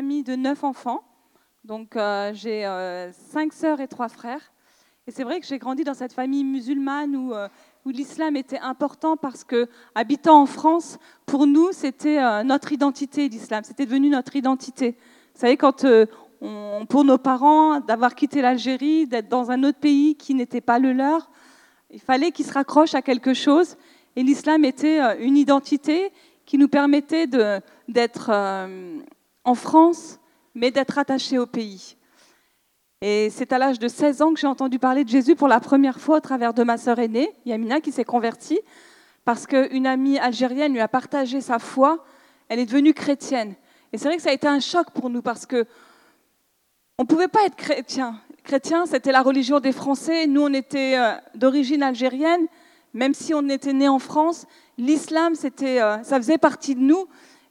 de 0.00 0.34
neuf 0.34 0.64
enfants. 0.64 1.02
Donc 1.64 1.94
euh, 1.94 2.32
j'ai 2.32 2.64
euh, 2.64 3.12
cinq 3.12 3.52
sœurs 3.52 3.80
et 3.80 3.88
trois 3.88 4.08
frères. 4.08 4.52
Et 5.06 5.10
c'est 5.10 5.24
vrai 5.24 5.40
que 5.40 5.46
j'ai 5.46 5.58
grandi 5.58 5.84
dans 5.84 5.94
cette 5.94 6.14
famille 6.14 6.42
musulmane 6.42 7.14
où, 7.16 7.34
euh, 7.34 7.48
l'islam 7.84 8.36
était 8.36 8.58
important 8.60 9.16
parce 9.16 9.44
que, 9.44 9.68
habitant 9.94 10.40
en 10.40 10.46
France, 10.46 10.98
pour 11.26 11.46
nous, 11.46 11.72
c'était 11.72 12.44
notre 12.44 12.72
identité, 12.72 13.28
l'islam. 13.28 13.64
C'était 13.64 13.86
devenu 13.86 14.10
notre 14.10 14.36
identité. 14.36 14.96
Vous 15.34 15.40
savez, 15.40 15.56
quand 15.56 15.84
on, 16.40 16.86
pour 16.86 17.04
nos 17.04 17.18
parents, 17.18 17.80
d'avoir 17.80 18.14
quitté 18.14 18.42
l'Algérie, 18.42 19.06
d'être 19.06 19.28
dans 19.28 19.50
un 19.50 19.64
autre 19.64 19.78
pays 19.78 20.14
qui 20.14 20.34
n'était 20.34 20.60
pas 20.60 20.78
le 20.78 20.92
leur, 20.92 21.30
il 21.90 22.00
fallait 22.00 22.30
qu'ils 22.30 22.46
se 22.46 22.52
raccrochent 22.52 22.94
à 22.94 23.02
quelque 23.02 23.34
chose. 23.34 23.76
Et 24.14 24.22
l'islam 24.22 24.64
était 24.64 25.00
une 25.18 25.36
identité 25.36 26.12
qui 26.44 26.58
nous 26.58 26.68
permettait 26.68 27.26
d'être 27.26 28.30
en 29.44 29.54
France, 29.54 30.18
mais 30.54 30.70
d'être 30.70 30.98
attaché 30.98 31.38
au 31.38 31.46
pays. 31.46 31.96
Et 33.02 33.30
c'est 33.30 33.52
à 33.52 33.58
l'âge 33.58 33.78
de 33.78 33.88
16 33.88 34.20
ans 34.20 34.34
que 34.34 34.40
j'ai 34.40 34.46
entendu 34.46 34.78
parler 34.78 35.04
de 35.04 35.08
Jésus 35.08 35.34
pour 35.34 35.48
la 35.48 35.58
première 35.58 36.00
fois 36.00 36.18
au 36.18 36.20
travers 36.20 36.52
de 36.52 36.62
ma 36.62 36.76
sœur 36.76 36.98
aînée, 36.98 37.32
Yamina, 37.46 37.80
qui 37.80 37.92
s'est 37.92 38.04
convertie, 38.04 38.60
parce 39.24 39.46
qu'une 39.46 39.86
amie 39.86 40.18
algérienne 40.18 40.72
lui 40.74 40.80
a 40.80 40.88
partagé 40.88 41.40
sa 41.40 41.58
foi. 41.58 42.04
Elle 42.48 42.58
est 42.58 42.66
devenue 42.66 42.92
chrétienne. 42.92 43.54
Et 43.92 43.98
c'est 43.98 44.06
vrai 44.06 44.16
que 44.16 44.22
ça 44.22 44.30
a 44.30 44.34
été 44.34 44.46
un 44.46 44.60
choc 44.60 44.90
pour 44.90 45.08
nous, 45.08 45.22
parce 45.22 45.46
que 45.46 45.66
on 46.98 47.04
ne 47.04 47.08
pouvait 47.08 47.28
pas 47.28 47.44
être 47.46 47.56
chrétien. 47.56 48.20
Chrétien, 48.44 48.84
c'était 48.84 49.12
la 49.12 49.22
religion 49.22 49.60
des 49.60 49.72
Français. 49.72 50.26
Nous, 50.26 50.42
on 50.42 50.52
était 50.52 50.98
euh, 50.98 51.14
d'origine 51.34 51.82
algérienne, 51.82 52.46
même 52.92 53.14
si 53.14 53.32
on 53.32 53.48
était 53.48 53.72
né 53.72 53.88
en 53.88 53.98
France. 53.98 54.46
L'islam, 54.76 55.32
euh, 55.62 56.02
ça 56.02 56.16
faisait 56.18 56.36
partie 56.36 56.74
de 56.74 56.80
nous. 56.80 57.06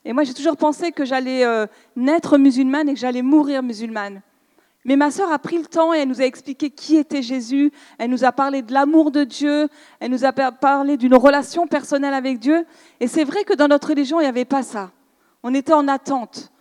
Et 0.05 0.13
moi, 0.13 0.23
j'ai 0.23 0.33
toujours 0.33 0.57
pensé 0.57 0.91
que 0.91 1.05
j'allais 1.05 1.45
euh, 1.45 1.67
naître 1.95 2.37
musulmane 2.37 2.89
et 2.89 2.93
que 2.93 2.99
j'allais 2.99 3.21
mourir 3.21 3.61
musulmane. 3.61 4.21
Mais 4.85 4.95
ma 4.95 5.11
sœur 5.11 5.31
a 5.31 5.39
pris 5.39 5.57
le 5.57 5.65
temps 5.65 5.93
et 5.93 5.99
elle 5.99 6.07
nous 6.07 6.21
a 6.21 6.25
expliqué 6.25 6.69
qui 6.69 6.95
était 6.95 7.21
Jésus. 7.21 7.71
Elle 7.97 8.09
nous 8.09 8.23
a 8.23 8.31
parlé 8.31 8.61
de 8.61 8.73
l'amour 8.73 9.11
de 9.11 9.23
Dieu. 9.23 9.67
Elle 9.99 10.11
nous 10.11 10.23
a 10.23 10.31
parlé 10.31 10.95
d'une 10.95 11.15
relation 11.15 11.67
personnelle 11.67 12.13
avec 12.13 12.39
Dieu. 12.39 12.65
Et 12.99 13.07
c'est 13.07 13.25
vrai 13.25 13.43
que 13.43 13.53
dans 13.53 13.67
notre 13.67 13.89
religion, 13.89 14.19
il 14.19 14.23
n'y 14.23 14.29
avait 14.29 14.45
pas 14.45 14.63
ça. 14.63 14.91
On 15.43 15.53
était 15.53 15.73
en 15.73 15.87
attente. 15.87 16.51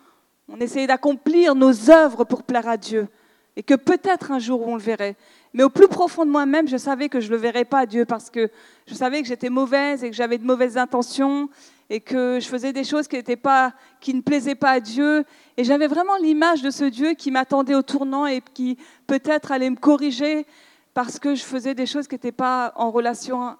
On 0.49 0.59
essayait 0.59 0.87
d'accomplir 0.87 1.55
nos 1.55 1.89
œuvres 1.89 2.25
pour 2.25 2.43
plaire 2.43 2.67
à 2.67 2.75
Dieu. 2.75 3.07
Et 3.55 3.63
que 3.63 3.75
peut-être 3.75 4.31
un 4.31 4.39
jour 4.39 4.67
on 4.67 4.75
le 4.75 4.81
verrait. 4.81 5.15
Mais 5.53 5.63
au 5.63 5.69
plus 5.69 5.87
profond 5.87 6.25
de 6.25 6.31
moi-même, 6.31 6.67
je 6.67 6.77
savais 6.77 7.09
que 7.09 7.19
je 7.19 7.27
ne 7.27 7.31
le 7.31 7.37
verrais 7.37 7.65
pas, 7.65 7.85
Dieu, 7.85 8.05
parce 8.05 8.29
que 8.29 8.49
je 8.85 8.93
savais 8.93 9.21
que 9.21 9.27
j'étais 9.27 9.49
mauvaise 9.49 10.03
et 10.03 10.09
que 10.09 10.15
j'avais 10.15 10.37
de 10.37 10.45
mauvaises 10.45 10.77
intentions 10.77 11.49
et 11.89 12.01
que 12.01 12.39
je 12.39 12.47
faisais 12.47 12.71
des 12.71 12.83
choses 12.83 13.07
qui, 13.07 13.17
ne 13.17 14.21
plaisaient 14.21 14.55
pas 14.55 14.71
à 14.71 14.79
Dieu. 14.79 15.25
Et 15.57 15.63
j'avais 15.63 15.87
vraiment 15.87 16.17
l'image 16.17 16.61
de 16.61 16.69
ce 16.69 16.85
Dieu 16.85 17.13
qui 17.13 17.31
m'attendait 17.31 17.75
au 17.75 17.81
tournant 17.81 18.25
et 18.27 18.41
qui 18.53 18.77
peut-être 19.07 19.51
allait 19.51 19.69
me 19.69 19.75
corriger 19.75 20.45
parce 20.93 21.19
que 21.19 21.33
je 21.33 21.43
faisais 21.43 21.73
des 21.73 21.85
choses 21.85 22.07
qui 22.07 22.15
n'étaient 22.15 22.31
pas 22.31 22.73
en 22.75 22.91
relation 22.91 23.55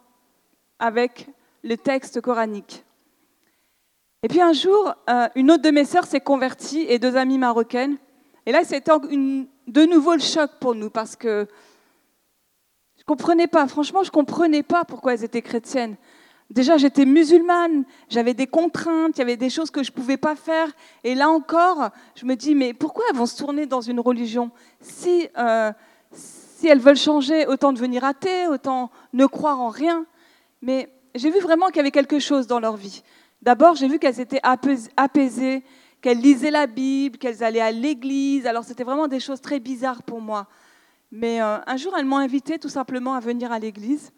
avec 0.77 1.27
le 1.63 1.75
texte 1.75 2.21
coranique. 2.21 2.83
Et 4.21 4.27
puis 4.27 4.41
un 4.41 4.53
jour, 4.53 4.93
euh, 5.09 5.27
une 5.35 5.51
autre 5.51 5.63
de 5.63 5.71
mes 5.71 5.85
sœurs 5.85 6.05
s'est 6.05 6.19
convertie 6.19 6.85
et 6.87 6.99
deux 6.99 7.15
amies 7.15 7.37
marocaines. 7.37 7.97
Et 8.45 8.51
là, 8.51 8.63
c'était 8.63 8.91
de 9.01 9.85
nouveau 9.85 10.13
le 10.13 10.19
choc 10.19 10.51
pour 10.59 10.75
nous 10.75 10.89
parce 10.89 11.15
que 11.15 11.47
je 12.97 13.01
ne 13.01 13.05
comprenais 13.05 13.47
pas, 13.47 13.67
franchement, 13.67 14.03
je 14.03 14.09
ne 14.09 14.13
comprenais 14.13 14.63
pas 14.63 14.83
pourquoi 14.83 15.13
elles 15.13 15.23
étaient 15.23 15.41
chrétiennes. 15.41 15.95
Déjà, 16.49 16.77
j'étais 16.77 17.05
musulmane, 17.05 17.83
j'avais 18.09 18.33
des 18.33 18.47
contraintes, 18.47 19.17
il 19.17 19.19
y 19.19 19.21
avait 19.21 19.37
des 19.37 19.51
choses 19.51 19.69
que 19.69 19.83
je 19.83 19.91
ne 19.91 19.95
pouvais 19.95 20.17
pas 20.17 20.35
faire. 20.35 20.71
Et 21.03 21.13
là 21.13 21.29
encore, 21.29 21.89
je 22.15 22.25
me 22.25 22.35
dis, 22.35 22.55
mais 22.55 22.73
pourquoi 22.73 23.05
elles 23.09 23.15
vont 23.15 23.27
se 23.27 23.37
tourner 23.37 23.67
dans 23.67 23.81
une 23.81 23.99
religion 23.99 24.49
si, 24.81 25.29
euh, 25.37 25.71
si 26.11 26.67
elles 26.67 26.79
veulent 26.79 26.97
changer, 26.97 27.45
autant 27.45 27.71
devenir 27.71 28.03
athées, 28.03 28.47
autant 28.47 28.89
ne 29.13 29.27
croire 29.27 29.61
en 29.61 29.69
rien. 29.69 30.05
Mais 30.63 30.89
j'ai 31.13 31.29
vu 31.29 31.39
vraiment 31.39 31.67
qu'il 31.67 31.77
y 31.77 31.81
avait 31.81 31.91
quelque 31.91 32.17
chose 32.17 32.47
dans 32.47 32.59
leur 32.59 32.77
vie. 32.77 33.03
D'abord, 33.43 33.75
j'ai 33.75 33.87
vu 33.87 33.99
qu'elles 33.99 34.19
étaient 34.19 34.41
apaisées, 34.43 35.63
qu'elles 36.01 36.19
lisaient 36.19 36.51
la 36.51 36.65
Bible, 36.65 37.19
qu'elles 37.19 37.43
allaient 37.43 37.61
à 37.61 37.71
l'église. 37.71 38.47
Alors, 38.47 38.63
c'était 38.63 38.83
vraiment 38.83 39.07
des 39.07 39.19
choses 39.19 39.39
très 39.39 39.59
bizarres 39.59 40.01
pour 40.01 40.19
moi. 40.19 40.47
Mais 41.11 41.41
euh, 41.41 41.57
un 41.65 41.77
jour, 41.77 41.93
elles 41.97 42.05
m'ont 42.05 42.17
invité 42.17 42.57
tout 42.57 42.69
simplement 42.69 43.13
à 43.13 43.19
venir 43.19 43.51
à 43.51 43.59
l'église. 43.59 44.11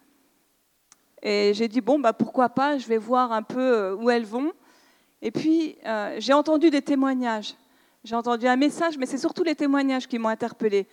Et 1.23 1.53
j'ai 1.53 1.67
dit, 1.67 1.81
bon, 1.81 1.99
bah, 1.99 2.13
pourquoi 2.13 2.49
pas, 2.49 2.77
je 2.77 2.87
vais 2.87 2.97
voir 2.97 3.31
un 3.31 3.43
peu 3.43 3.59
euh, 3.59 3.95
où 3.95 4.09
elles 4.09 4.25
vont. 4.25 4.51
Et 5.21 5.31
puis, 5.31 5.77
euh, 5.85 6.15
j'ai 6.19 6.33
entendu 6.33 6.69
des 6.69 6.81
témoignages. 6.81 7.55
J'ai 8.03 8.15
entendu 8.15 8.47
un 8.47 8.55
message, 8.55 8.97
mais 8.97 9.05
c'est 9.05 9.19
surtout 9.19 9.43
les 9.43 9.55
témoignages 9.55 10.07
qui 10.07 10.17
m'ont 10.17 10.29
interpellée. 10.29 10.87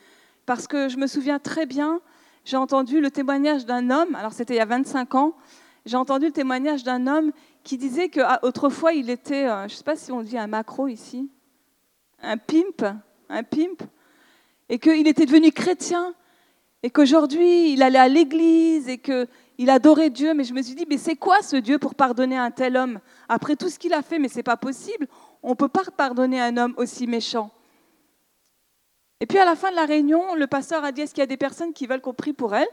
Parce 0.44 0.66
que 0.66 0.88
je 0.88 0.98
me 0.98 1.06
souviens 1.06 1.38
très 1.38 1.64
bien, 1.64 2.00
j'ai 2.44 2.58
entendu 2.58 3.00
le 3.00 3.10
témoignage 3.10 3.64
d'un 3.64 3.90
homme, 3.90 4.14
alors 4.14 4.32
c'était 4.32 4.54
il 4.54 4.58
y 4.58 4.60
a 4.60 4.66
25 4.66 5.14
ans, 5.14 5.34
j'ai 5.86 5.96
entendu 5.96 6.26
le 6.26 6.32
témoignage 6.32 6.84
d'un 6.84 7.06
homme 7.06 7.32
qui 7.64 7.78
disait 7.78 8.10
qu'autrefois 8.10 8.92
il 8.92 9.08
était, 9.08 9.46
euh, 9.46 9.68
je 9.68 9.74
ne 9.74 9.76
sais 9.78 9.84
pas 9.84 9.96
si 9.96 10.12
on 10.12 10.22
dit 10.22 10.36
un 10.36 10.46
macro 10.46 10.88
ici, 10.88 11.30
un 12.22 12.36
pimp, 12.36 12.84
un 13.30 13.42
pimp, 13.42 13.82
et 14.68 14.78
qu'il 14.78 15.06
était 15.08 15.26
devenu 15.26 15.50
chrétien, 15.50 16.14
et 16.82 16.90
qu'aujourd'hui 16.90 17.72
il 17.72 17.82
allait 17.82 17.98
à 17.98 18.08
l'église, 18.08 18.88
et 18.88 18.98
que 18.98 19.26
il 19.58 19.70
adorait 19.70 20.10
Dieu, 20.10 20.34
mais 20.34 20.44
je 20.44 20.54
me 20.54 20.62
suis 20.62 20.76
dit, 20.76 20.86
mais 20.88 20.98
c'est 20.98 21.16
quoi 21.16 21.42
ce 21.42 21.56
Dieu 21.56 21.78
pour 21.78 21.96
pardonner 21.96 22.38
un 22.38 22.52
tel 22.52 22.76
homme? 22.76 23.00
Après 23.28 23.56
tout 23.56 23.68
ce 23.68 23.78
qu'il 23.78 23.92
a 23.92 24.02
fait, 24.02 24.20
mais 24.20 24.28
c'est 24.28 24.44
pas 24.44 24.56
possible. 24.56 25.08
On 25.42 25.50
ne 25.50 25.54
peut 25.54 25.68
pas 25.68 25.82
pardonner 25.96 26.40
un 26.40 26.56
homme 26.56 26.74
aussi 26.76 27.08
méchant. 27.08 27.50
Et 29.20 29.26
puis 29.26 29.38
à 29.38 29.44
la 29.44 29.56
fin 29.56 29.70
de 29.70 29.76
la 29.76 29.84
réunion, 29.84 30.36
le 30.36 30.46
pasteur 30.46 30.84
a 30.84 30.92
dit, 30.92 31.00
est-ce 31.00 31.12
qu'il 31.12 31.22
y 31.22 31.24
a 31.24 31.26
des 31.26 31.36
personnes 31.36 31.72
qui 31.72 31.88
veulent 31.88 32.00
qu'on 32.00 32.14
prie 32.14 32.32
pour 32.32 32.54
elles? 32.54 32.68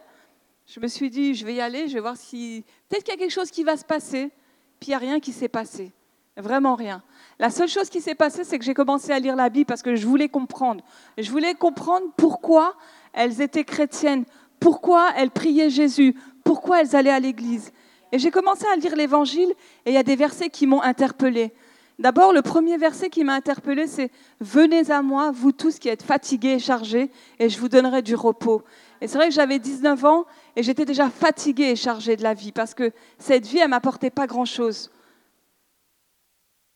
Je 0.68 0.80
me 0.80 0.88
suis 0.88 1.10
dit, 1.10 1.34
je 1.34 1.44
vais 1.44 1.56
y 1.56 1.62
aller, 1.62 1.88
je 1.88 1.96
vais 1.96 2.00
voir 2.00 2.18
si... 2.18 2.64
Peut-être 2.88 3.04
qu'il 3.04 3.14
y 3.14 3.18
a 3.18 3.20
quelque 3.20 3.34
chose 3.34 3.50
qui 3.50 3.64
va 3.64 3.78
se 3.78 3.86
passer. 3.86 4.32
Puis 4.80 4.88
il 4.88 4.92
n'y 4.92 4.96
a 4.96 5.00
rien 5.00 5.20
qui 5.20 5.32
s'est 5.32 5.48
passé. 5.48 5.92
Vraiment 6.38 6.76
rien. 6.76 7.02
La 7.40 7.50
seule 7.50 7.70
chose 7.70 7.90
qui 7.90 8.02
s'est 8.02 8.14
passée, 8.14 8.44
c'est 8.44 8.60
que 8.60 8.66
j'ai 8.66 8.74
commencé 8.74 9.12
à 9.12 9.20
lire 9.20 9.36
la 9.36 9.50
Bible 9.50 9.66
parce 9.66 9.82
que 9.82 9.96
je 9.96 10.06
voulais 10.06 10.30
comprendre. 10.30 10.84
Je 11.18 11.32
voulais 11.32 11.56
comprendre 11.56 12.08
pourquoi 12.18 12.76
elles 13.14 13.42
étaient 13.42 13.64
chrétiennes, 13.64 14.26
pourquoi 14.60 15.12
elles 15.16 15.32
priaient 15.32 15.70
Jésus, 15.70 16.16
pourquoi 16.46 16.80
elles 16.80 16.96
allaient 16.96 17.10
à 17.10 17.20
l'église. 17.20 17.74
Et 18.14 18.20
j'ai 18.20 18.32
commencé 18.32 18.66
à 18.72 18.78
lire 18.78 18.96
l'évangile 18.96 19.54
et 19.86 19.90
il 19.90 19.94
y 19.94 19.98
a 19.98 20.04
des 20.04 20.16
versets 20.16 20.50
qui 20.50 20.68
m'ont 20.68 20.82
interpellée. 20.82 21.52
D'abord, 21.98 22.34
le 22.34 22.42
premier 22.42 22.78
verset 22.78 23.10
qui 23.10 23.24
m'a 23.24 23.34
interpellée, 23.34 23.88
c'est 23.88 24.12
Venez 24.40 24.92
à 24.92 25.02
moi, 25.02 25.32
vous 25.32 25.52
tous 25.52 25.80
qui 25.80 25.90
êtes 25.90 26.04
fatigués 26.04 26.54
et 26.54 26.60
chargés, 26.60 27.10
et 27.40 27.50
je 27.50 27.60
vous 27.60 27.70
donnerai 27.70 28.02
du 28.02 28.16
repos. 28.16 28.64
Et 29.02 29.08
c'est 29.08 29.18
vrai 29.18 29.28
que 29.28 29.34
j'avais 29.34 29.60
19 29.60 30.06
ans 30.06 30.26
et 30.56 30.64
j'étais 30.64 30.86
déjà 30.86 31.10
fatiguée 31.10 31.72
et 31.72 31.76
chargée 31.76 32.16
de 32.16 32.24
la 32.24 32.34
vie 32.34 32.52
parce 32.52 32.74
que 32.74 32.92
cette 33.18 33.46
vie, 33.46 33.60
elle 33.60 33.70
m'apportait 33.70 34.10
pas 34.10 34.28
grand-chose. 34.28 34.92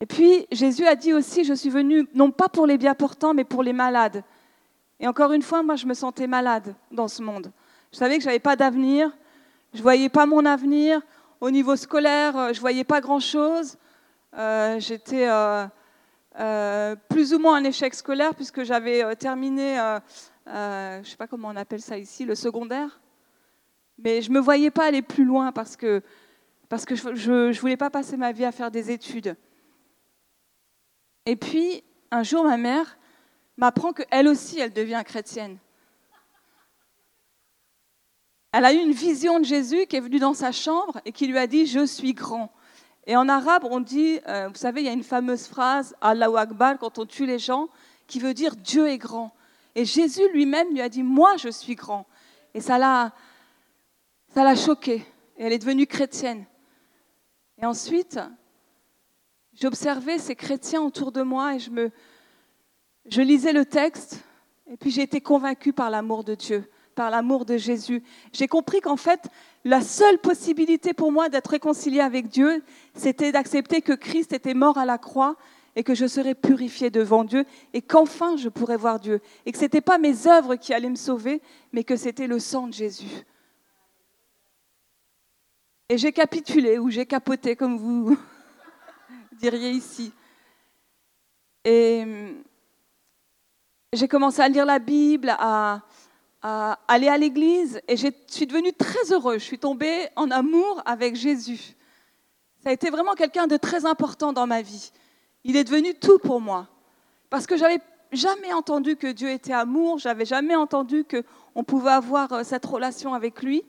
Et 0.01 0.05
puis, 0.05 0.47
Jésus 0.51 0.85
a 0.85 0.95
dit 0.95 1.13
aussi 1.13 1.43
Je 1.43 1.53
suis 1.53 1.69
venu 1.69 2.07
non 2.13 2.31
pas 2.31 2.49
pour 2.49 2.65
les 2.65 2.77
bien 2.77 2.95
portants, 2.95 3.33
mais 3.33 3.43
pour 3.43 3.61
les 3.63 3.73
malades. 3.73 4.23
Et 5.01 5.07
encore 5.07 5.33
une 5.33 5.41
fois, 5.41 5.63
moi, 5.63 5.75
je 5.75 5.85
me 5.85 5.93
sentais 5.93 6.27
malade 6.27 6.75
dans 6.91 7.07
ce 7.07 7.21
monde. 7.21 7.51
Je 7.91 7.97
savais 7.97 8.17
que 8.17 8.23
je 8.23 8.27
n'avais 8.27 8.39
pas 8.39 8.55
d'avenir, 8.55 9.11
je 9.73 9.77
ne 9.77 9.83
voyais 9.83 10.09
pas 10.09 10.25
mon 10.25 10.45
avenir. 10.45 11.01
Au 11.41 11.51
niveau 11.51 11.75
scolaire, 11.75 12.35
euh, 12.37 12.47
je 12.49 12.57
ne 12.57 12.61
voyais 12.61 12.83
pas 12.83 13.01
grand-chose. 13.01 13.77
Euh, 14.35 14.79
j'étais 14.79 15.27
euh, 15.29 16.95
plus 17.09 17.33
ou 17.33 17.39
moins 17.39 17.57
un 17.57 17.63
échec 17.63 17.93
scolaire 17.93 18.35
puisque 18.35 18.63
j'avais 18.63 19.15
terminé, 19.15 19.77
je 20.45 20.99
ne 20.99 21.03
sais 21.03 21.17
pas 21.17 21.27
comment 21.27 21.49
on 21.49 21.55
appelle 21.55 21.81
ça 21.81 21.97
ici, 21.97 22.25
le 22.25 22.35
secondaire. 22.35 22.99
Mais 23.97 24.21
je 24.21 24.29
ne 24.29 24.35
me 24.35 24.39
voyais 24.39 24.71
pas 24.71 24.85
aller 24.85 25.01
plus 25.01 25.25
loin 25.25 25.51
parce 25.51 25.75
que, 25.75 26.01
parce 26.67 26.85
que 26.85 26.95
je 26.95 27.47
ne 27.47 27.59
voulais 27.59 27.77
pas 27.77 27.89
passer 27.89 28.17
ma 28.17 28.31
vie 28.31 28.45
à 28.45 28.51
faire 28.51 28.71
des 28.71 28.91
études. 28.91 29.35
Et 31.25 31.35
puis, 31.35 31.83
un 32.11 32.23
jour, 32.23 32.43
ma 32.43 32.57
mère 32.57 32.97
m'apprend 33.57 33.93
qu'elle 33.93 34.27
aussi, 34.27 34.59
elle 34.59 34.73
devient 34.73 35.03
chrétienne. 35.05 35.57
Elle 38.51 38.65
a 38.65 38.73
eu 38.73 38.77
une 38.77 38.93
vision 38.93 39.39
de 39.39 39.45
Jésus 39.45 39.85
qui 39.85 39.95
est 39.95 39.99
venu 39.99 40.17
dans 40.17 40.33
sa 40.33 40.51
chambre 40.51 40.99
et 41.05 41.11
qui 41.11 41.27
lui 41.27 41.37
a 41.37 41.45
dit 41.45 41.67
Je 41.67 41.85
suis 41.85 42.13
grand. 42.13 42.51
Et 43.05 43.15
en 43.15 43.29
arabe, 43.29 43.63
on 43.69 43.79
dit, 43.79 44.19
euh, 44.27 44.49
vous 44.49 44.55
savez, 44.55 44.81
il 44.81 44.85
y 44.85 44.89
a 44.89 44.93
une 44.93 45.03
fameuse 45.03 45.47
phrase, 45.47 45.95
Allahu 46.01 46.35
Akbar, 46.37 46.77
quand 46.77 46.99
on 46.99 47.05
tue 47.05 47.25
les 47.25 47.39
gens, 47.39 47.69
qui 48.07 48.19
veut 48.19 48.33
dire 48.33 48.55
Dieu 48.55 48.87
est 48.87 48.97
grand. 48.97 49.33
Et 49.75 49.85
Jésus 49.85 50.27
lui-même 50.33 50.71
lui 50.71 50.81
a 50.81 50.89
dit 50.89 51.03
Moi, 51.03 51.37
je 51.37 51.49
suis 51.49 51.75
grand. 51.75 52.07
Et 52.55 52.61
ça 52.61 52.79
l'a, 52.79 53.13
choquée. 54.55 55.05
Et 55.37 55.45
elle 55.45 55.53
est 55.53 55.59
devenue 55.59 55.85
chrétienne. 55.85 56.45
Et 57.61 57.65
ensuite, 57.65 58.19
j'observais 59.53 60.17
ces 60.17 60.35
chrétiens 60.35 60.81
autour 60.81 61.11
de 61.11 61.21
moi 61.21 61.55
et 61.55 61.59
je, 61.59 61.89
je 63.05 63.21
lisais 63.21 63.53
le 63.53 63.65
texte. 63.65 64.23
Et 64.65 64.77
puis 64.77 64.89
j'ai 64.89 65.01
été 65.03 65.21
convaincue 65.21 65.73
par 65.73 65.89
l'amour 65.89 66.23
de 66.23 66.33
Dieu 66.33 66.69
par 66.95 67.09
l'amour 67.09 67.45
de 67.45 67.57
Jésus. 67.57 68.03
J'ai 68.33 68.47
compris 68.47 68.81
qu'en 68.81 68.97
fait, 68.97 69.27
la 69.63 69.81
seule 69.81 70.17
possibilité 70.17 70.93
pour 70.93 71.11
moi 71.11 71.29
d'être 71.29 71.51
réconcilié 71.51 71.99
avec 71.99 72.27
Dieu, 72.27 72.63
c'était 72.93 73.31
d'accepter 73.31 73.81
que 73.81 73.93
Christ 73.93 74.33
était 74.33 74.53
mort 74.53 74.77
à 74.77 74.85
la 74.85 74.97
croix 74.97 75.35
et 75.75 75.83
que 75.83 75.95
je 75.95 76.07
serais 76.07 76.35
purifiée 76.35 76.89
devant 76.89 77.23
Dieu 77.23 77.45
et 77.73 77.81
qu'enfin 77.81 78.35
je 78.37 78.49
pourrais 78.49 78.77
voir 78.77 78.99
Dieu. 78.99 79.21
Et 79.45 79.51
que 79.51 79.57
ce 79.57 79.63
n'était 79.63 79.81
pas 79.81 79.97
mes 79.97 80.27
œuvres 80.27 80.55
qui 80.55 80.73
allaient 80.73 80.89
me 80.89 80.95
sauver, 80.95 81.41
mais 81.71 81.83
que 81.83 81.95
c'était 81.95 82.27
le 82.27 82.39
sang 82.39 82.67
de 82.67 82.73
Jésus. 82.73 83.25
Et 85.89 85.97
j'ai 85.97 86.11
capitulé 86.11 86.77
ou 86.77 86.89
j'ai 86.89 87.05
capoté, 87.05 87.55
comme 87.55 87.77
vous 87.77 88.17
diriez 89.39 89.71
ici. 89.71 90.11
Et 91.65 92.03
hum, 92.03 92.43
j'ai 93.91 94.07
commencé 94.07 94.41
à 94.41 94.47
lire 94.47 94.65
la 94.65 94.77
Bible, 94.77 95.35
à, 95.39 95.81
à 96.41 96.79
aller 96.87 97.07
à 97.07 97.17
l'église, 97.17 97.81
et 97.87 97.97
je 97.97 98.07
suis 98.27 98.47
devenue 98.47 98.73
très 98.73 99.11
heureuse. 99.11 99.39
Je 99.39 99.45
suis 99.45 99.59
tombée 99.59 100.07
en 100.15 100.31
amour 100.31 100.81
avec 100.85 101.15
Jésus. 101.15 101.75
Ça 102.63 102.69
a 102.69 102.73
été 102.73 102.89
vraiment 102.89 103.13
quelqu'un 103.13 103.47
de 103.47 103.57
très 103.57 103.85
important 103.85 104.33
dans 104.33 104.47
ma 104.47 104.61
vie. 104.61 104.91
Il 105.43 105.55
est 105.55 105.63
devenu 105.63 105.95
tout 105.95 106.19
pour 106.19 106.41
moi. 106.41 106.67
Parce 107.29 107.45
que 107.45 107.57
j'avais 107.57 107.79
jamais 108.11 108.53
entendu 108.53 108.95
que 108.95 109.07
Dieu 109.07 109.29
était 109.29 109.53
amour, 109.53 109.99
j'avais 109.99 110.25
jamais 110.25 110.55
entendu 110.55 111.05
qu'on 111.05 111.63
pouvait 111.63 111.91
avoir 111.91 112.31
euh, 112.33 112.43
cette 112.43 112.65
relation 112.65 113.13
avec 113.13 113.41
lui. 113.43 113.63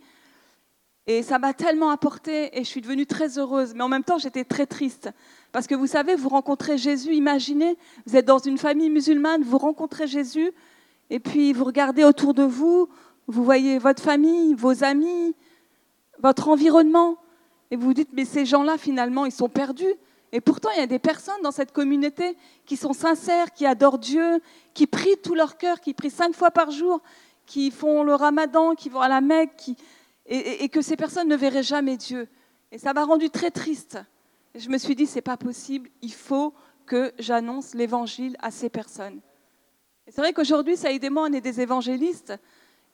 Et 1.06 1.23
ça 1.23 1.38
m'a 1.38 1.55
tellement 1.55 1.90
apporté 1.90 2.56
et 2.56 2.62
je 2.62 2.69
suis 2.69 2.81
devenue 2.81 3.06
très 3.06 3.38
heureuse. 3.38 3.75
Mais 3.75 3.82
en 3.82 3.88
même 3.88 4.05
temps, 4.05 4.19
j'étais 4.19 4.44
très 4.44 4.66
triste. 4.66 5.11
Parce 5.50 5.66
que 5.66 5.75
vous 5.75 5.87
savez, 5.87 6.14
vous 6.14 6.28
rencontrez 6.28 6.78
Jésus, 6.78 7.14
imaginez, 7.14 7.76
vous 8.06 8.16
êtes 8.16 8.26
dans 8.26 8.38
une 8.38 8.58
famille 8.58 8.90
musulmane, 8.90 9.43
vous 9.43 9.58
rencontrez 9.58 10.06
Jésus, 10.06 10.52
et 11.11 11.21
puis 11.21 11.53
vous 11.53 11.65
regardez 11.65 12.05
autour 12.05 12.35
de 12.35 12.45
vous, 12.45 12.89
vous 13.27 13.45
voyez 13.45 13.79
votre 13.79 14.03
famille, 14.03 14.55
vos 14.55 14.85
amis, 14.85 15.35
votre 16.21 16.49
environnement, 16.49 17.19
et 17.71 17.77
vous 17.77 17.87
vous 17.87 17.95
dites, 17.95 18.11
mais 18.12 18.25
ces 18.25 18.45
gens-là, 18.45 18.79
finalement, 18.79 19.27
ils 19.27 19.33
sont 19.33 19.49
perdus. 19.49 19.95
Et 20.33 20.41
pourtant, 20.41 20.71
il 20.75 20.81
y 20.81 20.83
a 20.83 20.87
des 20.87 20.99
personnes 20.99 21.41
dans 21.43 21.51
cette 21.51 21.73
communauté 21.73 22.37
qui 22.67 22.77
sont 22.77 22.93
sincères, 22.93 23.53
qui 23.53 23.67
adorent 23.67 23.99
Dieu, 23.99 24.41
qui 24.75 24.87
prient 24.87 25.17
tout 25.23 25.35
leur 25.35 25.57
cœur, 25.57 25.81
qui 25.81 25.95
prient 25.95 26.11
cinq 26.11 26.35
fois 26.35 26.51
par 26.51 26.71
jour, 26.71 27.01
qui 27.47 27.71
font 27.71 28.03
le 28.03 28.15
ramadan, 28.15 28.75
qui 28.75 28.89
vont 28.89 29.01
à 29.01 29.09
la 29.09 29.21
Mecque, 29.21 29.71
et, 30.27 30.69
que 30.69 30.83
ces 30.83 30.97
personnes 30.97 31.29
ne 31.29 31.37
verraient 31.37 31.65
jamais 31.65 31.97
Dieu. 31.97 32.29
Et 32.71 32.79
ça 32.79 32.93
m'a 32.93 33.05
rendu 33.05 33.31
très 33.31 33.51
triste. 33.51 33.99
Et 34.55 34.61
je 34.61 34.69
me 34.69 34.79
suis 34.79 34.95
dit, 34.95 35.07
c'est 35.07 35.21
pas 35.21 35.37
possible, 35.37 35.91
il 36.03 36.12
faut 36.12 36.55
que 36.87 37.12
j'annonce 37.19 37.75
l'évangile 37.75 38.37
à 38.41 38.53
ces 38.53 38.69
personnes. 38.69 39.21
C'est 40.11 40.21
vrai 40.21 40.33
qu'aujourd'hui, 40.33 40.75
moi, 41.11 41.29
on 41.31 41.33
est 41.33 41.41
des 41.41 41.61
évangélistes, 41.61 42.35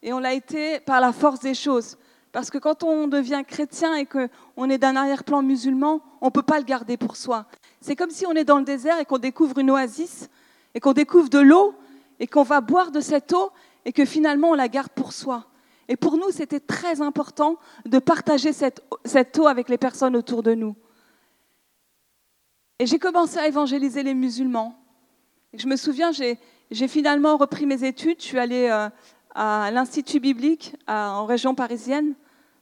et 0.02 0.12
on 0.12 0.18
l'a 0.18 0.34
été 0.34 0.80
par 0.80 1.00
la 1.00 1.12
force 1.12 1.40
des 1.40 1.54
choses. 1.54 1.96
Parce 2.30 2.50
que 2.50 2.58
quand 2.58 2.82
on 2.82 3.08
devient 3.08 3.42
chrétien 3.46 3.94
et 3.94 4.04
qu'on 4.04 4.68
est 4.68 4.76
d'un 4.76 4.96
arrière-plan 4.96 5.42
musulman, 5.42 6.02
on 6.20 6.26
ne 6.26 6.30
peut 6.30 6.42
pas 6.42 6.58
le 6.58 6.64
garder 6.64 6.98
pour 6.98 7.16
soi. 7.16 7.46
C'est 7.80 7.96
comme 7.96 8.10
si 8.10 8.26
on 8.26 8.32
est 8.32 8.44
dans 8.44 8.58
le 8.58 8.64
désert 8.64 9.00
et 9.00 9.06
qu'on 9.06 9.16
découvre 9.16 9.58
une 9.58 9.70
oasis, 9.70 10.28
et 10.74 10.80
qu'on 10.80 10.92
découvre 10.92 11.30
de 11.30 11.38
l'eau, 11.38 11.74
et 12.20 12.26
qu'on 12.26 12.42
va 12.42 12.60
boire 12.60 12.90
de 12.90 13.00
cette 13.00 13.32
eau, 13.32 13.50
et 13.86 13.92
que 13.92 14.04
finalement 14.04 14.50
on 14.50 14.54
la 14.54 14.68
garde 14.68 14.90
pour 14.90 15.14
soi. 15.14 15.46
Et 15.88 15.96
pour 15.96 16.18
nous, 16.18 16.30
c'était 16.30 16.60
très 16.60 17.00
important 17.00 17.56
de 17.86 17.98
partager 17.98 18.52
cette, 18.52 18.82
eau 19.38 19.46
avec 19.46 19.70
les 19.70 19.78
personnes 19.78 20.16
autour 20.16 20.42
de 20.42 20.52
nous. 20.52 20.76
Et 22.78 22.84
j'ai 22.84 22.98
commencé 22.98 23.38
à 23.38 23.46
évangéliser 23.46 24.02
les 24.02 24.12
musulmans. 24.12 24.78
Je 25.54 25.66
me 25.66 25.76
souviens, 25.76 26.12
j'ai 26.12 26.38
finalement 26.88 27.36
repris 27.36 27.66
mes 27.66 27.84
études. 27.84 28.20
Je 28.20 28.24
suis 28.24 28.38
allée 28.38 28.68
euh, 28.70 28.88
à 29.34 29.70
l'Institut 29.70 30.20
biblique 30.20 30.74
en 30.86 31.26
région 31.26 31.54
parisienne. 31.54 32.14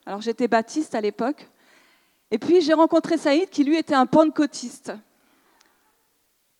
Alors 0.05 0.21
j'étais 0.21 0.47
baptiste 0.47 0.95
à 0.95 1.01
l'époque. 1.01 1.49
Et 2.31 2.37
puis 2.37 2.61
j'ai 2.61 2.73
rencontré 2.73 3.17
Saïd 3.17 3.49
qui 3.49 3.63
lui 3.63 3.77
était 3.77 3.95
un 3.95 4.05
pentecôtiste. 4.05 4.93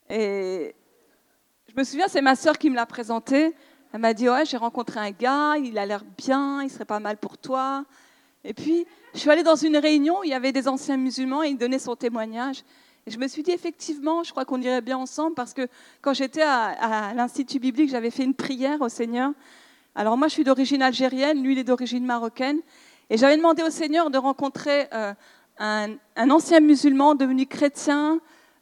Et 0.09 0.75
je 1.67 1.73
me 1.75 1.83
souviens, 1.83 2.07
c'est 2.07 2.21
ma 2.21 2.35
sœur 2.35 2.57
qui 2.57 2.69
me 2.69 2.75
l'a 2.75 2.85
présenté. 2.85 3.53
Elle 3.91 3.99
m'a 3.99 4.13
dit, 4.13 4.29
ouais, 4.29 4.45
j'ai 4.45 4.57
rencontré 4.57 4.99
un 4.99 5.11
gars, 5.11 5.55
il 5.57 5.77
a 5.77 5.85
l'air 5.85 6.03
bien, 6.17 6.61
il 6.63 6.69
serait 6.69 6.85
pas 6.85 6.99
mal 6.99 7.17
pour 7.17 7.37
toi. 7.37 7.85
Et 8.43 8.53
puis, 8.53 8.85
je 9.13 9.19
suis 9.19 9.29
allée 9.29 9.43
dans 9.43 9.55
une 9.55 9.77
réunion 9.77 10.19
où 10.19 10.23
il 10.23 10.29
y 10.29 10.33
avait 10.33 10.51
des 10.51 10.67
anciens 10.67 10.97
musulmans 10.97 11.43
et 11.43 11.49
il 11.49 11.57
donnait 11.57 11.79
son 11.79 11.95
témoignage. 11.95 12.63
Et 13.07 13.11
je 13.11 13.19
me 13.19 13.27
suis 13.27 13.43
dit, 13.43 13.51
effectivement, 13.51 14.23
je 14.23 14.31
crois 14.31 14.45
qu'on 14.45 14.59
irait 14.61 14.81
bien 14.81 14.97
ensemble 14.97 15.35
parce 15.35 15.53
que 15.53 15.67
quand 16.01 16.13
j'étais 16.13 16.41
à, 16.41 17.09
à 17.09 17.13
l'Institut 17.13 17.59
biblique, 17.59 17.91
j'avais 17.91 18.09
fait 18.09 18.23
une 18.23 18.33
prière 18.33 18.81
au 18.81 18.89
Seigneur. 18.89 19.31
Alors 19.93 20.17
moi, 20.17 20.27
je 20.27 20.33
suis 20.33 20.43
d'origine 20.43 20.81
algérienne, 20.81 21.43
lui, 21.43 21.53
il 21.53 21.59
est 21.59 21.63
d'origine 21.63 22.05
marocaine. 22.05 22.59
Et 23.09 23.17
j'avais 23.17 23.37
demandé 23.37 23.61
au 23.61 23.69
Seigneur 23.69 24.09
de 24.09 24.17
rencontrer 24.17 24.87
euh, 24.93 25.13
un, 25.59 26.29
ancien 26.29 26.59
musulman 26.59 27.15
devenu 27.15 27.45
chrétien, 27.45 28.19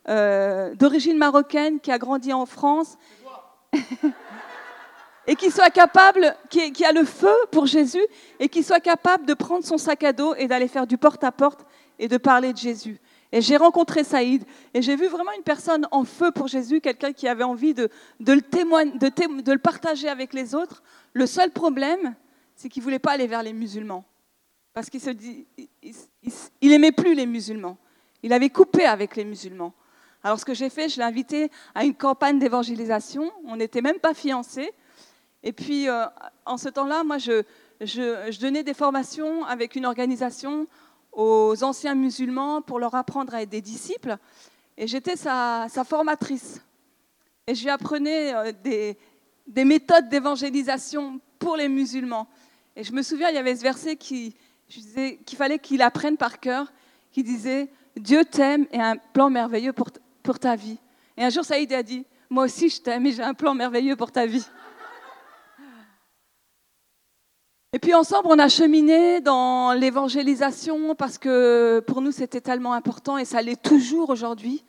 euh, 0.10 0.76
d'origine 0.76 1.18
marocaine, 1.18 1.80
qui 1.80 1.92
a 1.92 1.98
grandi 1.98 2.34
en 2.34 2.46
France, 2.46 2.98
et 5.28 5.36
qui 5.36 5.50
soit 5.50 5.70
capable, 5.70 6.36
qui, 6.50 6.84
a 6.84 6.92
le 6.92 7.06
feu 7.06 7.34
pour 7.52 7.66
Jésus, 7.66 8.06
et 8.40 8.50
qui 8.50 8.62
soit 8.62 8.82
capable 8.82 9.26
de 9.26 9.34
prendre 9.34 9.64
son 9.64 9.78
sac 9.78 10.04
à 10.04 10.12
dos 10.12 10.36
et 10.36 10.48
d'aller 10.48 10.68
faire 10.68 10.86
du 10.86 10.98
porte-à-porte 10.98 11.62
-porte 11.62 11.66
et 11.98 12.10
de 12.10 12.18
parler 12.18 12.52
de 12.52 12.58
Jésus. 12.58 13.00
Et 13.34 13.42
j'ai 13.42 13.58
rencontré 13.58 14.04
Saïd, 14.04 14.46
et 14.76 14.84
j'ai 14.84 14.96
vu 14.96 15.08
vraiment 15.08 15.32
une 15.36 15.42
personne 15.42 15.88
en 15.90 16.04
feu 16.04 16.30
pour 16.30 16.48
Jésus, 16.48 16.82
quelqu'un 16.82 17.14
qui 17.14 17.28
avait 17.28 17.44
envie 17.44 17.74
de, 17.74 17.90
le 18.20 19.58
partager 19.58 20.08
avec 20.08 20.36
les 20.36 20.54
autres. 20.54 20.84
Le 21.14 21.26
seul 21.26 21.50
problème, 21.50 22.14
c'est 22.56 22.70
qu'il 22.70 22.82
ne 22.82 22.84
voulait 22.84 23.00
pas 23.00 23.14
aller 23.14 23.26
vers 23.26 23.42
les 23.42 23.52
musulmans. 23.52 24.06
Parce 24.72 24.92
qu'il 24.92 25.02
se 25.02 25.10
dit, 25.10 25.48
il 26.62 26.70
n'aimait 26.70 26.92
plus 26.92 27.16
les 27.16 27.26
musulmans. 27.26 27.80
Il 28.22 28.34
avait 28.34 28.52
coupé 28.52 28.86
avec 28.86 29.16
les 29.16 29.26
musulmans. 29.26 29.74
Alors 30.24 30.40
ce 30.40 30.46
que 30.46 30.54
j'ai 30.54 30.70
fait, 30.70 30.88
je 30.88 30.98
l'ai 30.98 31.04
invité 31.04 31.50
à 31.74 31.86
une 31.86 31.96
campagne 31.96 32.38
d'évangélisation. 32.38 33.32
On 33.46 33.56
n'était 33.56 33.82
même 33.82 33.98
pas 33.98 34.14
fiancés. 34.14 34.72
Et 35.42 35.54
puis, 35.54 35.90
euh, 35.90 36.06
en 36.46 36.58
ce 36.58 36.70
temps-là, 36.70 37.04
moi, 37.04 37.18
je, 37.18 38.40
donnais 38.40 38.64
des 38.64 38.76
formations 38.76 39.44
avec 39.46 39.76
une 39.76 39.88
organisation 39.88 40.68
aux 41.14 41.64
anciens 41.64 41.96
musulmans 41.96 42.62
pour 42.62 42.80
leur 42.80 42.96
apprendre 42.96 43.34
à 43.34 43.42
être 43.42 43.50
des 43.50 43.62
disciples. 43.62 44.18
Et 44.78 44.88
j'étais 44.88 45.16
sa, 45.16 45.68
formatrice. 45.86 46.62
Et 47.48 47.56
je 47.56 47.64
lui 47.64 47.70
apprenais 47.70 48.34
euh, 48.34 48.52
des, 48.64 48.98
des 49.48 49.66
méthodes 49.66 50.10
d'évangélisation 50.10 51.20
pour 51.40 51.58
les 51.58 51.68
musulmans. 51.68 52.28
Et 52.76 52.84
je 52.84 52.94
me 52.94 53.02
souviens, 53.02 53.30
il 53.30 53.36
y 53.36 53.38
avait 53.38 53.56
ce 53.56 53.62
verset 53.62 53.96
qui, 53.96 54.36
qu'il 54.68 55.38
fallait 55.38 55.60
qu'il 55.60 55.82
apprenne 55.82 56.18
par 56.18 56.40
cœur, 56.40 56.72
qui 57.12 57.24
disait 57.24 57.70
Dieu 57.96 58.26
t'aime 58.26 58.66
et 58.72 58.80
a 58.80 58.92
un 58.92 58.98
plan 58.98 59.30
merveilleux 59.30 59.74
pour, 59.74 59.90
pour 60.24 60.40
ta 60.40 60.56
vie. 60.56 60.78
Et 61.18 61.24
un 61.24 61.30
jour, 61.30 61.46
Saïd 61.46 61.72
a 61.74 61.84
dit 61.84 62.06
Moi 62.30 62.46
aussi, 62.46 62.70
je 62.70 62.82
t'aime 62.82 63.06
et 63.06 63.12
j'ai 63.12 63.22
un 63.22 63.36
plan 63.36 63.54
merveilleux 63.54 63.96
pour 63.96 64.12
ta 64.12 64.26
vie. 64.26 64.46
Et 67.74 67.80
puis 67.94 68.00
ensemble, 68.00 68.28
on 68.32 68.40
a 68.40 68.50
cheminé 68.50 69.22
dans 69.22 69.72
l'évangélisation 69.74 70.96
parce 70.96 71.20
que 71.20 71.80
pour 71.86 72.02
nous, 72.02 72.12
c'était 72.12 72.42
tellement 72.42 72.74
important 72.74 73.20
et 73.20 73.24
ça 73.24 73.40
l'est 73.40 73.62
toujours 73.62 74.10
aujourd'hui. 74.10 74.66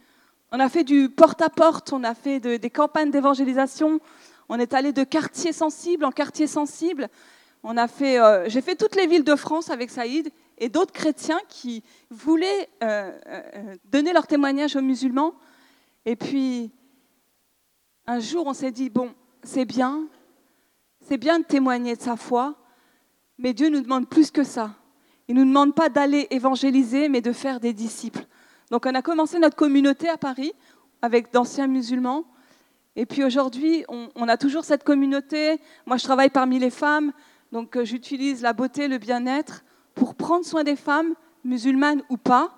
On 0.52 0.60
a 0.60 0.68
fait 0.68 0.84
du 0.84 1.08
porte-à-porte, 1.08 1.94
on 1.94 2.04
a 2.04 2.12
fait 2.12 2.38
des 2.38 2.68
campagnes 2.68 3.10
d'évangélisation, 3.10 3.98
on 4.50 4.58
est 4.58 4.74
allé 4.74 4.92
de 4.92 5.04
quartier 5.04 5.54
sensible 5.54 6.04
en 6.04 6.10
quartier 6.10 6.46
sensible. 6.46 7.08
On 7.62 7.78
a 7.78 7.88
fait, 7.88 8.20
euh, 8.20 8.46
j'ai 8.50 8.60
fait 8.60 8.76
toutes 8.76 8.94
les 8.94 9.06
villes 9.06 9.24
de 9.24 9.36
France 9.36 9.70
avec 9.70 9.88
Saïd 9.88 10.30
et 10.58 10.68
d'autres 10.68 10.92
chrétiens 10.92 11.40
qui 11.48 11.82
voulaient 12.10 12.68
euh, 12.82 13.10
euh, 13.26 13.76
donner 13.86 14.12
leur 14.12 14.26
témoignage 14.26 14.76
aux 14.76 14.82
musulmans. 14.82 15.32
Et 16.04 16.14
puis, 16.14 16.72
un 18.06 18.20
jour, 18.20 18.46
on 18.46 18.52
s'est 18.52 18.70
dit, 18.70 18.90
bon, 18.90 19.14
c'est 19.42 19.64
bien, 19.64 20.08
c'est 21.00 21.16
bien 21.16 21.38
de 21.38 21.44
témoigner 21.44 21.96
de 21.96 22.02
sa 22.02 22.16
foi, 22.16 22.56
mais 23.38 23.52
Dieu 23.52 23.68
nous 23.68 23.80
demande 23.80 24.08
plus 24.08 24.30
que 24.30 24.44
ça. 24.44 24.74
Il 25.28 25.34
ne 25.34 25.40
nous 25.42 25.48
demande 25.48 25.74
pas 25.74 25.88
d'aller 25.88 26.26
évangéliser, 26.30 27.08
mais 27.08 27.20
de 27.20 27.32
faire 27.32 27.60
des 27.60 27.72
disciples. 27.72 28.26
Donc 28.70 28.86
on 28.86 28.94
a 28.94 29.02
commencé 29.02 29.38
notre 29.38 29.56
communauté 29.56 30.08
à 30.08 30.16
Paris 30.16 30.52
avec 31.02 31.32
d'anciens 31.32 31.66
musulmans. 31.66 32.24
Et 32.96 33.06
puis 33.06 33.24
aujourd'hui, 33.24 33.84
on, 33.88 34.28
a 34.28 34.36
toujours 34.36 34.64
cette 34.64 34.84
communauté. 34.84 35.60
Moi, 35.86 35.96
je 35.96 36.04
travaille 36.04 36.30
parmi 36.30 36.58
les 36.58 36.70
femmes, 36.70 37.12
donc 37.50 37.76
euh, 37.76 37.84
j'utilise 37.84 38.40
la 38.40 38.52
beauté, 38.52 38.86
le 38.86 38.98
bien-être 38.98 39.64
pour 39.94 40.14
prendre 40.14 40.44
soin 40.44 40.62
des 40.62 40.76
femmes, 40.76 41.14
musulmanes 41.44 42.02
ou 42.08 42.16
pas. 42.16 42.56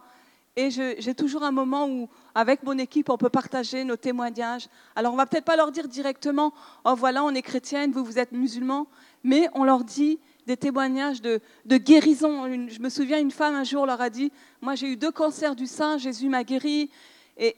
Et 0.59 0.71
j'ai 0.71 1.15
toujours 1.15 1.43
un 1.43 1.51
moment 1.51 1.87
où, 1.87 2.09
avec 2.35 2.63
mon 2.63 2.79
équipe, 2.79 3.11
on 3.11 3.19
peut 3.19 3.29
partager 3.29 3.85
nos 3.85 3.97
témoignages. 3.97 4.69
Alors, 4.95 5.13
on 5.13 5.17
va 5.17 5.27
peut-être 5.27 5.45
pas 5.45 5.57
leur 5.57 5.71
dire 5.71 5.87
directement, 5.87 6.55
oh 6.87 6.95
voilà, 6.95 7.25
on 7.25 7.31
est 7.31 7.43
chrétienne, 7.43 7.93
vous, 7.93 8.03
vous 8.03 8.19
êtes 8.19 8.33
musulman, 8.33 8.87
mais 9.23 9.49
on 9.53 9.65
leur 9.65 9.85
dit 9.85 10.19
des 10.47 10.57
témoignages 10.57 11.21
de, 11.21 11.41
guérison. 11.69 12.47
je 12.69 12.81
me 12.81 12.89
souviens, 12.89 13.19
une 13.19 13.31
femme 13.31 13.55
un 13.55 13.65
jour 13.65 13.87
leur 13.87 14.01
a 14.01 14.11
dit, 14.11 14.33
moi 14.61 14.75
j'ai 14.75 14.93
eu 14.93 14.97
deux 14.97 15.11
cancers 15.11 15.57
du 15.57 15.67
sein, 15.67 15.99
Jésus 15.99 16.29
m'a 16.29 16.45
guéri. 16.45 16.91
et, 17.39 17.55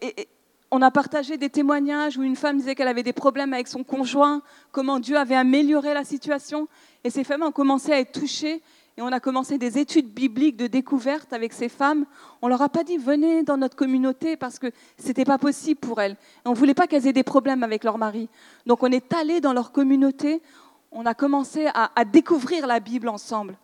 on 0.70 0.82
a 0.82 0.90
partagé 0.90 1.38
des 1.38 1.48
témoignages 1.48 2.18
où 2.18 2.22
une 2.22 2.36
femme 2.36 2.58
disait 2.58 2.74
qu'elle 2.74 2.88
avait 2.88 3.02
des 3.02 3.12
problèmes 3.12 3.52
avec 3.54 3.68
son 3.68 3.84
conjoint, 3.84 4.42
comment 4.70 5.00
Dieu 5.00 5.16
avait 5.16 5.34
amélioré 5.34 5.94
la 5.94 6.04
situation. 6.04 6.68
Et 7.04 7.10
ces 7.10 7.24
femmes 7.24 7.42
ont 7.42 7.52
commencé 7.52 7.92
à 7.92 8.00
être 8.00 8.12
touchées 8.12 8.62
et 8.98 9.02
on 9.02 9.06
a 9.06 9.20
commencé 9.20 9.58
des 9.58 9.78
études 9.78 10.12
bibliques 10.12 10.56
de 10.56 10.66
découverte 10.66 11.32
avec 11.32 11.52
ces 11.52 11.68
femmes. 11.68 12.04
On 12.42 12.48
leur 12.48 12.60
a 12.62 12.68
pas 12.68 12.84
dit 12.84 12.98
venez 12.98 13.44
dans 13.44 13.56
notre 13.56 13.76
communauté 13.76 14.36
parce 14.36 14.58
que 14.58 14.66
c'était 14.98 15.24
pas 15.24 15.38
possible 15.38 15.80
pour 15.80 16.00
elles. 16.00 16.16
Et 16.44 16.48
on 16.48 16.52
voulait 16.52 16.74
pas 16.74 16.86
qu'elles 16.86 17.06
aient 17.06 17.12
des 17.12 17.22
problèmes 17.22 17.62
avec 17.62 17.84
leur 17.84 17.96
mari. 17.96 18.28
Donc 18.66 18.82
on 18.82 18.90
est 18.90 19.14
allé 19.14 19.40
dans 19.40 19.52
leur 19.52 19.72
communauté. 19.72 20.42
On 20.90 21.06
a 21.06 21.14
commencé 21.14 21.68
à, 21.74 22.04
découvrir 22.04 22.66
la 22.66 22.80
Bible 22.80 23.08
ensemble. 23.08 23.58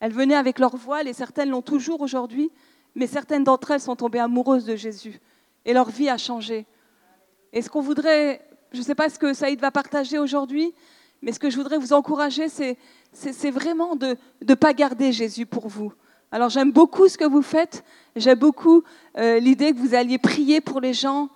Elles 0.00 0.12
venaient 0.12 0.34
avec 0.34 0.58
leur 0.58 0.76
voile 0.76 1.08
et 1.08 1.12
certaines 1.12 1.50
l'ont 1.50 1.62
toujours 1.62 2.00
aujourd'hui, 2.00 2.50
mais 2.94 3.06
certaines 3.06 3.44
d'entre 3.44 3.70
elles 3.70 3.80
sont 3.80 3.96
tombées 3.96 4.18
amoureuses 4.18 4.64
de 4.64 4.76
Jésus 4.76 5.20
et 5.64 5.72
leur 5.72 5.88
vie 5.88 6.08
a 6.08 6.18
changé. 6.18 6.66
Et 7.52 7.62
ce 7.62 7.70
qu'on 7.70 7.80
voudrait, 7.80 8.46
je 8.72 8.78
ne 8.78 8.82
sais 8.82 8.94
pas 8.94 9.08
ce 9.08 9.18
que 9.18 9.32
Saïd 9.32 9.60
va 9.60 9.70
partager 9.70 10.18
aujourd'hui, 10.18 10.74
mais 11.22 11.32
ce 11.32 11.38
que 11.38 11.48
je 11.48 11.56
voudrais 11.56 11.78
vous 11.78 11.92
encourager, 11.92 12.48
c'est 12.48 13.50
vraiment 13.50 13.96
de 13.96 14.16
ne 14.46 14.54
pas 14.54 14.74
garder 14.74 15.12
Jésus 15.12 15.46
pour 15.46 15.68
vous. 15.68 15.92
Alors 16.32 16.48
j'aime 16.48 16.72
beaucoup 16.72 17.08
ce 17.08 17.16
que 17.16 17.24
vous 17.24 17.42
faites, 17.42 17.84
j'aime 18.16 18.38
beaucoup 18.38 18.82
euh, 19.16 19.38
l'idée 19.38 19.72
que 19.72 19.78
vous 19.78 19.94
alliez 19.94 20.18
prier 20.18 20.60
pour 20.60 20.80
les 20.80 20.92
gens, 20.92 21.28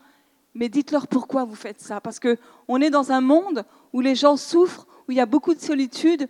mais 0.55 0.69
dites-leur 0.69 1.07
pourquoi 1.07 1.45
vous 1.45 1.55
faites 1.55 1.81
ça. 1.81 2.01
Parce 2.01 2.19
qu'on 2.19 2.81
est 2.81 2.91
dans 2.91 3.13
un 3.13 3.21
monde 3.21 3.65
où 3.93 4.01
les 4.01 4.17
gens 4.17 4.37
souffrent, 4.37 4.89
où 5.09 5.13
il 5.13 5.17
y 5.17 5.21
a 5.21 5.27
beaucoup 5.27 5.55
de 5.55 5.61
solitude, 5.61 6.29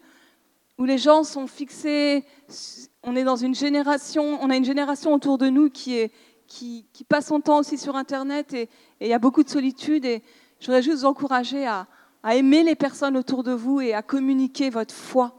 où 0.79 0.85
les 0.85 0.99
gens 0.99 1.25
sont 1.25 1.47
fixés. 1.49 2.25
On 3.03 3.17
est 3.17 3.25
dans 3.25 3.37
une 3.37 3.55
génération, 3.55 4.39
on 4.41 4.51
a 4.51 4.57
une 4.57 4.65
génération 4.65 5.13
autour 5.13 5.37
de 5.37 5.49
nous 5.49 5.69
qui, 5.69 6.11
passe 7.09 7.27
son 7.27 7.41
temps 7.41 7.59
aussi 7.59 7.77
sur 7.77 7.97
Internet 7.97 8.55
et, 8.55 8.69
il 9.01 9.09
y 9.09 9.13
a 9.13 9.19
beaucoup 9.19 9.43
de 9.43 9.49
solitude. 9.49 10.05
Et 10.05 10.23
je 10.61 10.67
voudrais 10.67 10.83
juste 10.83 10.99
vous 10.99 11.05
encourager 11.05 11.67
à 11.67 11.87
aimer 12.31 12.63
les 12.63 12.77
personnes 12.77 13.17
autour 13.17 13.43
de 13.43 13.53
vous 13.53 13.81
et 13.81 13.95
à 13.95 14.03
communiquer 14.03 14.71
votre 14.71 14.95
foi, 14.95 15.35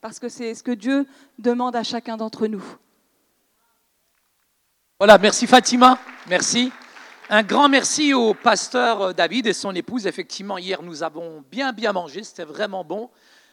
parce 0.00 0.18
que 0.18 0.28
c'est 0.28 0.54
ce 0.54 0.62
que 0.62 0.72
Dieu 0.72 1.06
demande 1.38 1.76
à 1.76 1.82
chacun 1.82 2.16
d'entre 2.16 2.46
nous. 2.46 2.64
Voilà, 4.98 5.18
merci 5.18 5.46
Fatima, 5.46 5.98
merci. 6.28 6.72
Un 7.30 7.42
grand 7.42 7.68
merci 7.68 8.14
au 8.14 8.32
pasteur 8.32 9.12
David 9.12 9.46
et 9.48 9.52
son 9.52 9.74
épouse. 9.74 10.06
Effectivement, 10.06 10.56
hier, 10.56 10.82
nous 10.82 11.02
avons 11.02 11.44
bien, 11.50 11.74
bien 11.74 11.92
mangé. 11.92 12.24
C'était 12.24 12.44
vraiment 12.44 12.84
bon, 12.84 13.10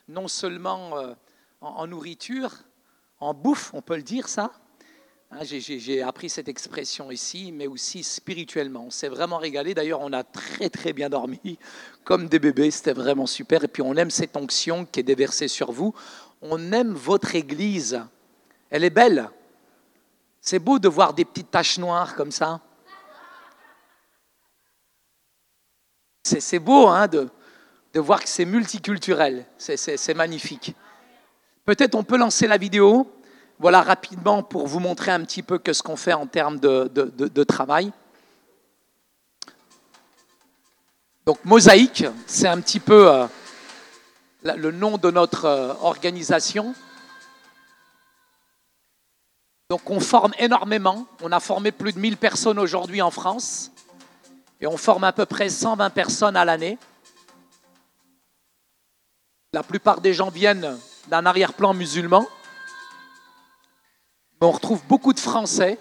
non 0.07 0.29
seulement 0.29 0.97
euh, 0.97 1.13
en, 1.59 1.85
nourriture, 1.85 2.53
en 3.19 3.33
bouffe, 3.33 3.73
on 3.73 3.81
peut 3.81 3.97
le 3.97 4.01
dire 4.01 4.29
ça. 4.29 4.53
Hein, 5.29 5.39
j'ai 5.43 6.01
appris 6.01 6.29
cette 6.29 6.47
expression 6.47 7.11
ici, 7.11 7.51
mais 7.51 7.67
aussi 7.67 8.01
spirituellement. 8.01 8.85
On 8.85 8.91
s'est 8.91 9.09
vraiment 9.09 9.39
régalé. 9.39 9.73
D'ailleurs, 9.73 9.99
on 9.99 10.13
a 10.13 10.23
très 10.23 10.69
très 10.69 10.93
bien 10.93 11.09
dormi, 11.09 11.59
comme 12.05 12.29
des 12.29 12.39
bébés. 12.39 12.71
C'était 12.71 12.93
vraiment 12.93 13.27
super. 13.27 13.65
Et 13.65 13.67
puis, 13.67 13.81
on 13.81 13.95
aime 13.97 14.09
cette 14.09 14.37
onction 14.37 14.85
qui 14.85 15.01
est 15.01 15.03
déversée 15.03 15.49
sur 15.49 15.73
vous. 15.73 15.93
On 16.41 16.71
aime 16.71 16.93
votre 16.93 17.35
Église. 17.35 18.01
Elle 18.69 18.85
est 18.85 18.89
belle. 18.89 19.29
C'est 20.39 20.59
beau 20.59 20.79
de 20.79 20.87
voir 20.87 21.13
des 21.13 21.25
petites 21.25 21.51
taches 21.51 21.77
noires 21.77 22.15
comme 22.15 22.31
ça. 22.31 22.61
C'est 26.25 26.57
beau 26.57 26.87
hein, 26.87 27.07
de, 27.07 27.29
voir 27.99 28.19
que 28.19 28.27
c'est 28.27 28.45
multiculturel. 28.45 29.45
C'est 29.57 30.15
magnifique. 30.15 30.75
Peut-être 31.65 31.93
on 31.93 32.03
peut 32.03 32.17
lancer 32.17 32.47
la 32.47 32.57
vidéo. 32.57 33.11
Voilà 33.59 33.81
rapidement 33.81 34.41
pour 34.41 34.67
vous 34.67 34.79
montrer 34.79 35.11
un 35.11 35.23
petit 35.23 35.43
peu 35.43 35.61
ce 35.71 35.83
qu'on 35.83 35.95
fait 35.95 36.13
en 36.13 36.25
termes 36.25 36.59
de, 36.59 37.43
travail. 37.43 37.91
Donc 41.27 41.43
Mosaïque, 41.45 42.05
c'est 42.25 42.47
un 42.47 42.59
petit 42.59 42.79
peu 42.79 43.11
euh, 43.11 43.25
le 44.43 44.71
nom 44.71 44.97
de 44.97 45.09
notre 45.09 45.45
euh, 45.45 45.73
organisation. 45.81 46.75
Donc 49.69 49.89
on 49.89 49.99
forme 49.99 50.33
énormément. 50.37 51.07
On 51.21 51.31
a 51.31 51.39
formé 51.39 51.71
plus 51.71 51.93
de 51.93 51.99
1000 51.99 52.17
personnes 52.17 52.59
aujourd'hui 52.59 53.01
en 53.01 53.09
France. 53.11 53.71
Et 54.61 54.67
on 54.67 54.77
forme 54.77 55.03
à 55.03 55.11
peu 55.11 55.25
près 55.25 55.49
120 55.49 55.89
personnes 55.89 56.35
à 56.35 56.45
l'année. 56.45 56.77
La 59.53 59.63
plupart 59.63 60.01
des 60.01 60.13
gens 60.13 60.29
viennent 60.29 60.77
d'un 61.07 61.25
arrière-plan 61.25 61.73
musulman. 61.73 62.25
Mais 64.39 64.47
on 64.47 64.51
retrouve 64.51 64.83
beaucoup 64.87 65.13
de 65.13 65.19
Français 65.19 65.77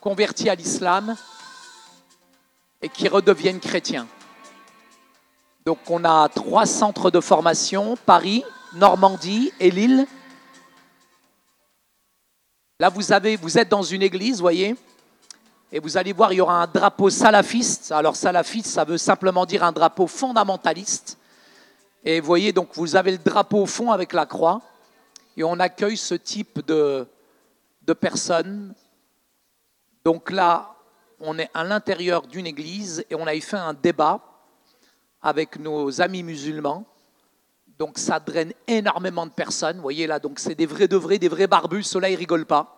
convertis 0.00 0.48
à 0.48 0.54
l'islam 0.54 1.16
et 2.82 2.88
qui 2.88 3.08
redeviennent 3.08 3.60
chrétiens. 3.60 4.06
Donc 5.66 5.78
on 5.90 6.04
a 6.04 6.28
trois 6.28 6.66
centres 6.66 7.10
de 7.10 7.20
formation, 7.20 7.96
Paris, 8.06 8.44
Normandie 8.74 9.52
et 9.60 9.70
Lille. 9.70 10.06
Là, 12.80 12.88
vous, 12.90 13.12
avez, 13.12 13.36
vous 13.36 13.58
êtes 13.58 13.68
dans 13.68 13.82
une 13.82 14.02
église, 14.02 14.40
voyez, 14.40 14.76
et 15.70 15.80
vous 15.80 15.96
allez 15.96 16.12
voir, 16.12 16.32
il 16.32 16.36
y 16.36 16.40
aura 16.40 16.62
un 16.62 16.66
drapeau 16.66 17.10
salafiste. 17.10 17.92
Alors 17.92 18.16
salafiste, 18.16 18.68
ça 18.68 18.84
veut 18.84 18.98
simplement 18.98 19.44
dire 19.44 19.62
un 19.62 19.72
drapeau 19.72 20.06
fondamentaliste. 20.06 21.18
Et 22.04 22.20
vous 22.20 22.26
voyez, 22.26 22.52
donc 22.52 22.70
vous 22.74 22.96
avez 22.96 23.12
le 23.12 23.18
drapeau 23.18 23.62
au 23.62 23.66
fond 23.66 23.92
avec 23.92 24.12
la 24.12 24.24
croix, 24.24 24.62
et 25.36 25.44
on 25.44 25.58
accueille 25.60 25.96
ce 25.96 26.14
type 26.14 26.64
de, 26.66 27.06
de 27.82 27.92
personnes. 27.92 28.74
Donc 30.04 30.30
là, 30.30 30.74
on 31.20 31.38
est 31.38 31.50
à 31.52 31.64
l'intérieur 31.64 32.26
d'une 32.26 32.46
église 32.46 33.04
et 33.10 33.14
on 33.14 33.26
a 33.26 33.38
fait 33.40 33.56
un 33.56 33.74
débat 33.74 34.20
avec 35.20 35.58
nos 35.58 36.00
amis 36.00 36.22
musulmans. 36.22 36.86
Donc 37.78 37.98
ça 37.98 38.18
draine 38.18 38.52
énormément 38.66 39.26
de 39.26 39.32
personnes. 39.32 39.76
Vous 39.76 39.82
voyez 39.82 40.06
là, 40.06 40.18
donc 40.18 40.38
c'est 40.38 40.54
des 40.54 40.66
vrais 40.66 40.88
de 40.88 40.96
vrais, 40.96 41.18
des 41.18 41.28
vrais 41.28 41.46
barbus. 41.46 41.84
Cela, 41.84 42.10
ils 42.10 42.16
rigolent 42.16 42.46
pas. 42.46 42.77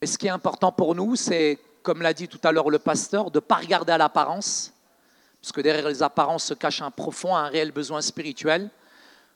Mais 0.00 0.06
ce 0.06 0.16
qui 0.16 0.28
est 0.28 0.30
important 0.30 0.70
pour 0.70 0.94
nous, 0.94 1.16
c'est, 1.16 1.58
comme 1.82 2.02
l'a 2.02 2.14
dit 2.14 2.28
tout 2.28 2.40
à 2.44 2.52
l'heure 2.52 2.70
le 2.70 2.78
pasteur, 2.78 3.30
de 3.30 3.38
ne 3.38 3.40
pas 3.40 3.56
regarder 3.56 3.92
à 3.92 3.98
l'apparence, 3.98 4.72
parce 5.40 5.52
que 5.52 5.60
derrière 5.60 5.88
les 5.88 6.02
apparences 6.02 6.44
se 6.44 6.54
cache 6.54 6.82
un 6.82 6.90
profond, 6.90 7.34
un 7.34 7.48
réel 7.48 7.72
besoin 7.72 8.00
spirituel. 8.00 8.70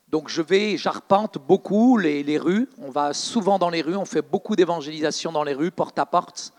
Donc 0.09 0.29
je 0.29 0.43
vais, 0.43 0.77
j'arpente 0.77 1.39
beaucoup 1.39 1.97
les, 1.97 2.39
rues. 2.39 2.69
On 2.79 2.91
va 2.91 3.13
souvent 3.13 3.59
dans 3.59 3.71
les 3.71 3.83
rues, 3.83 3.97
on 3.97 4.05
fait 4.05 4.23
beaucoup 4.23 4.55
d'évangélisation 4.55 5.33
dans 5.33 5.43
les 5.43 5.55
rues, 5.55 5.71
porte 5.71 5.99
à 5.99 6.07
porte. 6.07 6.53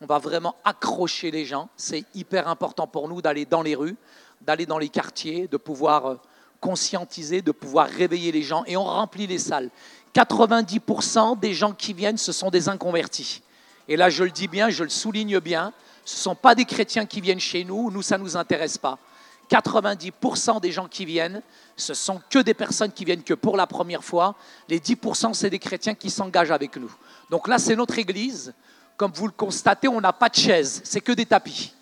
On 0.00 0.06
va 0.06 0.18
vraiment 0.18 0.56
accrocher 0.64 1.30
les 1.30 1.44
gens. 1.44 1.68
C'est 1.76 2.04
hyper 2.14 2.48
important 2.48 2.86
pour 2.86 3.08
nous 3.08 3.22
d'aller 3.22 3.44
dans 3.44 3.62
les 3.62 3.74
rues, 3.74 3.96
d'aller 4.40 4.66
dans 4.66 4.78
les 4.78 4.88
quartiers, 4.88 5.46
de 5.46 5.56
pouvoir 5.56 6.06
euh, 6.06 6.16
conscientiser, 6.60 7.42
de 7.42 7.52
pouvoir 7.52 7.88
réveiller 7.88 8.32
les 8.32 8.42
gens. 8.42 8.64
Et 8.66 8.76
on 8.76 8.84
remplit 8.84 9.26
les 9.26 9.38
salles. 9.38 9.70
90% 10.14 11.38
des 11.38 11.54
gens 11.54 11.72
qui 11.72 11.92
viennent, 11.92 12.18
ce 12.18 12.32
sont 12.32 12.50
des 12.50 12.68
inconvertis. 12.68 13.42
Et 13.88 13.96
là, 13.96 14.10
je 14.10 14.24
le 14.24 14.30
dis 14.30 14.48
bien, 14.48 14.70
je 14.70 14.84
le 14.84 14.90
souligne 14.90 15.38
bien, 15.40 15.72
ce 16.04 16.16
ne 16.16 16.20
sont 16.20 16.34
pas 16.34 16.54
des 16.54 16.64
chrétiens 16.64 17.06
qui 17.06 17.20
viennent 17.20 17.40
chez 17.40 17.64
nous, 17.64 17.90
nous, 17.90 18.02
ça 18.02 18.18
ne 18.18 18.22
nous 18.22 18.36
intéresse 18.36 18.78
pas. 18.78 18.98
90% 19.50 20.60
des 20.60 20.72
gens 20.72 20.88
qui 20.88 21.04
viennent, 21.04 21.42
ce 21.76 21.94
sont 21.94 22.20
que 22.30 22.38
des 22.38 22.54
personnes 22.54 22.92
qui 22.92 23.04
viennent 23.04 23.22
que 23.22 23.34
pour 23.34 23.56
la 23.56 23.66
première 23.66 24.02
fois. 24.02 24.34
Les 24.68 24.80
10%, 24.80 25.34
c'est 25.34 25.50
des 25.50 25.58
chrétiens 25.58 25.94
qui 25.94 26.10
s'engagent 26.10 26.50
avec 26.50 26.76
nous. 26.76 26.92
Donc 27.30 27.48
là, 27.48 27.58
c'est 27.58 27.76
notre 27.76 27.98
église. 27.98 28.54
Comme 28.96 29.12
vous 29.12 29.26
le 29.26 29.32
constatez, 29.32 29.88
on 29.88 30.00
n'a 30.00 30.12
pas 30.12 30.28
de 30.28 30.36
chaise, 30.36 30.80
c'est 30.84 31.00
que 31.00 31.12
des 31.12 31.26
tapis. 31.26 31.74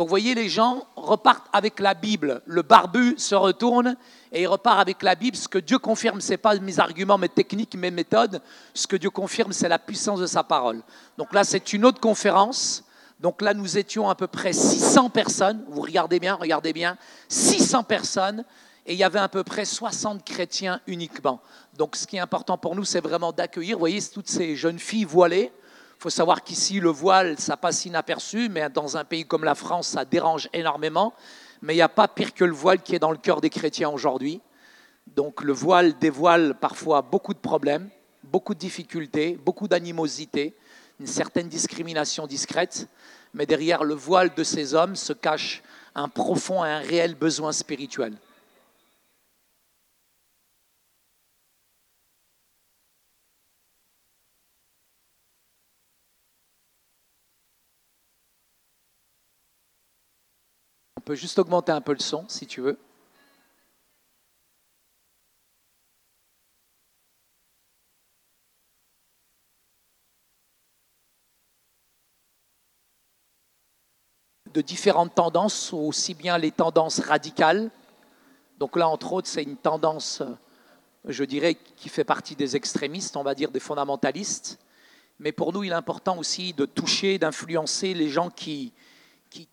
Donc 0.00 0.08
vous 0.08 0.12
voyez, 0.12 0.34
les 0.34 0.48
gens 0.48 0.86
repartent 0.96 1.48
avec 1.52 1.78
la 1.78 1.92
Bible. 1.92 2.40
Le 2.46 2.62
barbu 2.62 3.16
se 3.18 3.34
retourne 3.34 3.98
et 4.32 4.40
il 4.40 4.46
repart 4.46 4.80
avec 4.80 5.02
la 5.02 5.14
Bible. 5.14 5.36
Ce 5.36 5.46
que 5.46 5.58
Dieu 5.58 5.78
confirme, 5.78 6.22
ce 6.22 6.30
n'est 6.30 6.36
pas 6.38 6.54
mes 6.54 6.80
arguments, 6.80 7.18
mes 7.18 7.28
techniques, 7.28 7.74
mes 7.74 7.90
méthodes. 7.90 8.40
Ce 8.72 8.86
que 8.86 8.96
Dieu 8.96 9.10
confirme, 9.10 9.52
c'est 9.52 9.68
la 9.68 9.78
puissance 9.78 10.18
de 10.18 10.24
sa 10.24 10.42
parole. 10.42 10.80
Donc 11.18 11.34
là, 11.34 11.44
c'est 11.44 11.74
une 11.74 11.84
autre 11.84 12.00
conférence. 12.00 12.82
Donc 13.20 13.42
là, 13.42 13.52
nous 13.52 13.76
étions 13.76 14.08
à 14.08 14.14
peu 14.14 14.26
près 14.26 14.54
600 14.54 15.10
personnes. 15.10 15.66
Vous 15.68 15.82
regardez 15.82 16.18
bien, 16.18 16.34
regardez 16.34 16.72
bien. 16.72 16.96
600 17.28 17.82
personnes. 17.82 18.46
Et 18.86 18.94
il 18.94 18.98
y 18.98 19.04
avait 19.04 19.18
à 19.18 19.28
peu 19.28 19.44
près 19.44 19.66
60 19.66 20.24
chrétiens 20.24 20.80
uniquement. 20.86 21.42
Donc 21.76 21.94
ce 21.94 22.06
qui 22.06 22.16
est 22.16 22.20
important 22.20 22.56
pour 22.56 22.74
nous, 22.74 22.86
c'est 22.86 23.02
vraiment 23.02 23.32
d'accueillir. 23.32 23.76
Vous 23.76 23.80
voyez, 23.80 24.00
toutes 24.00 24.30
ces 24.30 24.56
jeunes 24.56 24.78
filles 24.78 25.04
voilées. 25.04 25.52
Il 26.00 26.04
faut 26.04 26.08
savoir 26.08 26.42
qu'ici, 26.42 26.80
le 26.80 26.88
voile, 26.88 27.38
ça 27.38 27.58
passe 27.58 27.84
inaperçu, 27.84 28.48
mais 28.48 28.70
dans 28.70 28.96
un 28.96 29.04
pays 29.04 29.26
comme 29.26 29.44
la 29.44 29.54
France, 29.54 29.88
ça 29.88 30.06
dérange 30.06 30.48
énormément. 30.54 31.12
Mais 31.60 31.74
il 31.74 31.76
n'y 31.76 31.82
a 31.82 31.90
pas 31.90 32.08
pire 32.08 32.32
que 32.32 32.46
le 32.46 32.54
voile 32.54 32.80
qui 32.80 32.94
est 32.94 32.98
dans 32.98 33.10
le 33.10 33.18
cœur 33.18 33.42
des 33.42 33.50
chrétiens 33.50 33.90
aujourd'hui. 33.90 34.40
Donc 35.14 35.42
le 35.42 35.52
voile 35.52 35.98
dévoile 35.98 36.54
parfois 36.54 37.02
beaucoup 37.02 37.34
de 37.34 37.38
problèmes, 37.38 37.90
beaucoup 38.24 38.54
de 38.54 38.58
difficultés, 38.58 39.38
beaucoup 39.44 39.68
d'animosité 39.68 40.56
une 41.00 41.06
certaine 41.06 41.48
discrimination 41.48 42.26
discrète, 42.26 42.86
mais 43.32 43.46
derrière 43.46 43.84
le 43.84 43.94
voile 43.94 44.34
de 44.34 44.44
ces 44.44 44.74
hommes 44.74 44.96
se 44.96 45.14
cache 45.14 45.62
un 45.94 46.08
profond 46.08 46.64
et 46.64 46.68
un 46.68 46.78
réel 46.78 47.14
besoin 47.14 47.52
spirituel. 47.52 48.14
juste 61.16 61.38
augmenter 61.38 61.72
un 61.72 61.80
peu 61.80 61.92
le 61.92 62.00
son, 62.00 62.24
si 62.28 62.46
tu 62.46 62.60
veux. 62.60 62.78
de 74.52 74.60
différentes 74.60 75.14
tendances, 75.14 75.72
aussi 75.72 76.14
bien 76.14 76.38
les 76.38 76.50
tendances 76.50 77.00
radicales. 77.00 77.70
Donc 78.58 78.76
là, 78.76 78.88
entre 78.88 79.12
autres, 79.12 79.28
c'est 79.28 79.42
une 79.42 79.56
tendance, 79.56 80.22
euh, 80.22 80.34
je 81.06 81.24
dirais, 81.24 81.56
qui 81.76 81.88
fait 81.88 82.04
partie 82.04 82.36
des 82.36 82.56
extrémistes, 82.56 83.16
on 83.16 83.22
va 83.22 83.34
dire 83.34 83.50
des 83.50 83.60
fondamentalistes. 83.60 84.58
Mais 85.18 85.32
pour 85.32 85.52
nous, 85.52 85.64
il 85.64 85.70
est 85.70 85.74
important 85.74 86.18
aussi 86.18 86.52
de 86.52 86.64
toucher, 86.64 87.18
d'influencer 87.18 87.94
les 87.94 88.08
gens 88.08 88.30
qui, 88.30 88.72
qui, 89.28 89.46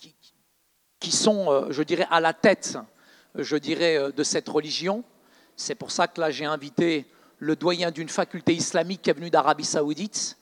sont, 1.06 1.52
euh, 1.52 1.68
je 1.72 1.84
dirais, 1.84 2.08
à 2.10 2.20
la 2.20 2.34
tête, 2.34 2.78
je 3.36 3.56
dirais, 3.58 3.98
euh, 3.98 4.12
de 4.12 4.24
cette 4.24 4.50
religion. 4.50 5.04
C'est 5.56 5.76
pour 5.76 5.92
ça 5.92 6.08
que 6.08 6.20
là, 6.20 6.32
j'ai 6.32 6.46
invité 6.46 7.06
le 7.40 7.56
doyen 7.56 7.92
d'une 7.92 8.10
faculté 8.10 8.54
islamique 8.54 9.04
qui 9.04 9.10
est 9.10 9.14
venu 9.14 9.30
d'Arabie 9.30 9.66
saoudite. 9.66 10.38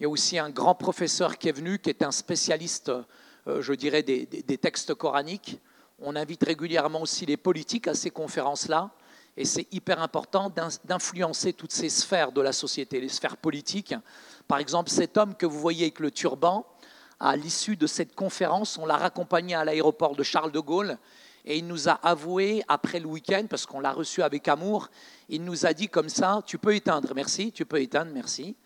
Il 0.00 0.04
y 0.04 0.06
a 0.06 0.08
aussi 0.08 0.38
un 0.38 0.50
grand 0.50 0.74
professeur 0.74 1.38
qui 1.38 1.48
est 1.48 1.52
venu, 1.52 1.78
qui 1.78 1.90
est 1.90 2.02
un 2.02 2.12
spécialiste, 2.12 2.90
euh, 3.46 3.60
je 3.60 3.72
dirais, 3.74 4.02
des, 4.02 4.26
des 4.26 4.58
textes 4.58 4.94
coraniques. 4.94 5.60
On 6.00 6.16
invite 6.16 6.44
régulièrement 6.44 7.02
aussi 7.02 7.26
les 7.26 7.36
politiques 7.36 7.88
à 7.88 7.94
ces 7.94 8.10
conférences-là. 8.10 8.90
Et 9.36 9.44
c'est 9.44 9.72
hyper 9.72 10.02
important 10.02 10.52
d'influencer 10.84 11.52
toutes 11.52 11.72
ces 11.72 11.88
sphères 11.88 12.32
de 12.32 12.40
la 12.40 12.52
société, 12.52 13.00
les 13.00 13.08
sphères 13.08 13.36
politiques. 13.36 13.94
Par 14.48 14.58
exemple, 14.58 14.90
cet 14.90 15.16
homme 15.16 15.36
que 15.36 15.46
vous 15.46 15.60
voyez 15.60 15.84
avec 15.84 16.00
le 16.00 16.10
turban, 16.10 16.66
à 17.20 17.36
l'issue 17.36 17.76
de 17.76 17.86
cette 17.86 18.14
conférence, 18.14 18.78
on 18.78 18.86
l'a 18.86 18.96
raccompagné 18.96 19.54
à 19.54 19.64
l'aéroport 19.64 20.14
de 20.14 20.22
Charles 20.22 20.52
de 20.52 20.60
Gaulle 20.60 20.98
et 21.44 21.56
il 21.58 21.66
nous 21.66 21.88
a 21.88 21.92
avoué, 21.92 22.62
après 22.68 23.00
le 23.00 23.06
week-end, 23.06 23.46
parce 23.48 23.64
qu'on 23.64 23.80
l'a 23.80 23.92
reçu 23.92 24.22
avec 24.22 24.46
amour, 24.48 24.88
il 25.28 25.44
nous 25.44 25.66
a 25.66 25.72
dit 25.72 25.88
comme 25.88 26.08
ça, 26.08 26.42
tu 26.44 26.58
peux 26.58 26.74
éteindre, 26.74 27.12
merci, 27.14 27.52
tu 27.52 27.64
peux 27.64 27.80
éteindre, 27.80 28.10
merci. 28.12 28.56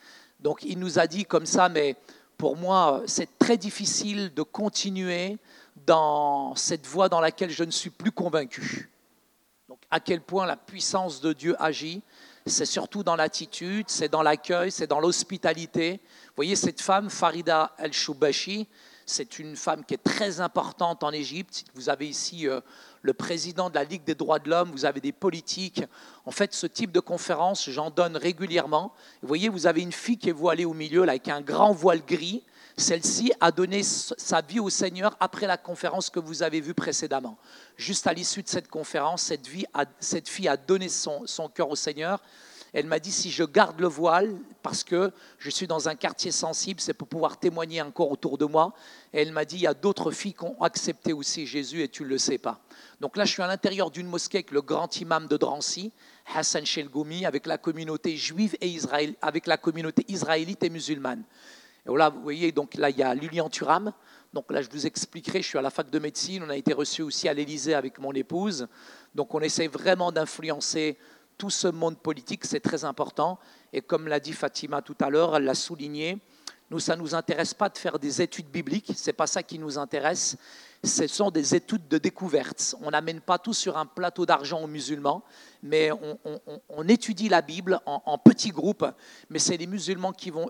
Donc 0.40 0.64
il 0.64 0.78
nous 0.78 0.98
a 0.98 1.06
dit 1.06 1.24
comme 1.24 1.46
ça, 1.46 1.68
mais 1.68 1.96
pour 2.36 2.56
moi, 2.56 3.02
c'est 3.06 3.38
très 3.38 3.56
difficile 3.56 4.34
de 4.34 4.42
continuer 4.42 5.38
dans 5.86 6.54
cette 6.56 6.86
voie 6.86 7.08
dans 7.08 7.20
laquelle 7.20 7.50
je 7.50 7.64
ne 7.64 7.70
suis 7.70 7.90
plus 7.90 8.10
convaincu. 8.10 8.90
Donc 9.68 9.78
à 9.90 10.00
quel 10.00 10.20
point 10.20 10.44
la 10.44 10.56
puissance 10.56 11.20
de 11.20 11.32
Dieu 11.32 11.54
agit, 11.62 12.02
c'est 12.46 12.66
surtout 12.66 13.04
dans 13.04 13.14
l'attitude, 13.14 13.86
c'est 13.88 14.08
dans 14.08 14.22
l'accueil, 14.22 14.72
c'est 14.72 14.88
dans 14.88 14.98
l'hospitalité. 14.98 16.00
Vous 16.32 16.36
voyez, 16.36 16.56
cette 16.56 16.80
femme, 16.80 17.10
Farida 17.10 17.74
El-Shoubashi, 17.76 18.66
c'est 19.04 19.38
une 19.38 19.54
femme 19.54 19.84
qui 19.84 19.92
est 19.92 20.02
très 20.02 20.40
importante 20.40 21.04
en 21.04 21.12
Égypte. 21.12 21.64
Vous 21.74 21.90
avez 21.90 22.08
ici 22.08 22.48
euh, 22.48 22.62
le 23.02 23.12
président 23.12 23.68
de 23.68 23.74
la 23.74 23.84
Ligue 23.84 24.04
des 24.04 24.14
droits 24.14 24.38
de 24.38 24.48
l'homme, 24.48 24.70
vous 24.70 24.86
avez 24.86 25.02
des 25.02 25.12
politiques. 25.12 25.84
En 26.24 26.30
fait, 26.30 26.54
ce 26.54 26.66
type 26.66 26.90
de 26.90 27.00
conférence, 27.00 27.68
j'en 27.68 27.90
donne 27.90 28.16
régulièrement. 28.16 28.94
Vous 29.20 29.28
voyez, 29.28 29.50
vous 29.50 29.66
avez 29.66 29.82
une 29.82 29.92
fille 29.92 30.16
qui 30.16 30.30
est 30.30 30.32
voilée 30.32 30.64
au 30.64 30.72
milieu, 30.72 31.04
là, 31.04 31.12
avec 31.12 31.28
un 31.28 31.42
grand 31.42 31.72
voile 31.72 32.02
gris. 32.02 32.42
Celle-ci 32.78 33.30
a 33.38 33.52
donné 33.52 33.82
sa 33.82 34.40
vie 34.40 34.58
au 34.58 34.70
Seigneur 34.70 35.14
après 35.20 35.46
la 35.46 35.58
conférence 35.58 36.08
que 36.08 36.18
vous 36.18 36.42
avez 36.42 36.62
vue 36.62 36.72
précédemment. 36.72 37.36
Juste 37.76 38.06
à 38.06 38.14
l'issue 38.14 38.42
de 38.42 38.48
cette 38.48 38.68
conférence, 38.68 39.24
cette, 39.24 39.46
cette 40.00 40.30
fille 40.30 40.48
a 40.48 40.56
donné 40.56 40.88
son, 40.88 41.26
son 41.26 41.50
cœur 41.50 41.68
au 41.68 41.76
Seigneur. 41.76 42.22
Elle 42.72 42.86
m'a 42.86 42.98
dit 42.98 43.12
si 43.12 43.30
je 43.30 43.44
garde 43.44 43.78
le 43.80 43.86
voile, 43.86 44.34
parce 44.62 44.82
que 44.82 45.12
je 45.38 45.50
suis 45.50 45.66
dans 45.66 45.88
un 45.88 45.94
quartier 45.94 46.30
sensible, 46.30 46.80
c'est 46.80 46.94
pour 46.94 47.06
pouvoir 47.06 47.38
témoigner 47.38 47.82
encore 47.82 48.10
autour 48.10 48.38
de 48.38 48.46
moi. 48.46 48.72
Et 49.12 49.20
elle 49.20 49.32
m'a 49.32 49.44
dit 49.44 49.56
il 49.56 49.62
y 49.62 49.66
a 49.66 49.74
d'autres 49.74 50.10
filles 50.10 50.32
qui 50.32 50.44
ont 50.44 50.60
accepté 50.62 51.12
aussi 51.12 51.46
Jésus 51.46 51.82
et 51.82 51.88
tu 51.88 52.02
ne 52.02 52.08
le 52.08 52.16
sais 52.16 52.38
pas. 52.38 52.60
Donc 53.00 53.18
là, 53.18 53.26
je 53.26 53.32
suis 53.32 53.42
à 53.42 53.46
l'intérieur 53.46 53.90
d'une 53.90 54.06
mosquée 54.06 54.38
avec 54.38 54.52
le 54.52 54.62
grand 54.62 55.00
imam 55.00 55.26
de 55.26 55.36
Drancy, 55.36 55.92
Hassan 56.34 56.64
Shelgoumi, 56.64 57.26
avec 57.26 57.46
la 57.46 57.58
communauté 57.58 58.16
juive 58.16 58.56
et 58.62 58.68
Israël, 58.68 59.14
avec 59.20 59.46
la 59.46 59.58
communauté 59.58 60.06
israélite 60.08 60.62
et 60.62 60.70
musulmane. 60.70 61.24
Et 61.86 61.94
là, 61.94 62.08
vous 62.08 62.22
voyez, 62.22 62.52
donc 62.52 62.74
là, 62.76 62.88
il 62.88 62.96
y 62.96 63.02
a 63.02 63.14
Lilian 63.14 63.50
Thuram. 63.50 63.92
Donc 64.32 64.50
là, 64.50 64.62
je 64.62 64.70
vous 64.70 64.86
expliquerai, 64.86 65.42
je 65.42 65.48
suis 65.48 65.58
à 65.58 65.62
la 65.62 65.68
fac 65.68 65.90
de 65.90 65.98
médecine, 65.98 66.42
on 66.46 66.48
a 66.48 66.56
été 66.56 66.72
reçu 66.72 67.02
aussi 67.02 67.28
à 67.28 67.34
l'Élysée 67.34 67.74
avec 67.74 67.98
mon 67.98 68.12
épouse. 68.12 68.66
Donc 69.14 69.34
on 69.34 69.40
essaie 69.40 69.66
vraiment 69.66 70.10
d'influencer 70.10 70.96
tout 71.38 71.50
ce 71.50 71.68
monde 71.68 71.98
politique, 71.98 72.44
c'est 72.44 72.60
très 72.60 72.84
important. 72.84 73.38
Et 73.72 73.80
comme 73.80 74.08
l'a 74.08 74.20
dit 74.20 74.32
Fatima 74.32 74.82
tout 74.82 74.96
à 75.00 75.10
l'heure, 75.10 75.36
elle 75.36 75.44
l'a 75.44 75.54
souligné, 75.54 76.18
nous, 76.72 76.80
ça 76.80 76.96
ne 76.96 77.02
nous 77.02 77.14
intéresse 77.14 77.52
pas 77.52 77.68
de 77.68 77.76
faire 77.76 77.98
des 77.98 78.22
études 78.22 78.46
bibliques, 78.46 78.92
ce 78.96 79.10
n'est 79.10 79.12
pas 79.12 79.26
ça 79.26 79.42
qui 79.42 79.58
nous 79.58 79.76
intéresse. 79.76 80.38
Ce 80.82 81.06
sont 81.06 81.30
des 81.30 81.54
études 81.54 81.86
de 81.86 81.98
découverte. 81.98 82.74
On 82.80 82.90
n'amène 82.90 83.20
pas 83.20 83.38
tout 83.38 83.52
sur 83.52 83.76
un 83.76 83.84
plateau 83.84 84.24
d'argent 84.24 84.62
aux 84.62 84.66
musulmans, 84.66 85.22
mais 85.62 85.90
on, 86.70 86.88
étudie 86.88 87.28
la 87.28 87.42
Bible 87.42 87.78
en, 87.84 88.16
petits 88.16 88.52
groupes. 88.52 88.86
Mais 89.28 89.38
c'est 89.38 89.58
les 89.58 89.66
musulmans 89.66 90.12
qui 90.12 90.30
vont 90.30 90.48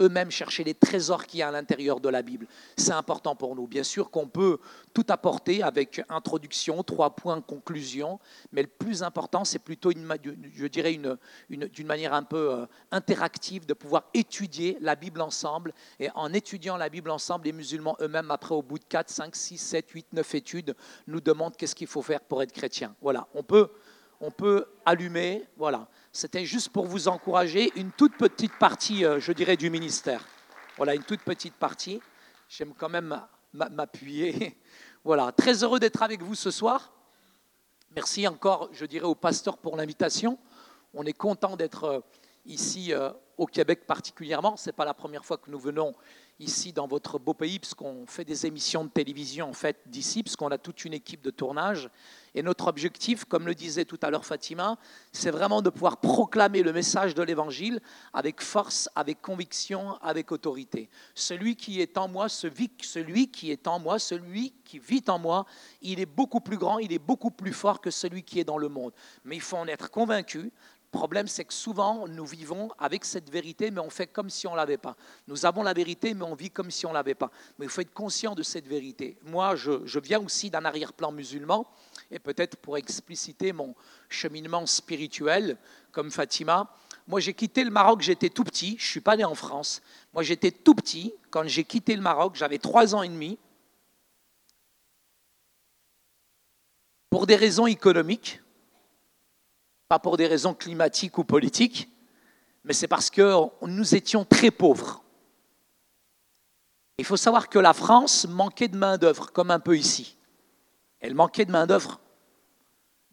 eux-mêmes 0.00 0.30
chercher 0.30 0.64
les 0.64 0.74
trésors 0.74 1.26
qu'il 1.26 1.40
y 1.40 1.42
a 1.42 1.48
à 1.48 1.50
l'intérieur 1.50 2.00
de 2.00 2.08
la 2.08 2.22
Bible. 2.22 2.46
C'est 2.76 2.92
important 2.92 3.36
pour 3.36 3.54
nous. 3.54 3.66
Bien 3.66 3.82
sûr 3.82 4.10
qu'on 4.10 4.26
peut 4.26 4.58
tout 4.94 5.06
apporter 5.08 5.62
avec 5.62 6.02
introduction, 6.08 6.82
trois 6.82 7.14
points, 7.14 7.40
conclusion, 7.40 8.18
mais 8.52 8.62
le 8.62 8.68
plus 8.68 9.02
important, 9.02 9.44
c'est 9.44 9.58
plutôt, 9.58 9.90
une, 9.90 10.08
je 10.54 10.66
dirais, 10.66 10.92
d'une 10.92 11.18
une, 11.50 11.86
manière 11.86 12.14
un 12.14 12.22
peu 12.22 12.52
euh, 12.52 12.66
interactive 12.90 13.66
de 13.66 13.74
pouvoir 13.74 14.04
étudier 14.14 14.78
la 14.80 14.96
Bible 14.96 15.20
ensemble. 15.20 15.72
Et 15.98 16.08
en 16.14 16.32
étudiant 16.32 16.76
la 16.76 16.88
Bible 16.88 17.10
ensemble, 17.10 17.46
les 17.46 17.52
musulmans 17.52 17.96
eux-mêmes, 18.00 18.30
après 18.30 18.54
au 18.54 18.62
bout 18.62 18.78
de 18.78 18.84
4, 18.84 19.08
5, 19.08 19.36
6, 19.36 19.58
7, 19.58 19.90
8, 19.90 20.06
9 20.12 20.34
études, 20.34 20.74
nous 21.06 21.20
demandent 21.20 21.56
qu'est-ce 21.56 21.74
qu'il 21.74 21.86
faut 21.86 22.02
faire 22.02 22.20
pour 22.20 22.42
être 22.42 22.52
chrétien. 22.52 22.94
Voilà, 23.00 23.26
on 23.34 23.42
peut, 23.42 23.70
on 24.20 24.30
peut 24.30 24.66
allumer, 24.84 25.44
voilà. 25.56 25.88
C'était 26.12 26.44
juste 26.44 26.70
pour 26.70 26.86
vous 26.86 27.06
encourager 27.06 27.70
une 27.76 27.92
toute 27.92 28.16
petite 28.16 28.58
partie, 28.58 29.04
euh, 29.04 29.20
je 29.20 29.30
dirais, 29.30 29.56
du 29.56 29.70
ministère. 29.70 30.26
Voilà, 30.76 30.96
une 30.96 31.04
toute 31.04 31.20
petite 31.20 31.54
partie. 31.54 32.00
J'aime 32.48 32.74
quand 32.76 32.88
même 32.88 33.20
m'appuyer. 33.52 34.58
Voilà, 35.02 35.32
très 35.32 35.64
heureux 35.64 35.80
d'être 35.80 36.02
avec 36.02 36.20
vous 36.20 36.34
ce 36.34 36.50
soir. 36.50 36.92
Merci 37.96 38.28
encore, 38.28 38.68
je 38.72 38.84
dirais, 38.84 39.06
au 39.06 39.14
pasteur 39.14 39.56
pour 39.56 39.78
l'invitation. 39.78 40.38
On 40.92 41.06
est 41.06 41.14
content 41.14 41.56
d'être 41.56 41.84
euh, 41.84 42.00
ici 42.44 42.92
euh, 42.92 43.10
au 43.38 43.46
Québec 43.46 43.86
particulièrement. 43.86 44.58
Ce 44.58 44.68
n'est 44.68 44.74
pas 44.74 44.84
la 44.84 44.92
première 44.92 45.24
fois 45.24 45.38
que 45.38 45.50
nous 45.50 45.58
venons 45.58 45.94
ici 46.40 46.72
dans 46.72 46.86
votre 46.86 47.18
beau 47.18 47.34
pays, 47.34 47.58
puisqu'on 47.58 48.06
fait 48.06 48.24
des 48.24 48.46
émissions 48.46 48.84
de 48.84 48.90
télévision 48.90 49.48
en 49.48 49.52
fait 49.52 49.76
d'ici, 49.86 50.22
puisqu'on 50.22 50.48
a 50.48 50.58
toute 50.58 50.84
une 50.84 50.94
équipe 50.94 51.22
de 51.22 51.30
tournage. 51.30 51.90
Et 52.34 52.42
notre 52.42 52.68
objectif, 52.68 53.24
comme 53.24 53.46
le 53.46 53.54
disait 53.54 53.84
tout 53.84 53.98
à 54.02 54.10
l'heure 54.10 54.24
Fatima, 54.24 54.78
c'est 55.12 55.30
vraiment 55.30 55.62
de 55.62 55.70
pouvoir 55.70 55.98
proclamer 55.98 56.62
le 56.62 56.72
message 56.72 57.14
de 57.14 57.22
l'Évangile 57.22 57.80
avec 58.12 58.40
force, 58.40 58.88
avec 58.94 59.20
conviction, 59.20 59.96
avec 60.00 60.30
autorité. 60.32 60.88
Celui 61.14 61.56
qui 61.56 61.80
est 61.80 61.98
en 61.98 62.08
moi, 62.08 62.28
celui, 62.28 62.70
celui 62.82 63.30
qui 63.30 63.50
est 63.50 63.66
en 63.66 63.78
moi, 63.78 63.98
celui 63.98 64.52
qui 64.64 64.78
vit 64.78 65.04
en 65.08 65.18
moi, 65.18 65.44
il 65.82 66.00
est 66.00 66.06
beaucoup 66.06 66.40
plus 66.40 66.56
grand, 66.56 66.78
il 66.78 66.92
est 66.92 66.98
beaucoup 66.98 67.30
plus 67.30 67.52
fort 67.52 67.80
que 67.80 67.90
celui 67.90 68.22
qui 68.22 68.38
est 68.38 68.44
dans 68.44 68.58
le 68.58 68.68
monde. 68.68 68.92
Mais 69.24 69.36
il 69.36 69.42
faut 69.42 69.56
en 69.56 69.66
être 69.66 69.90
convaincu. 69.90 70.52
Problème, 70.90 71.28
c'est 71.28 71.44
que 71.44 71.54
souvent, 71.54 72.08
nous 72.08 72.26
vivons 72.26 72.68
avec 72.78 73.04
cette 73.04 73.30
vérité, 73.30 73.70
mais 73.70 73.80
on 73.80 73.90
fait 73.90 74.08
comme 74.08 74.28
si 74.28 74.48
on 74.48 74.52
ne 74.52 74.56
l'avait 74.56 74.76
pas. 74.76 74.96
Nous 75.28 75.46
avons 75.46 75.62
la 75.62 75.72
vérité, 75.72 76.14
mais 76.14 76.24
on 76.24 76.34
vit 76.34 76.50
comme 76.50 76.70
si 76.70 76.84
on 76.84 76.88
ne 76.88 76.94
l'avait 76.94 77.14
pas. 77.14 77.30
Mais 77.58 77.66
il 77.66 77.68
faut 77.68 77.80
être 77.80 77.94
conscient 77.94 78.34
de 78.34 78.42
cette 78.42 78.66
vérité. 78.66 79.16
Moi, 79.22 79.54
je, 79.54 79.86
je 79.86 80.00
viens 80.00 80.20
aussi 80.20 80.50
d'un 80.50 80.64
arrière-plan 80.64 81.12
musulman, 81.12 81.66
et 82.10 82.18
peut-être 82.18 82.56
pour 82.56 82.76
expliciter 82.76 83.52
mon 83.52 83.74
cheminement 84.08 84.66
spirituel, 84.66 85.56
comme 85.92 86.10
Fatima, 86.10 86.74
moi 87.06 87.20
j'ai 87.20 87.34
quitté 87.34 87.64
le 87.64 87.70
Maroc, 87.70 88.02
j'étais 88.02 88.30
tout 88.30 88.44
petit, 88.44 88.76
je 88.78 88.84
ne 88.84 88.90
suis 88.90 89.00
pas 89.00 89.16
né 89.16 89.24
en 89.24 89.34
France. 89.34 89.82
Moi 90.12 90.22
j'étais 90.22 90.50
tout 90.50 90.74
petit, 90.74 91.12
quand 91.30 91.46
j'ai 91.46 91.64
quitté 91.64 91.96
le 91.96 92.02
Maroc, 92.02 92.36
j'avais 92.36 92.58
trois 92.58 92.94
ans 92.94 93.02
et 93.02 93.08
demi. 93.08 93.38
Pour 97.10 97.26
des 97.26 97.36
raisons 97.36 97.66
économiques, 97.66 98.40
pas 99.90 99.98
pour 99.98 100.16
des 100.16 100.28
raisons 100.28 100.54
climatiques 100.54 101.18
ou 101.18 101.24
politiques, 101.24 101.90
mais 102.62 102.72
c'est 102.72 102.86
parce 102.86 103.10
que 103.10 103.34
nous 103.66 103.96
étions 103.96 104.24
très 104.24 104.52
pauvres. 104.52 105.02
Il 106.98 107.04
faut 107.04 107.16
savoir 107.16 107.48
que 107.48 107.58
la 107.58 107.72
France 107.72 108.24
manquait 108.28 108.68
de 108.68 108.76
main-d'œuvre, 108.76 109.32
comme 109.32 109.50
un 109.50 109.58
peu 109.58 109.76
ici. 109.76 110.16
Elle 111.00 111.14
manquait 111.14 111.44
de 111.44 111.50
main-d'œuvre. 111.50 111.98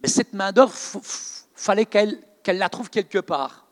Mais 0.03 0.07
cette 0.07 0.33
main-d'œuvre, 0.33 0.75
il 0.93 1.01
fallait 1.55 1.87
qu'elle 1.87 2.21
la 2.45 2.69
trouve 2.69 2.91
quelque 2.91 3.17
part. 3.17 3.65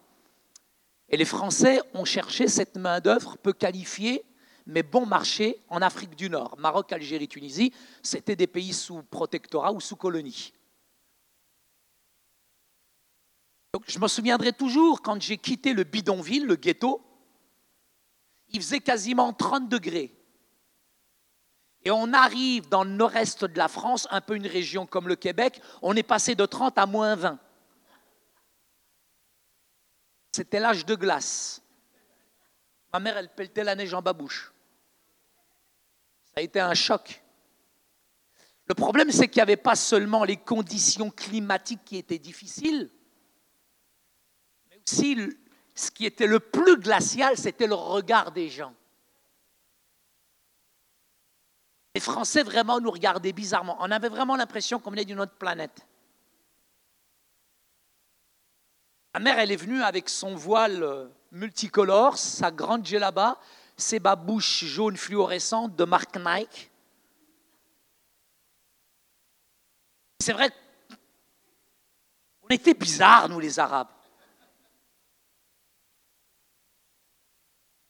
Et 1.08 1.15
les 1.15 1.26
Français 1.26 1.82
ont 1.94 2.06
cherché 2.06 2.48
cette 2.48 2.76
main-d'œuvre 2.76 3.38
peu 3.38 3.54
qualifiée, 3.54 4.26
mais 4.65 4.82
bon 4.82 5.06
marché 5.06 5.62
en 5.70 5.84
Afrique 5.84 6.15
du 6.15 6.28
Nord. 6.28 6.56
Maroc, 6.58 6.91
Algérie, 6.91 7.28
Tunisie, 7.28 7.72
c'était 8.02 8.36
des 8.36 8.48
pays 8.48 8.74
sous 8.74 9.04
protectorat 9.04 9.74
ou 9.74 9.80
sous 9.80 9.96
colonie. 9.96 10.55
Je 13.88 14.00
me 14.00 14.08
souviendrai 14.08 14.54
toujours 14.54 15.02
quand 15.02 15.22
j'ai 15.22 15.38
quitté 15.38 15.74
le 15.74 15.84
bidonville, 15.84 16.46
le 16.46 16.56
ghetto, 16.56 17.02
il 18.50 18.62
faisait 18.62 18.80
quasiment 18.80 19.34
30 19.34 19.70
degrés. 19.70 20.16
Et 21.84 21.92
on 21.92 22.14
arrive 22.14 22.68
dans 22.70 22.84
le 22.84 22.90
nord-est 22.90 23.46
de 23.46 23.58
la 23.58 23.68
France, 23.68 24.08
un 24.10 24.22
peu 24.22 24.36
une 24.36 24.48
région 24.48 24.88
comme 24.88 25.08
le 25.08 25.16
Québec, 25.16 25.62
on 25.82 25.96
est 25.96 26.04
passé 26.04 26.34
de 26.34 26.46
30 26.46 26.78
à 26.78 26.86
moins 26.86 27.16
20. 27.16 27.40
C'était 30.32 30.60
l'âge 30.60 30.86
de 30.86 30.96
glace. 30.96 31.62
Ma 32.92 33.00
mère, 33.00 33.18
elle 33.18 33.30
pelletait 33.30 33.64
la 33.64 33.76
neige 33.76 33.94
en 33.94 34.02
babouche. 34.02 34.52
Ça 36.26 36.34
a 36.38 36.42
été 36.42 36.60
un 36.60 36.74
choc. 36.74 37.24
Le 38.68 38.74
problème, 38.74 39.12
c'est 39.12 39.28
qu'il 39.28 39.40
n'y 39.40 39.44
avait 39.44 39.58
pas 39.58 39.76
seulement 39.76 40.24
les 40.24 40.38
conditions 40.38 41.12
climatiques 41.12 41.86
qui 41.86 41.98
étaient 41.98 42.20
difficiles, 42.20 42.90
aussi 44.86 45.17
ce 45.74 45.91
qui 45.91 46.06
était 46.06 46.28
le 46.28 46.39
plus 46.39 46.78
glacial, 46.78 47.38
c'était 47.38 47.67
le 47.67 47.76
regard 47.76 48.32
des 48.32 48.50
gens. 48.50 48.74
Les 51.93 52.02
Français 52.02 52.43
vraiment 52.43 52.80
nous 52.80 52.91
regardaient 52.91 53.34
bizarrement. 53.34 53.78
On 53.80 53.91
avait 53.91 54.10
vraiment 54.10 54.36
l'impression 54.36 54.80
qu'on 54.80 54.91
venait 54.91 55.06
d'une 55.06 55.19
autre 55.19 55.36
planète. 55.36 55.86
Ma 59.13 59.21
mère, 59.21 59.39
elle 59.39 59.52
est 59.52 59.56
venue 59.56 59.82
avec 59.82 60.10
son 60.10 60.36
voile 60.36 60.84
euh, 60.84 61.08
multicolore, 61.32 62.17
sa 62.17 62.52
grande 62.52 62.86
djellaba, 62.86 63.39
ses 63.78 64.00
babouches 64.00 64.65
jaunes 64.65 64.98
fluorescentes 64.98 65.76
de 65.76 65.86
marque 65.86 66.17
Nike. 66.17 66.69
C'est 70.19 70.34
vrai, 70.34 70.50
on 72.43 72.48
était 72.50 72.74
bizarres, 72.74 73.30
nous 73.30 73.39
les 73.39 73.58
Arabes. 73.58 73.95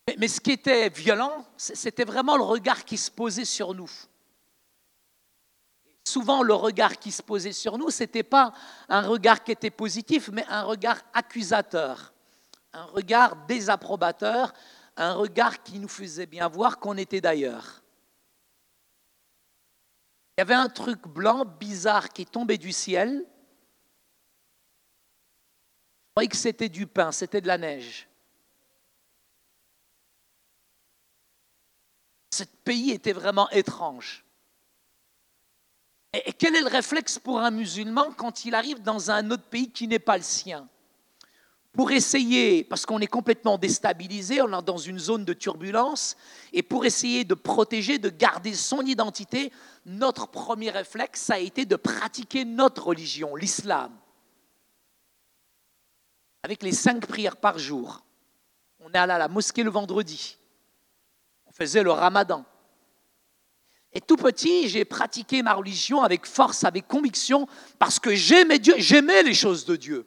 Mais, 0.08 0.28
ce 0.28 0.40
qui 0.40 0.52
était 0.52 0.90
violent, 0.90 1.46
c'était 1.58 2.06
vraiment 2.06 2.38
le 2.38 2.44
regard 2.44 2.86
qui 2.86 2.98
se 2.98 3.10
posait 3.10 3.46
sur 3.46 3.74
nous. 3.74 3.90
Souvent, 6.08 6.44
le 6.44 6.54
regard 6.54 7.00
qui 7.00 7.12
se 7.12 7.24
posait 7.24 7.52
sur 7.52 7.80
nous, 7.80 7.90
ce 7.90 8.04
n'était 8.04 8.24
pas 8.24 8.54
un 8.88 9.02
regard 9.02 9.44
qui 9.44 9.52
était 9.52 9.72
positif, 9.72 10.30
mais 10.32 10.46
un 10.48 10.62
regard 10.62 11.02
accusateur, 11.14 12.14
un 12.74 12.86
regard 12.86 13.36
désapprobateur, 13.48 14.54
un 14.96 15.14
regard 15.14 15.64
qui 15.64 15.80
nous 15.80 15.88
faisait 15.88 16.28
bien 16.28 16.48
voir 16.48 16.78
qu'on 16.80 16.98
était 16.98 17.22
d'ailleurs. 17.22 17.82
Il 20.38 20.42
y 20.42 20.44
avait 20.44 20.54
un 20.54 20.70
truc 20.70 21.08
blanc 21.08 21.46
bizarre 21.46 22.10
qui 22.10 22.26
tombait 22.26 22.60
du 22.60 22.72
ciel. 22.72 23.26
Je 26.04 26.12
croyais 26.12 26.30
que 26.30 26.38
c'était 26.38 26.70
du 26.70 26.86
pain, 26.86 27.12
c'était 27.12 27.42
de 27.42 27.48
la 27.48 27.58
neige. 27.58 28.08
Ce 32.36 32.44
pays 32.44 32.92
était 32.92 33.14
vraiment 33.14 33.50
étrange. 33.52 34.26
Et 36.12 36.34
quel 36.34 36.54
est 36.58 36.62
le 36.62 36.68
réflexe 36.68 37.18
pour 37.18 37.40
un 37.40 37.50
musulman 37.50 38.12
quand 38.12 38.44
il 38.44 38.56
arrive 38.56 38.82
dans 38.82 39.10
un 39.10 39.32
autre 39.32 39.44
pays 39.44 39.72
qui 39.72 39.88
n'est 39.88 40.00
pas 40.00 40.18
le 40.18 40.24
sien? 40.24 40.68
Pour 41.72 41.92
essayer, 41.92 42.66
parce 42.66 42.86
qu'on 42.86 43.00
est 43.00 43.08
complètement 43.08 43.58
déstabilisé, 43.58 44.42
on 44.42 44.60
est 44.60 44.64
dans 44.64 44.78
une 44.78 45.00
zone 45.00 45.24
de 45.24 45.32
turbulence, 45.32 46.18
et 46.52 46.62
pour 46.62 46.84
essayer 46.84 47.24
de 47.24 47.36
protéger, 47.36 48.00
de 48.00 48.10
garder 48.10 48.54
son 48.54 48.82
identité, 48.82 49.54
notre 49.86 50.28
premier 50.28 50.72
réflexe, 50.72 51.30
a 51.30 51.40
été 51.40 51.66
de 51.66 51.78
pratiquer 51.78 52.44
notre 52.44 52.88
religion, 52.88 53.38
l'islam. 53.38 53.94
Avec 56.44 56.64
les 56.64 56.74
cinq 56.74 57.08
prières 57.08 57.38
par 57.38 57.60
jour. 57.60 58.04
On 58.82 58.92
est 58.92 58.98
allé 58.98 59.14
à 59.14 59.20
la 59.20 59.30
mosquée 59.30 59.64
le 59.64 59.72
vendredi 59.72 60.38
faisait 61.56 61.84
le 61.84 61.92
ramadan. 61.92 62.46
Et 63.94 64.02
tout 64.02 64.18
petit, 64.18 64.68
j'ai 64.68 64.84
pratiqué 64.84 65.42
ma 65.42 65.54
religion 65.54 66.04
avec 66.04 66.26
force, 66.26 66.66
avec 66.66 66.86
conviction, 66.86 67.48
parce 67.80 67.98
que 67.98 68.14
j'aimais 68.14 68.60
Dieu, 68.60 68.76
j'aimais 68.78 69.24
les 69.24 69.34
choses 69.34 69.64
de 69.64 69.78
Dieu. 69.78 70.06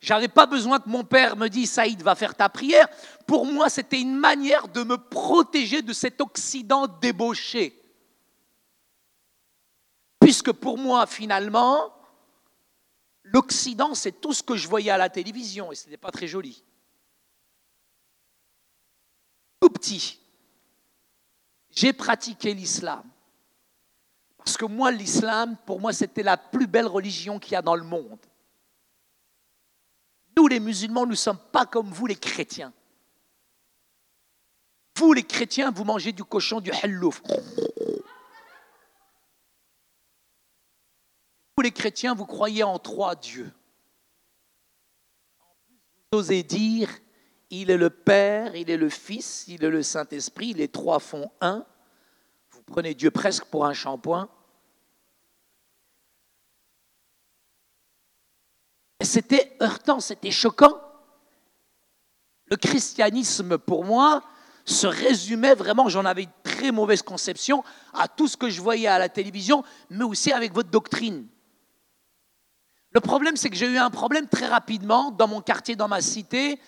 J'avais 0.00 0.28
pas 0.28 0.46
besoin 0.46 0.80
que 0.80 0.88
mon 0.88 1.04
père 1.04 1.36
me 1.36 1.48
dise 1.48 1.70
Saïd 1.70 2.02
va 2.02 2.16
faire 2.16 2.34
ta 2.34 2.48
prière. 2.48 2.88
Pour 3.26 3.46
moi, 3.46 3.68
c'était 3.68 4.00
une 4.00 4.16
manière 4.16 4.66
de 4.68 4.82
me 4.82 4.96
protéger 4.96 5.82
de 5.82 5.92
cet 5.92 6.20
Occident 6.20 6.88
débauché. 6.88 7.80
Puisque 10.20 10.52
pour 10.52 10.78
moi, 10.78 11.06
finalement, 11.06 11.92
l'Occident, 13.22 13.94
c'est 13.94 14.20
tout 14.20 14.32
ce 14.32 14.42
que 14.42 14.56
je 14.56 14.68
voyais 14.68 14.90
à 14.90 14.98
la 14.98 15.10
télévision 15.10 15.70
et 15.70 15.76
ce 15.76 15.86
n'était 15.86 15.96
pas 15.96 16.10
très 16.10 16.26
joli. 16.26 16.64
Tout 19.60 19.70
petit, 19.70 20.20
j'ai 21.78 21.92
pratiqué 21.92 22.54
l'islam. 22.54 23.04
Parce 24.38 24.56
que 24.56 24.64
moi, 24.64 24.90
l'islam, 24.90 25.56
pour 25.64 25.80
moi, 25.80 25.92
c'était 25.92 26.24
la 26.24 26.36
plus 26.36 26.66
belle 26.66 26.88
religion 26.88 27.38
qu'il 27.38 27.52
y 27.52 27.56
a 27.56 27.62
dans 27.62 27.76
le 27.76 27.84
monde. 27.84 28.18
Nous, 30.36 30.48
les 30.48 30.58
musulmans, 30.58 31.04
nous 31.04 31.12
ne 31.12 31.16
sommes 31.16 31.38
pas 31.52 31.66
comme 31.66 31.88
vous, 31.88 32.06
les 32.06 32.16
chrétiens. 32.16 32.72
Vous, 34.96 35.12
les 35.12 35.22
chrétiens, 35.22 35.70
vous 35.70 35.84
mangez 35.84 36.10
du 36.10 36.24
cochon, 36.24 36.60
du 36.60 36.72
hallouf. 36.72 37.22
Vous, 41.56 41.62
les 41.62 41.70
chrétiens, 41.70 42.16
vous 42.16 42.26
croyez 42.26 42.64
en 42.64 42.80
trois 42.80 43.14
dieux. 43.14 43.52
En 45.38 45.54
plus, 45.64 45.78
vous 46.10 46.18
osez 46.18 46.42
dire 46.42 46.90
il 47.50 47.70
est 47.70 47.76
le 47.76 47.90
Père, 47.90 48.54
il 48.54 48.70
est 48.70 48.76
le 48.76 48.90
Fils, 48.90 49.44
il 49.48 49.64
est 49.64 49.70
le 49.70 49.82
Saint-Esprit, 49.82 50.52
les 50.52 50.68
trois 50.68 50.98
font 50.98 51.30
un. 51.40 51.64
Vous 52.50 52.62
prenez 52.62 52.94
Dieu 52.94 53.10
presque 53.10 53.44
pour 53.46 53.64
un 53.64 53.72
shampoing. 53.72 54.28
C'était 59.00 59.56
heurtant, 59.62 60.00
c'était 60.00 60.30
choquant. 60.30 60.78
Le 62.46 62.56
christianisme, 62.56 63.56
pour 63.58 63.84
moi, 63.84 64.22
se 64.64 64.86
résumait 64.86 65.54
vraiment, 65.54 65.88
j'en 65.88 66.04
avais 66.04 66.24
une 66.24 66.32
très 66.42 66.72
mauvaise 66.72 67.02
conception, 67.02 67.62
à 67.94 68.08
tout 68.08 68.28
ce 68.28 68.36
que 68.36 68.50
je 68.50 68.60
voyais 68.60 68.88
à 68.88 68.98
la 68.98 69.08
télévision, 69.08 69.64
mais 69.88 70.04
aussi 70.04 70.32
avec 70.32 70.52
votre 70.52 70.70
doctrine. 70.70 71.26
Le 72.90 73.00
problème, 73.00 73.36
c'est 73.36 73.50
que 73.50 73.56
j'ai 73.56 73.70
eu 73.70 73.78
un 73.78 73.90
problème 73.90 74.28
très 74.28 74.46
rapidement 74.46 75.10
dans 75.10 75.28
mon 75.28 75.40
quartier, 75.40 75.76
dans 75.76 75.88
ma 75.88 76.00
cité 76.00 76.58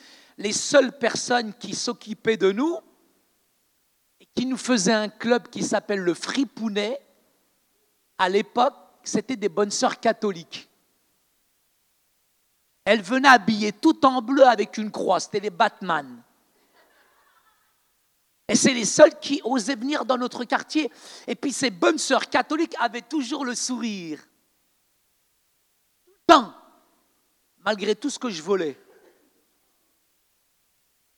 les 0.41 0.55
seules 0.55 0.93
personnes 0.93 1.53
qui 1.53 1.75
s'occupaient 1.75 2.39
de 2.39 2.51
nous 2.51 2.79
et 4.19 4.27
qui 4.35 4.47
nous 4.47 4.57
faisaient 4.57 4.95
un 4.95 5.11
club 5.11 5.49
qui 5.49 5.63
s'appelle 5.63 6.01
le 6.01 6.15
Fripounet, 6.15 6.99
à 8.17 8.29
l'époque, 8.31 8.75
c'était 9.05 9.37
des 9.37 9.51
bonnes 9.51 9.71
sœurs 9.71 10.01
catholiques. 10.01 10.67
Elles 12.87 13.03
venaient 13.03 13.29
habillées 13.29 13.73
tout 13.73 14.05
en 14.07 14.23
bleu 14.23 14.47
avec 14.47 14.79
une 14.79 14.91
croix, 14.91 15.21
c'était 15.21 15.41
les 15.41 15.51
Batman. 15.51 16.23
Et 18.49 18.57
c'est 18.57 18.73
les 18.73 18.87
seuls 18.87 19.21
qui 19.21 19.43
osaient 19.45 19.77
venir 19.77 20.07
dans 20.07 20.17
notre 20.17 20.45
quartier. 20.45 20.91
Et 21.27 21.35
puis 21.35 21.53
ces 21.53 21.71
bonnes 21.71 21.99
sœurs 21.99 22.31
catholiques 22.31 22.75
avaient 22.81 23.03
toujours 23.03 23.45
le 23.45 23.55
sourire. 23.55 24.27
Temps, 26.27 26.55
malgré 27.59 27.95
tout 27.95 28.09
ce 28.09 28.19
que 28.19 28.31
je 28.31 28.41
volais. 28.41 28.79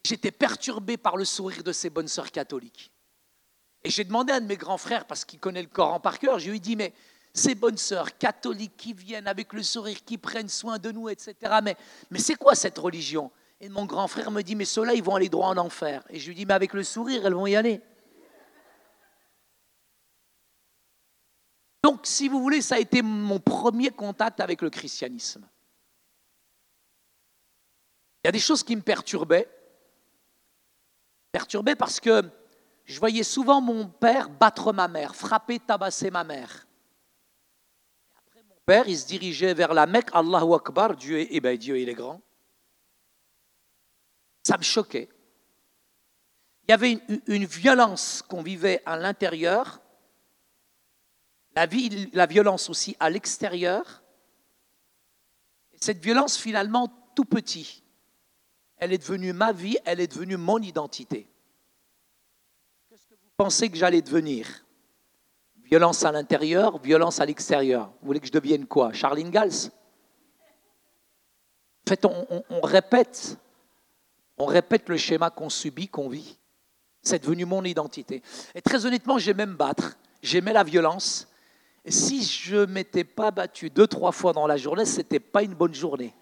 J'étais 0.04 0.32
perturbé 0.32 0.96
par 0.96 1.16
le 1.16 1.24
sourire 1.24 1.62
de 1.62 1.72
ces 1.72 1.90
bonnes 1.90 2.08
sœurs 2.08 2.32
catholiques. 2.32 2.92
Et 3.84 3.90
j'ai 3.90 4.04
demandé 4.04 4.32
à 4.32 4.36
un 4.36 4.40
de 4.40 4.46
mes 4.46 4.56
grands 4.56 4.78
frères, 4.78 5.06
parce 5.06 5.24
qu'il 5.24 5.38
connaît 5.38 5.62
le 5.62 5.68
Coran 5.68 6.00
par 6.00 6.18
cœur, 6.18 6.38
je 6.38 6.50
lui 6.50 6.56
ai 6.56 6.60
dit, 6.60 6.76
mais 6.76 6.92
ces 7.34 7.54
bonnes 7.54 7.78
sœurs 7.78 8.16
catholiques 8.18 8.76
qui 8.76 8.92
viennent 8.92 9.26
avec 9.26 9.52
le 9.52 9.62
sourire, 9.62 10.04
qui 10.04 10.18
prennent 10.18 10.48
soin 10.48 10.78
de 10.78 10.90
nous, 10.92 11.08
etc., 11.08 11.34
mais, 11.62 11.76
mais 12.10 12.18
c'est 12.18 12.34
quoi 12.34 12.54
cette 12.54 12.78
religion? 12.78 13.30
Et 13.60 13.68
mon 13.68 13.86
grand 13.86 14.08
frère 14.08 14.30
me 14.30 14.42
dit, 14.42 14.56
mais 14.56 14.64
ceux-là, 14.64 14.94
ils 14.94 15.02
vont 15.02 15.14
aller 15.14 15.28
droit 15.28 15.48
en 15.48 15.56
enfer. 15.56 16.04
Et 16.10 16.18
je 16.18 16.28
lui 16.28 16.34
dis, 16.34 16.46
mais 16.46 16.54
avec 16.54 16.72
le 16.74 16.82
sourire, 16.82 17.24
elles 17.26 17.34
vont 17.34 17.46
y 17.46 17.54
aller. 17.54 17.80
Donc, 21.82 22.00
si 22.06 22.28
vous 22.28 22.40
voulez, 22.40 22.60
ça 22.60 22.76
a 22.76 22.78
été 22.78 23.02
mon 23.02 23.40
premier 23.40 23.90
contact 23.90 24.40
avec 24.40 24.62
le 24.62 24.70
christianisme. 24.70 25.48
Il 28.22 28.26
y 28.26 28.28
a 28.28 28.32
des 28.32 28.38
choses 28.38 28.62
qui 28.62 28.76
me 28.76 28.82
perturbaient 28.82 29.48
perturbé 31.32 31.74
parce 31.74 31.98
que 31.98 32.22
je 32.84 32.98
voyais 33.00 33.22
souvent 33.22 33.60
mon 33.60 33.88
père 33.88 34.28
battre 34.28 34.72
ma 34.72 34.86
mère, 34.86 35.16
frapper, 35.16 35.58
tabasser 35.58 36.10
ma 36.10 36.24
mère. 36.24 36.66
Après, 38.14 38.42
mon 38.42 38.56
père, 38.66 38.86
il 38.86 38.98
se 38.98 39.06
dirigeait 39.06 39.54
vers 39.54 39.72
la 39.72 39.86
Mecque, 39.86 40.10
Allahu 40.12 40.54
Akbar, 40.54 40.94
Dieu, 40.94 41.20
est, 41.20 41.28
eh 41.30 41.40
ben, 41.40 41.56
Dieu 41.56 41.78
il 41.78 41.88
est 41.88 41.94
grand. 41.94 42.20
Ça 44.44 44.58
me 44.58 44.62
choquait. 44.62 45.08
Il 46.68 46.70
y 46.70 46.74
avait 46.74 47.00
une, 47.26 47.44
violence 47.44 48.22
qu'on 48.22 48.42
vivait 48.42 48.82
à 48.86 48.96
l'intérieur, 48.96 49.80
la, 51.56 51.66
la 52.12 52.26
violence 52.26 52.70
aussi 52.70 52.96
à 53.00 53.10
l'extérieur. 53.10 54.02
Cette 55.80 55.98
violence, 55.98 56.36
finalement, 56.36 56.88
tout 57.16 57.24
petit, 57.24 57.81
elle 58.82 58.92
est 58.92 58.98
devenue 58.98 59.32
ma 59.32 59.52
vie, 59.52 59.78
elle 59.84 60.00
est 60.00 60.08
devenue 60.08 60.36
mon 60.36 60.58
identité. 60.58 61.28
Qu'est-ce 62.90 63.06
que 63.06 63.14
vous 63.14 63.30
pensez 63.36 63.70
que 63.70 63.76
j'allais 63.76 64.02
devenir? 64.02 64.64
Violence 65.62 66.04
à 66.04 66.10
l'intérieur, 66.10 66.78
violence 66.78 67.20
à 67.20 67.24
l'extérieur. 67.24 67.92
Vous 68.00 68.08
voulez 68.08 68.18
que 68.18 68.26
je 68.26 68.32
devienne 68.32 68.66
quoi? 68.66 68.92
Charline 68.92 69.30
Gals? 69.30 69.70
En 71.86 71.90
fait, 71.90 72.04
on, 72.04 72.60
répète, 72.60 73.38
on 74.36 74.46
répète 74.46 74.88
le 74.88 74.96
schéma 74.96 75.30
qu'on 75.30 75.48
subit, 75.48 75.86
qu'on 75.86 76.08
vit. 76.08 76.36
C'est 77.02 77.22
devenu 77.22 77.44
mon 77.44 77.62
identité. 77.62 78.20
Et 78.52 78.62
très 78.62 78.84
honnêtement, 78.84 79.16
j'aimais 79.16 79.46
me 79.46 79.54
battre, 79.54 79.96
j'aimais 80.22 80.52
la 80.52 80.64
violence. 80.64 81.28
si 81.86 82.24
je 82.24 82.56
ne 82.56 82.66
m'étais 82.66 83.04
pas 83.04 83.30
battu 83.30 83.70
deux, 83.70 83.86
trois 83.86 84.10
fois 84.10 84.32
dans 84.32 84.48
la 84.48 84.56
journée, 84.56 84.86
ce 84.86 84.96
n'était 84.96 85.20
pas 85.20 85.44
une 85.44 85.54
bonne 85.54 85.74
journée. 85.74 86.16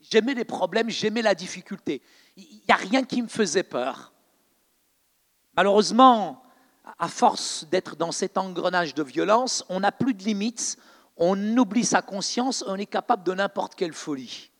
J'aimais 0.00 0.34
les 0.34 0.44
problèmes, 0.44 0.90
j'aimais 0.90 1.22
la 1.22 1.34
difficulté. 1.34 2.02
Il 2.36 2.44
n'y 2.44 2.74
a 2.74 2.76
rien 2.76 3.04
qui 3.04 3.22
me 3.22 3.28
faisait 3.28 3.62
peur. 3.62 4.12
Malheureusement, 5.56 6.42
à 6.98 7.08
force 7.08 7.66
d'être 7.68 7.96
dans 7.96 8.12
cet 8.12 8.38
engrenage 8.38 8.94
de 8.94 9.02
violence, 9.02 9.64
on 9.68 9.80
n'a 9.80 9.92
plus 9.92 10.14
de 10.14 10.22
limites, 10.22 10.78
on 11.16 11.56
oublie 11.56 11.84
sa 11.84 12.00
conscience, 12.00 12.64
on 12.66 12.76
est 12.76 12.86
capable 12.86 13.24
de 13.24 13.34
n'importe 13.34 13.74
quelle 13.74 13.92
folie. 13.92 14.50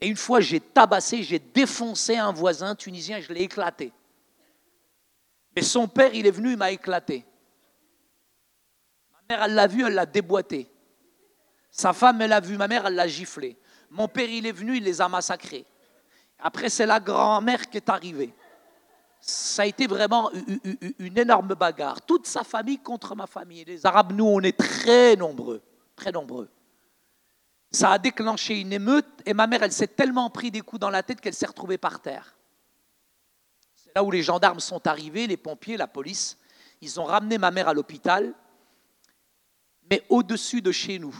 Et 0.00 0.08
une 0.08 0.16
fois, 0.16 0.40
j'ai 0.40 0.60
tabassé, 0.60 1.22
j'ai 1.22 1.38
défoncé 1.38 2.16
un 2.16 2.32
voisin 2.32 2.74
tunisien, 2.74 3.20
je 3.20 3.32
l'ai 3.32 3.42
éclaté. 3.42 3.92
Mais 5.56 5.62
son 5.62 5.88
père, 5.88 6.14
il 6.14 6.26
est 6.26 6.32
venu, 6.32 6.50
il 6.50 6.56
m'a 6.58 6.70
éclaté. 6.70 7.24
Ma 9.10 9.18
mère, 9.36 9.44
elle 9.44 9.54
l'a 9.54 9.66
vu, 9.66 9.86
elle 9.86 9.94
l'a 9.94 10.06
déboîté. 10.06 10.68
Sa 11.70 11.92
femme, 11.92 12.20
elle 12.20 12.30
l'a 12.30 12.40
vu, 12.40 12.56
ma 12.56 12.68
mère, 12.68 12.86
elle 12.86 12.94
l'a 12.94 13.08
giflé. 13.08 13.56
Mon 13.90 14.08
père, 14.08 14.28
il 14.28 14.46
est 14.46 14.52
venu, 14.52 14.76
il 14.76 14.84
les 14.84 15.00
a 15.00 15.08
massacrés. 15.08 15.64
Après, 16.38 16.68
c'est 16.68 16.86
la 16.86 17.00
grand-mère 17.00 17.68
qui 17.68 17.78
est 17.78 17.88
arrivée. 17.88 18.34
Ça 19.20 19.62
a 19.62 19.66
été 19.66 19.86
vraiment 19.86 20.30
une 20.98 21.18
énorme 21.18 21.54
bagarre. 21.54 22.02
Toute 22.02 22.26
sa 22.26 22.44
famille 22.44 22.78
contre 22.78 23.14
ma 23.16 23.26
famille. 23.26 23.64
Les 23.64 23.86
Arabes, 23.86 24.12
nous, 24.12 24.26
on 24.26 24.40
est 24.40 24.56
très 24.56 25.16
nombreux, 25.16 25.62
très 25.96 26.12
nombreux. 26.12 26.50
Ça 27.70 27.92
a 27.92 27.98
déclenché 27.98 28.60
une 28.60 28.72
émeute 28.72 29.08
et 29.24 29.34
ma 29.34 29.46
mère, 29.46 29.62
elle 29.62 29.72
s'est 29.72 29.88
tellement 29.88 30.30
pris 30.30 30.50
des 30.50 30.60
coups 30.60 30.80
dans 30.80 30.90
la 30.90 31.02
tête 31.02 31.20
qu'elle 31.20 31.34
s'est 31.34 31.46
retrouvée 31.46 31.78
par 31.78 32.00
terre. 32.00 32.36
C'est 33.74 33.94
là 33.96 34.04
où 34.04 34.10
les 34.10 34.22
gendarmes 34.22 34.60
sont 34.60 34.86
arrivés, 34.86 35.26
les 35.26 35.36
pompiers, 35.36 35.76
la 35.76 35.86
police. 35.86 36.36
Ils 36.80 37.00
ont 37.00 37.04
ramené 37.04 37.38
ma 37.38 37.50
mère 37.50 37.68
à 37.68 37.74
l'hôpital, 37.74 38.34
mais 39.90 40.04
au-dessus 40.08 40.60
de 40.60 40.70
chez 40.70 40.98
nous. 40.98 41.16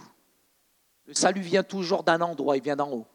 Le 1.06 1.14
salut 1.14 1.40
vient 1.40 1.62
toujours 1.62 2.02
d'un 2.02 2.20
endroit, 2.20 2.56
il 2.56 2.62
vient 2.62 2.76
d'en 2.76 2.90
haut. 2.90 3.06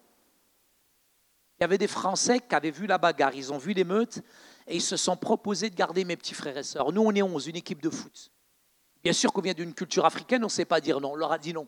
Il 1.60 1.64
y 1.64 1.66
avait 1.66 1.78
des 1.78 1.88
Français 1.88 2.40
qui 2.40 2.56
avaient 2.56 2.72
vu 2.72 2.88
la 2.88 2.98
bagarre, 2.98 3.36
ils 3.36 3.52
ont 3.52 3.58
vu 3.58 3.74
l'émeute 3.74 4.22
et 4.68 4.76
ils 4.76 4.82
se 4.82 4.96
sont 4.96 5.18
proposés 5.18 5.70
de 5.70 5.76
garder 5.76 6.06
mes 6.06 6.16
petits 6.16 6.34
frères 6.34 6.58
et 6.58 6.64
sœurs. 6.64 6.92
Nous, 6.92 7.02
on 7.02 7.14
est 7.14 7.22
11, 7.22 7.48
une 7.48 7.58
équipe 7.58 7.82
de 7.82 7.90
foot. 7.90 8.32
Bien 9.04 9.14
sûr 9.14 9.34
qu'on 9.34 9.42
vient 9.42 9.54
d'une 9.54 9.74
culture 9.74 10.06
africaine, 10.06 10.44
on 10.44 10.48
ne 10.48 10.52
sait 10.52 10.66
pas 10.66 10.80
dire 10.80 11.02
non, 11.02 11.12
on 11.12 11.16
leur 11.16 11.32
a 11.32 11.38
dit 11.38 11.54
non. 11.54 11.68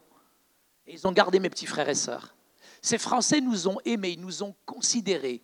Ils 0.88 1.08
ont 1.08 1.12
gardé 1.12 1.40
mes 1.40 1.50
petits 1.50 1.66
frères 1.66 1.90
et 1.90 1.96
sœurs. 1.96 2.36
Ces 2.82 2.98
Français 2.98 3.42
nous 3.42 3.68
ont 3.68 3.80
aimés, 3.86 4.12
ils 4.12 4.22
nous 4.22 4.44
ont 4.44 4.56
considérés. 4.66 5.42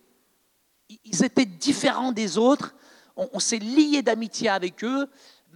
Ils 1.04 1.24
étaient 1.24 1.44
différents 1.44 2.12
des 2.12 2.38
autres, 2.38 2.74
on, 3.16 3.28
on 3.32 3.40
s'est 3.40 3.58
liés 3.58 4.02
d'amitié 4.02 4.48
avec 4.48 4.82
eux, 4.84 5.08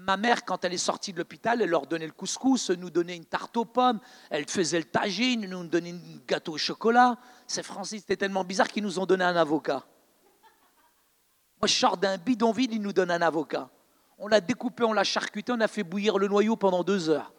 Ma 0.05 0.17
mère, 0.17 0.45
quand 0.45 0.65
elle 0.65 0.73
est 0.73 0.79
sortie 0.79 1.13
de 1.13 1.19
l'hôpital, 1.19 1.63
elle 1.63 1.71
leur 1.71 1.87
donnait 1.87 2.07
le 2.07 2.13
couscous, 2.13 2.71
nous 2.71 2.91
donnait 2.91 3.15
une 3.15 3.25
tarte 3.25 3.57
aux 3.57 3.65
pommes, 3.65 4.01
elle 4.31 4.49
faisait 4.49 4.79
le 4.79 4.85
tagine, 4.85 5.47
nous 5.49 5.65
donnait 5.65 5.93
un 5.93 6.19
gâteau 6.27 6.55
au 6.55 6.59
chocolat. 6.59 7.17
C'est 7.47 7.63
Francis, 7.63 8.01
c'était 8.01 8.17
tellement 8.17 8.43
bizarre 8.43 8.67
qu'ils 8.67 8.83
nous 8.83 8.99
ont 8.99 9.07
donné 9.07 9.23
un 9.23 9.37
avocat. 9.37 9.85
Moi, 11.61 11.69
je 11.69 11.75
sors 11.75 11.97
d'un 11.97 12.19
bidonville, 12.19 12.73
ils 12.73 12.83
nous 12.83 12.93
donnent 12.93 13.13
un 13.13 13.23
avocat. 13.23 13.71
On 14.19 14.27
l'a 14.27 14.41
découpé, 14.41 14.83
on 14.83 14.93
l'a 14.93 15.05
charcuté, 15.05 15.53
on 15.53 15.61
a 15.61 15.69
fait 15.69 15.85
bouillir 15.85 16.19
le 16.19 16.27
noyau 16.27 16.57
pendant 16.57 16.83
deux 16.83 17.09
heures. 17.09 17.33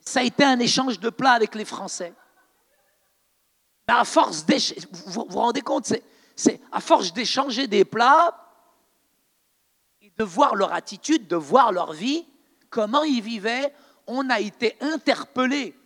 Ça 0.00 0.20
a 0.20 0.22
été 0.22 0.42
un 0.42 0.58
échange 0.58 0.98
de 0.98 1.10
plats 1.10 1.32
avec 1.32 1.54
les 1.54 1.66
Français. 1.66 2.14
force 4.04 4.46
vous 4.90 5.26
vous 5.28 5.38
rendez 5.38 5.60
compte, 5.60 5.92
c'est 6.34 6.60
à 6.72 6.80
force 6.80 7.12
d'échanger 7.12 7.66
des 7.66 7.84
plats, 7.84 8.43
de 10.18 10.24
voir 10.24 10.54
leur 10.54 10.72
attitude, 10.72 11.26
de 11.26 11.36
voir 11.36 11.72
leur 11.72 11.92
vie, 11.92 12.26
comment 12.70 13.02
ils 13.02 13.22
vivaient, 13.22 13.72
on 14.06 14.28
a 14.30 14.40
été 14.40 14.76
interpellés. 14.80 15.76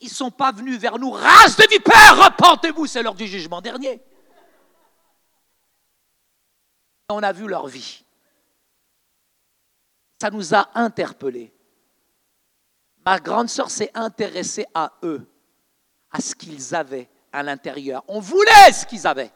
Ils 0.00 0.08
ne 0.08 0.14
sont 0.14 0.30
pas 0.30 0.52
venus 0.52 0.78
vers 0.78 0.98
nous, 0.98 1.10
race 1.10 1.56
de 1.56 1.66
vipères, 1.68 2.24
repentez-vous, 2.24 2.86
c'est 2.86 3.02
l'heure 3.02 3.14
du 3.14 3.26
jugement 3.26 3.60
dernier. 3.60 4.00
On 7.08 7.22
a 7.22 7.32
vu 7.32 7.48
leur 7.48 7.66
vie. 7.66 8.04
Ça 10.20 10.30
nous 10.30 10.54
a 10.54 10.68
interpellés. 10.74 11.52
Ma 13.04 13.18
grande 13.18 13.48
sœur 13.48 13.70
s'est 13.70 13.90
intéressée 13.94 14.66
à 14.74 14.92
eux, 15.02 15.26
à 16.10 16.20
ce 16.20 16.34
qu'ils 16.34 16.74
avaient 16.74 17.08
à 17.32 17.42
l'intérieur. 17.42 18.04
On 18.08 18.20
voulait 18.20 18.72
ce 18.72 18.84
qu'ils 18.84 19.06
avaient. 19.06 19.32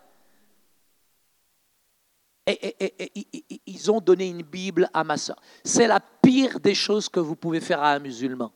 Et, 2.47 3.63
ils 3.67 3.91
ont 3.91 4.01
donné 4.01 4.29
une 4.29 4.43
Bible 4.43 4.89
à 4.93 5.05
ma 5.05 5.17
soeur. 5.17 5.41
C'est 5.65 5.87
la 5.87 6.01
pire 6.01 6.59
des 6.59 6.75
choses 6.75 7.09
que 7.09 7.21
vous 7.21 7.37
pouvez 7.37 7.61
faire 7.61 7.81
à 7.81 7.93
un 7.93 7.99
musulman. 8.01 8.53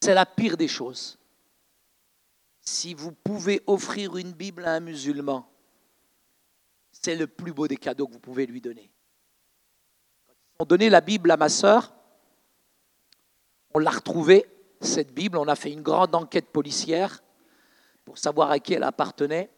C'est 0.00 0.14
la 0.14 0.24
pire 0.24 0.56
des 0.56 0.68
choses. 0.68 1.18
Si 2.62 2.94
vous 2.94 3.12
pouvez 3.12 3.62
offrir 3.66 4.16
une 4.16 4.32
Bible 4.32 4.64
à 4.64 4.74
un 4.74 4.80
musulman, 4.80 5.46
c'est 6.90 7.16
le 7.16 7.26
plus 7.26 7.52
beau 7.52 7.68
des 7.68 7.76
cadeaux 7.76 8.06
que 8.06 8.14
vous 8.14 8.20
pouvez 8.20 8.46
lui 8.46 8.60
donner. 8.60 8.90
Ils 10.58 10.62
ont 10.62 10.66
donné 10.66 10.88
la 10.88 11.00
Bible 11.00 11.30
à 11.30 11.36
ma 11.36 11.48
soeur, 11.48 11.94
on 13.74 13.78
l'a 13.78 13.90
retrouvée, 13.90 14.46
cette 14.80 15.12
Bible, 15.12 15.36
on 15.36 15.48
a 15.48 15.54
fait 15.54 15.70
une 15.70 15.82
grande 15.82 16.14
enquête 16.14 16.48
policière 16.50 17.22
pour 18.04 18.18
savoir 18.18 18.50
à 18.50 18.58
qui 18.58 18.74
elle 18.74 18.82
appartenait. 18.82 19.50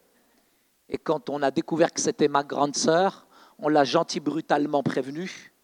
Et 0.93 0.99
quand 0.99 1.31
on 1.31 1.43
a 1.43 1.51
découvert 1.51 1.91
que 1.91 2.01
c'était 2.01 2.29
ma 2.29 2.45
grande 2.45 2.77
sœur, 2.77 3.27
on 3.59 3.69
l'a 3.69 3.83
gentil 3.83 4.21
brutalement 4.21 4.83
prévenue. 4.83 5.55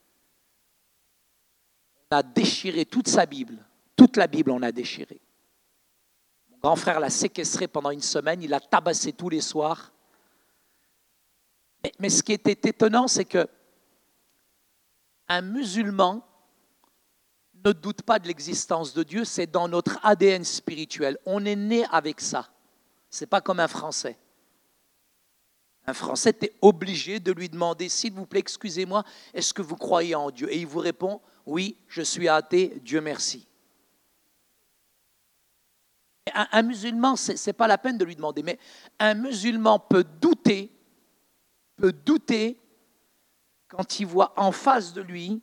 On 2.11 2.17
a 2.17 2.23
déchiré 2.23 2.87
toute 2.87 3.09
sa 3.09 3.27
Bible. 3.27 3.63
Toute 3.95 4.17
la 4.17 4.27
Bible, 4.27 4.51
on 4.51 4.63
a 4.63 4.73
déchiré. 4.73 5.21
Mon 6.51 6.59
grand 6.61 6.77
frère 6.77 6.99
l'a 6.99 7.11
séquestré 7.11 7.69
pendant 7.69 7.91
une 7.91 8.01
semaine, 8.01 8.43
il 8.43 8.49
l'a 8.49 8.59
tabassé 8.59 9.13
tous 9.13 9.29
les 9.29 9.43
soirs. 9.43 9.93
Mais, 11.85 11.93
mais 11.99 12.09
ce 12.09 12.23
qui 12.23 12.33
était 12.33 12.71
étonnant, 12.71 13.07
c'est 13.07 13.27
que 13.27 13.47
un 15.29 15.43
musulman 15.43 16.27
ne 17.67 17.73
doute 17.73 18.01
pas 18.01 18.19
de 18.19 18.29
l'existence 18.29 18.95
de 18.95 19.03
Dieu, 19.03 19.27
c'est 19.27 19.47
dans 19.47 19.69
notre 19.69 19.99
ADN 20.03 20.43
spirituel. 20.43 21.19
On 21.27 21.45
est 21.45 21.57
né 21.57 21.85
avec 21.91 22.23
ça. 22.23 22.49
Ce 23.11 23.25
n'est 23.25 23.29
pas 23.29 23.43
comme 23.43 23.61
un 23.61 23.69
Français. 23.69 24.17
Un 25.89 25.95
Français 25.95 26.29
était 26.29 26.53
obligé 26.61 27.19
de 27.19 27.33
lui 27.33 27.49
demander, 27.49 27.89
s'il 27.89 28.13
vous 28.13 28.27
plaît, 28.27 28.41
excusez-moi, 28.41 29.05
est-ce 29.33 29.55
que 29.55 29.63
vous 29.63 29.75
croyez 29.75 30.15
en 30.15 30.31
Dieu? 30.31 30.53
Et 30.53 30.59
il 30.61 30.67
vous 30.67 30.81
répond, 30.81 31.19
oui, 31.47 31.79
je 31.89 32.03
suis 32.03 32.29
athée, 32.29 32.79
Dieu 32.85 33.01
merci. 33.01 33.49
Un, 36.35 36.61
musulman, 36.61 37.17
ce 37.17 37.33
n'est 37.33 37.55
pas 37.55 37.67
la 37.67 37.79
peine 37.79 37.97
de 37.97 38.05
lui 38.05 38.15
demander, 38.15 38.43
mais 38.43 38.59
un 38.99 39.15
musulman 39.15 39.79
peut 39.79 40.05
douter, 40.05 40.71
peut 41.77 41.95
douter 41.95 42.61
quand 43.67 43.99
il 43.99 44.05
voit 44.05 44.35
en 44.39 44.53
face 44.53 44.93
de 44.93 45.01
lui 45.01 45.41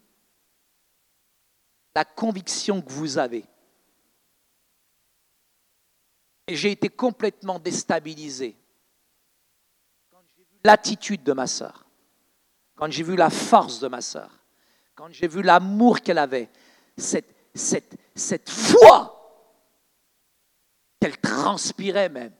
la 1.96 2.06
conviction 2.06 2.84
que 2.84 2.92
vous 2.92 3.18
avez. 3.18 3.46
Et 6.46 6.56
j'ai 6.56 6.70
été 6.70 6.90
complètement 6.90 7.58
déstabilisé 7.58 8.56
l'attitude 10.66 11.24
de 11.24 11.34
ma 11.34 11.48
sœur, 11.48 11.86
quand 12.76 12.92
j'ai 12.92 13.04
vu 13.04 13.16
la 13.16 13.30
force 13.30 13.80
de 13.80 13.88
ma 13.88 14.02
sœur, 14.02 14.32
quand 14.96 15.08
j'ai 15.12 15.28
vu 15.28 15.42
l'amour 15.42 16.02
qu'elle 16.02 16.18
avait, 16.18 16.50
cette, 16.98 17.34
cette, 17.54 17.96
cette 18.16 18.50
foi 18.50 19.12
qu'elle 21.00 21.18
transpirait 21.18 22.10
même, 22.10 22.34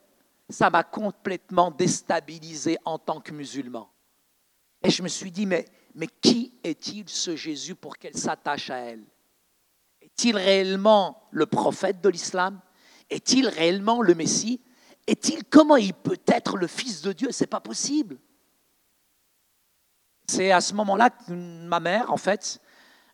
ça 0.48 0.70
m'a 0.70 0.82
complètement 0.84 1.70
déstabilisé 1.70 2.78
en 2.84 2.98
tant 2.98 3.20
que 3.20 3.32
musulman. 3.32 3.90
Et 4.82 4.90
je 4.90 5.02
me 5.02 5.08
suis 5.08 5.30
dit, 5.30 5.46
mais, 5.46 5.64
mais 5.94 6.06
qui 6.06 6.52
est-il 6.62 7.08
ce 7.08 7.36
Jésus 7.36 7.74
pour 7.74 7.96
qu'elle 7.96 8.16
s'attache 8.16 8.70
à 8.70 8.78
elle? 8.78 9.04
Est-il 10.00 10.36
réellement 10.36 11.28
le 11.30 11.46
prophète 11.46 12.00
de 12.00 12.08
l'islam? 12.08 12.60
Est-il 13.10 13.48
réellement 13.48 14.02
le 14.02 14.14
Messie? 14.14 14.60
Est-il 15.06 15.44
comment 15.44 15.76
il 15.76 15.94
peut 15.94 16.18
être 16.26 16.56
le 16.56 16.66
fils 16.66 17.02
de 17.02 17.12
Dieu? 17.12 17.28
C'est 17.30 17.46
pas 17.46 17.60
possible. 17.60 18.18
C'est 20.28 20.50
à 20.50 20.60
ce 20.60 20.74
moment-là 20.74 21.10
que 21.10 21.32
ma 21.32 21.78
mère, 21.78 22.12
en 22.12 22.16
fait, 22.16 22.60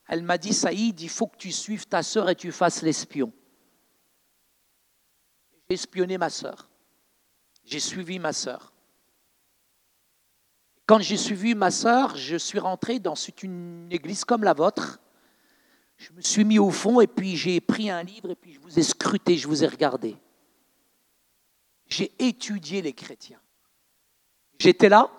elle 0.09 0.23
m'a 0.23 0.39
dit 0.39 0.55
Saïd, 0.55 0.99
il 1.01 1.11
faut 1.11 1.27
que 1.27 1.37
tu 1.37 1.53
suives 1.53 1.87
ta 1.87 2.03
sœur 2.03 2.31
et 2.31 2.35
tu 2.35 2.51
fasses 2.51 2.81
l'espion. 2.83 3.33
J'ai 5.69 5.75
espionné 5.75 6.17
ma 6.17 6.31
sœur. 6.31 6.71
J'ai 7.65 7.81
suivi 7.81 8.19
ma 8.19 8.33
sœur. 8.33 8.73
Quand 10.87 11.01
j'ai 11.01 11.19
suivi 11.19 11.55
ma 11.55 11.71
sœur, 11.71 12.17
je 12.17 12.37
suis 12.37 12.59
rentré 12.59 12.99
dans 12.99 13.15
une 13.15 13.89
église 13.91 14.25
comme 14.25 14.43
la 14.43 14.55
vôtre. 14.55 15.01
Je 15.99 16.13
me 16.13 16.23
suis 16.23 16.45
mis 16.45 16.59
au 16.59 16.71
fond 16.71 17.01
et 17.01 17.07
puis 17.07 17.37
j'ai 17.37 17.61
pris 17.61 17.91
un 17.91 18.03
livre 18.03 18.31
et 18.31 18.35
puis 18.35 18.55
je 18.55 18.61
vous 18.61 18.79
ai 18.79 18.83
scruté, 18.83 19.37
je 19.37 19.47
vous 19.47 19.63
ai 19.63 19.69
regardé 19.69 20.17
j'ai 21.93 22.13
étudié 22.19 22.83
les 22.83 22.95
chrétiens. 22.95 23.41
J'étais 24.59 24.89
là 24.89 25.11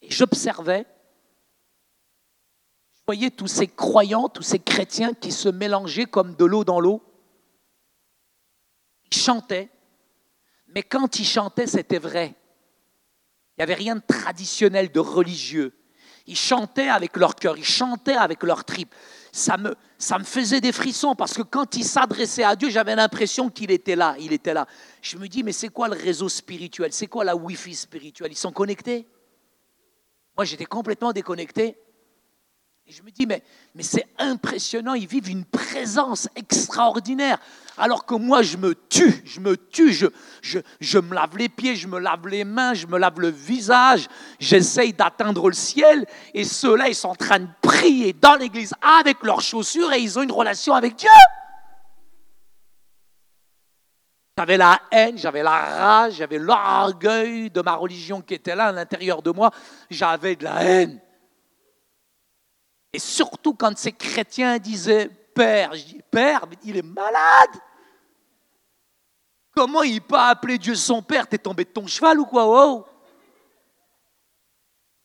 et 0.00 0.10
j'observais. 0.10 0.86
Je 2.94 3.00
voyez 3.06 3.30
tous 3.30 3.46
ces 3.46 3.68
croyants, 3.68 4.28
tous 4.28 4.42
ces 4.42 4.58
chrétiens 4.58 5.12
qui 5.14 5.30
se 5.30 5.48
mélangeaient 5.48 6.06
comme 6.06 6.34
de 6.34 6.44
l'eau 6.44 6.64
dans 6.64 6.80
l'eau. 6.80 7.02
Ils 9.10 9.16
chantaient, 9.16 9.70
mais 10.68 10.82
quand 10.82 11.18
ils 11.18 11.26
chantaient, 11.26 11.66
c'était 11.66 11.98
vrai. 11.98 12.34
Il 13.56 13.60
n'y 13.60 13.62
avait 13.64 13.74
rien 13.74 13.96
de 13.96 14.02
traditionnel, 14.06 14.92
de 14.92 15.00
religieux. 15.00 15.74
Ils 16.26 16.36
chantaient 16.36 16.88
avec 16.88 17.16
leur 17.16 17.34
cœur, 17.34 17.56
ils 17.56 17.64
chantaient 17.64 18.16
avec 18.16 18.42
leur 18.42 18.64
tripes. 18.64 18.94
Ça 19.32 19.56
me, 19.56 19.74
ça 19.98 20.18
me 20.18 20.24
faisait 20.24 20.60
des 20.60 20.72
frissons 20.72 21.14
parce 21.14 21.34
que 21.34 21.42
quand 21.42 21.76
ils 21.76 21.84
s'adressaient 21.84 22.44
à 22.44 22.56
Dieu, 22.56 22.70
j'avais 22.70 22.94
l'impression 22.94 23.50
qu'il 23.50 23.70
était 23.70 23.96
là, 23.96 24.16
il 24.18 24.32
était 24.32 24.54
là. 24.54 24.66
Je 25.02 25.16
me 25.18 25.28
dis, 25.28 25.42
mais 25.42 25.52
c'est 25.52 25.68
quoi 25.68 25.88
le 25.88 25.96
réseau 25.96 26.28
spirituel? 26.28 26.92
C'est 26.92 27.06
quoi 27.06 27.24
la 27.24 27.36
Wi-Fi 27.36 27.74
spirituelle? 27.74 28.32
Ils 28.32 28.36
sont 28.36 28.52
connectés? 28.52 29.06
Moi, 30.36 30.44
j'étais 30.44 30.64
complètement 30.64 31.12
déconnecté. 31.12 31.76
Et 32.88 32.92
je 32.92 33.02
me 33.02 33.10
dis, 33.10 33.26
mais, 33.26 33.42
c'est 33.80 34.06
impressionnant, 34.18 34.94
ils 34.94 35.06
vivent 35.06 35.28
une 35.28 35.44
présence 35.44 36.26
extraordinaire. 36.34 37.38
Alors 37.76 38.06
que 38.06 38.14
moi, 38.14 38.40
je 38.40 38.56
me 38.56 38.74
tue, 38.74 39.22
je 39.26 39.40
me 39.40 39.58
tue, 39.58 39.92
je 39.92 40.98
me 40.98 41.14
lave 41.14 41.36
les 41.36 41.50
pieds, 41.50 41.76
je 41.76 41.86
me 41.86 41.98
lave 41.98 42.26
les 42.28 42.44
mains, 42.44 42.72
je 42.72 42.86
me 42.86 42.98
lave 42.98 43.20
le 43.20 43.28
visage, 43.28 44.08
j'essaye 44.40 44.94
d'atteindre 44.94 45.50
le 45.50 45.54
ciel. 45.54 46.06
Et 46.32 46.44
ceux-là, 46.44 46.88
ils 46.88 46.94
sont 46.94 47.10
en 47.10 47.14
train 47.14 47.40
de 47.40 47.48
prier 47.60 48.14
dans 48.14 48.36
l'église 48.36 48.72
avec 48.80 49.22
leurs 49.22 49.42
chaussures 49.42 49.92
et 49.92 49.98
ils 49.98 50.18
ont 50.18 50.22
une 50.22 50.32
relation 50.32 50.72
avec 50.72 50.96
Dieu. 50.96 51.10
J'avais 54.38 54.56
la 54.56 54.80
haine, 54.90 55.18
j'avais 55.18 55.42
la 55.42 55.50
rage, 55.50 56.14
j'avais 56.14 56.38
l'orgueil 56.38 57.50
de 57.50 57.60
ma 57.60 57.74
religion 57.74 58.22
qui 58.22 58.32
était 58.32 58.56
là 58.56 58.68
à 58.68 58.72
l'intérieur 58.72 59.20
de 59.20 59.30
moi. 59.30 59.50
J'avais 59.90 60.36
de 60.36 60.44
la 60.44 60.64
haine. 60.64 61.00
Et 62.92 62.98
surtout 62.98 63.54
quand 63.54 63.76
ces 63.76 63.92
chrétiens 63.92 64.58
disaient 64.58 65.08
Père, 65.34 65.70
dis 65.72 66.00
Père, 66.10 66.46
il 66.64 66.76
est 66.76 66.82
malade. 66.82 67.60
Comment 69.54 69.82
il 69.82 70.00
peut 70.00 70.18
appeler 70.18 70.58
Dieu 70.58 70.74
son 70.74 71.02
Père? 71.02 71.26
T'es 71.26 71.38
tombé 71.38 71.64
de 71.64 71.70
ton 71.70 71.86
cheval 71.86 72.20
ou 72.20 72.24
quoi? 72.24 72.86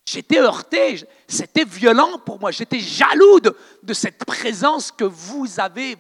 J'étais 0.06 0.40
heurté, 0.40 1.08
c'était 1.28 1.64
violent 1.64 2.20
pour 2.20 2.40
moi, 2.40 2.52
j'étais 2.52 2.80
jaloux 2.80 3.40
de, 3.40 3.56
de, 3.82 3.94
cette 3.94 4.26
présence 4.26 4.92
que 4.92 5.06
vous 5.06 5.60
avez. 5.60 5.98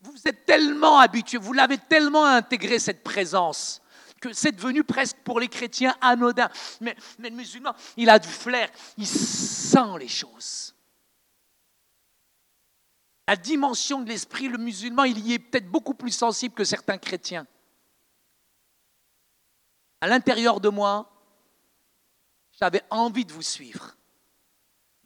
Vous 0.00 0.18
êtes 0.26 0.44
tellement 0.44 0.98
habitué, 0.98 1.38
vous 1.38 1.52
l'avez 1.52 1.78
tellement 1.78 2.24
intégré, 2.24 2.78
cette 2.78 3.04
présence, 3.04 3.80
que 4.20 4.32
c'est 4.32 4.52
devenu 4.52 4.84
presque 4.84 5.16
pour 5.18 5.40
les 5.40 5.48
chrétiens 5.48 5.96
anodin. 6.00 6.48
Mais, 6.80 6.96
le 7.18 7.30
musulman, 7.30 7.74
il 7.96 8.10
a 8.10 8.18
du 8.18 8.28
flair, 8.28 8.70
il 8.96 9.06
sent 9.06 9.98
les 9.98 10.08
choses. 10.08 10.74
La 13.26 13.36
dimension 13.36 14.00
de 14.00 14.08
l'esprit, 14.08 14.48
le 14.48 14.58
musulman, 14.58 15.04
il 15.04 15.18
y 15.18 15.34
est 15.34 15.38
peut-être 15.38 15.70
beaucoup 15.70 15.94
plus 15.94 16.12
sensible 16.12 16.54
que 16.54 16.64
certains 16.64 16.96
chrétiens. 16.96 17.46
À 20.00 20.06
l'intérieur 20.06 20.60
de 20.60 20.68
moi, 20.68 21.10
j'avais 22.58 22.82
envie 22.90 23.24
de 23.24 23.32
vous 23.32 23.42
suivre. 23.42 23.96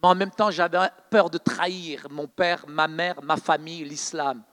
Mais 0.03 0.09
en 0.09 0.15
même 0.15 0.31
temps, 0.31 0.51
j'avais 0.51 0.89
peur 1.11 1.31
de 1.31 1.39
trahir 1.39 2.09
mon 2.11 2.27
père, 2.27 2.67
ma 2.69 2.89
mère, 2.89 3.23
ma 3.23 3.37
famille, 3.37 3.85
l'islam, 3.85 4.45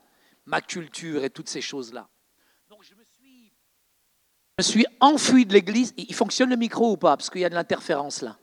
ma 0.46 0.60
culture 0.60 1.24
et 1.24 1.30
toutes 1.30 1.48
ces 1.48 1.60
choses-là. 1.60 2.08
Donc 2.68 2.82
je 2.82 2.94
me 2.94 3.04
suis, 3.04 3.52
je 4.48 4.49
me 4.60 4.62
suis 4.62 4.86
enfui 5.00 5.46
de 5.46 5.54
l'église. 5.54 5.94
Il 5.96 6.14
fonctionne 6.14 6.50
le 6.50 6.56
micro 6.56 6.92
ou 6.92 6.96
pas? 6.98 7.16
Parce 7.16 7.30
qu'il 7.30 7.40
y 7.40 7.44
a 7.46 7.48
de 7.48 7.54
l'interférence 7.54 8.20
là. 8.20 8.36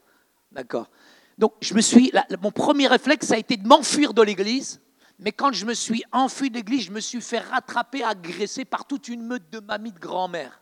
D'accord. 0.51 0.89
Donc 1.37 1.53
je 1.61 1.75
me 1.75 1.81
suis, 1.81 2.11
mon 2.41 2.51
premier 2.51 2.87
réflexe, 2.87 3.27
ça 3.27 3.35
a 3.35 3.37
été 3.37 3.55
de 3.55 3.67
m'enfuir 3.67 4.13
de 4.13 4.23
l'église 4.23 4.81
mais 5.19 5.31
quand 5.31 5.51
je 5.51 5.65
me 5.65 5.73
suis 5.73 6.03
enfui 6.11 6.49
de 6.49 6.55
l'église, 6.55 6.85
je 6.85 6.91
me 6.91 6.99
suis 6.99 7.21
fait 7.21 7.39
rattraper, 7.39 8.03
agresser 8.03 8.65
par 8.65 8.85
toute 8.85 9.07
une 9.07 9.23
meute 9.23 9.49
de 9.49 9.59
mamies 9.59 9.91
de 9.91 9.99
grand-mère 9.99 10.61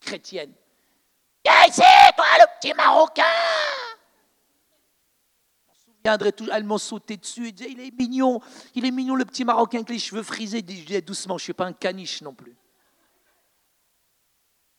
chrétienne. 0.00 0.52
Viens 1.44 1.64
ici, 1.68 1.82
toi, 2.16 2.26
le 2.38 2.60
petit 2.60 2.74
Marocain 2.74 3.22
elles 6.04 6.64
m'ont 6.64 6.78
sauté 6.78 7.16
dessus 7.16 7.46
et 7.46 7.52
disaient, 7.52 7.70
il 7.70 7.80
est 7.80 7.96
mignon, 7.96 8.40
il 8.74 8.84
est 8.84 8.90
mignon 8.90 9.14
le 9.14 9.24
petit 9.24 9.44
Marocain 9.44 9.78
avec 9.78 9.90
les 9.90 10.00
cheveux 10.00 10.24
frisés. 10.24 10.58
Je 10.58 10.64
disais 10.64 11.00
doucement, 11.00 11.38
je 11.38 11.42
ne 11.42 11.44
suis 11.44 11.52
pas 11.52 11.66
un 11.66 11.72
caniche 11.72 12.22
non 12.22 12.34
plus. 12.34 12.56